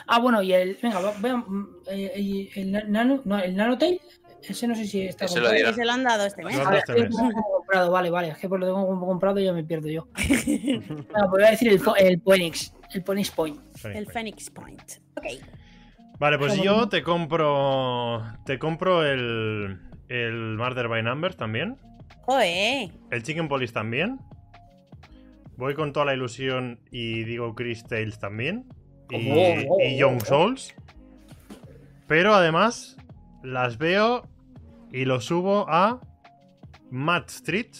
[0.06, 0.78] Ah, bueno, y el.
[0.80, 3.20] Venga, vean, mm, eh, y el, na- nano.
[3.24, 4.00] No, el Nanotail.
[4.42, 5.74] Ese no sé si está Ese lo comprado.
[5.74, 6.56] se lo han dado este mes.
[6.56, 7.10] Lo ver, este mes.
[7.10, 8.28] lo comprado, vale, vale.
[8.28, 10.06] Es que por lo tengo como comprado y ya me pierdo yo.
[10.46, 12.72] Venga, pues voy a decir el, el Phoenix.
[12.94, 13.60] El Phoenix Point.
[13.84, 14.92] El Phoenix Point.
[15.16, 15.24] Ok.
[16.18, 16.88] Vale, pues yo no.
[16.88, 18.22] te compro.
[18.44, 19.80] Te compro el.
[20.08, 21.76] El Murder by Numbers también.
[23.10, 24.18] El Chicken Police también.
[25.56, 28.66] Voy con toda la ilusión y digo Chris Tales también.
[29.10, 30.22] Y, Oh, oh, y Young.
[30.24, 30.74] Souls.
[32.06, 32.96] Pero además
[33.42, 34.26] las veo
[34.92, 36.00] y lo subo a
[36.90, 37.72] Mad Street.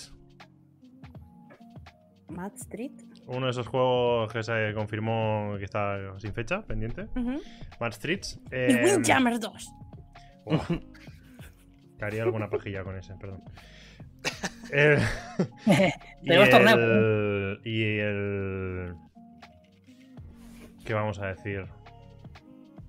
[2.29, 2.93] Mad Street.
[3.29, 7.03] Uno de esos juegos que se confirmó que está sin fecha, pendiente.
[7.15, 7.41] Ujú.
[7.79, 8.41] Mad Streets.
[8.51, 9.73] Y eh, Windjammers 2.
[10.47, 10.67] Buah.
[11.99, 13.43] Que haría alguna pajilla con ese, perdón.
[14.73, 14.99] El-
[16.23, 18.95] y, el, y el.
[20.85, 21.67] ¿Qué vamos a decir?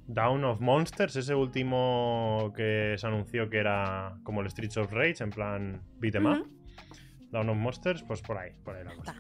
[0.08, 5.24] Down of Monsters, ese último que se anunció que era como el Streets of Rage,
[5.24, 6.40] en plan beat 'em up.
[6.42, 6.50] Ujú.
[7.32, 9.16] Down of Monsters, pues por ahí, por ahí la cosa.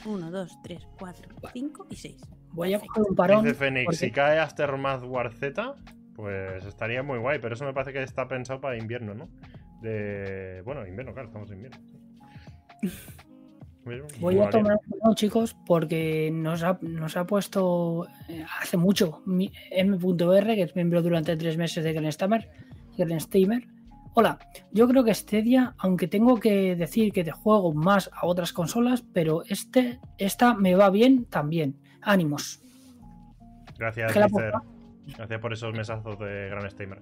[0.00, 0.08] Está.
[0.08, 2.16] 1, 2, 3, 4, 5 y 6.
[2.52, 3.44] Voy a coger un parón.
[3.44, 5.76] Dice Fénix, porque- si cae Aftermath War Z,
[6.14, 9.28] pues estaría muy guay, pero eso me parece que está pensado para invierno, ¿no?
[9.80, 10.62] De...
[10.64, 11.78] Bueno, invierno, claro, estamos en invierno.
[14.20, 19.22] Voy a tomar un parón, chicos, porque nos ha, nos ha puesto eh, hace mucho
[19.26, 22.50] M.R, que es miembro durante tres meses de Grensteamer.
[22.96, 23.66] Grensteamer.
[24.14, 24.38] Hola,
[24.72, 29.04] yo creo que Stadia, aunque tengo que decir que te juego más a otras consolas,
[29.14, 31.76] pero este, esta me va bien también.
[32.02, 32.60] Ánimos.
[33.78, 34.12] Gracias.
[35.16, 37.00] Gracias por esos mesazos de Gran Steamer.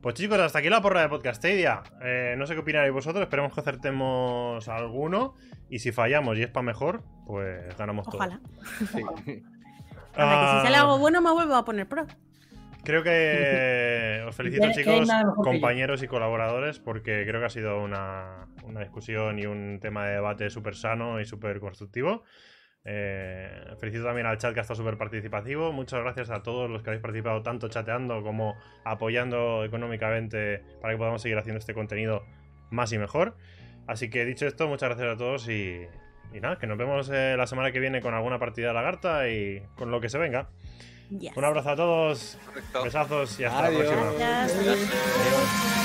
[0.00, 1.82] Pues chicos, hasta aquí la porra de Podcastadia.
[2.02, 5.34] Eh, no sé qué opinaréis vosotros, esperemos que acertemos alguno.
[5.70, 8.16] Y si fallamos y es para mejor, pues ganamos todo.
[8.16, 8.40] Ojalá.
[8.92, 9.02] Sí.
[10.14, 12.06] Que si sale Ah, algo bueno me vuelvo a poner pro.
[12.84, 18.80] Creo que os felicito, chicos, compañeros y colaboradores, porque creo que ha sido una, una
[18.80, 22.24] discusión y un tema de debate súper sano y súper constructivo.
[22.84, 25.72] Eh, felicito también al chat que ha estado súper participativo.
[25.72, 30.98] Muchas gracias a todos los que habéis participado, tanto chateando como apoyando económicamente para que
[30.98, 32.24] podamos seguir haciendo este contenido
[32.70, 33.36] más y mejor.
[33.86, 35.86] Así que dicho esto, muchas gracias a todos y,
[36.32, 39.28] y nada, que nos vemos eh, la semana que viene con alguna partida de lagarta
[39.28, 40.48] y con lo que se venga.
[41.18, 41.36] Yes.
[41.36, 42.38] Un abrazo a todos,
[42.82, 43.84] besazos y hasta Adiós.
[43.84, 44.12] la próxima.
[44.18, 44.66] Gracias.
[44.66, 45.81] Adiós.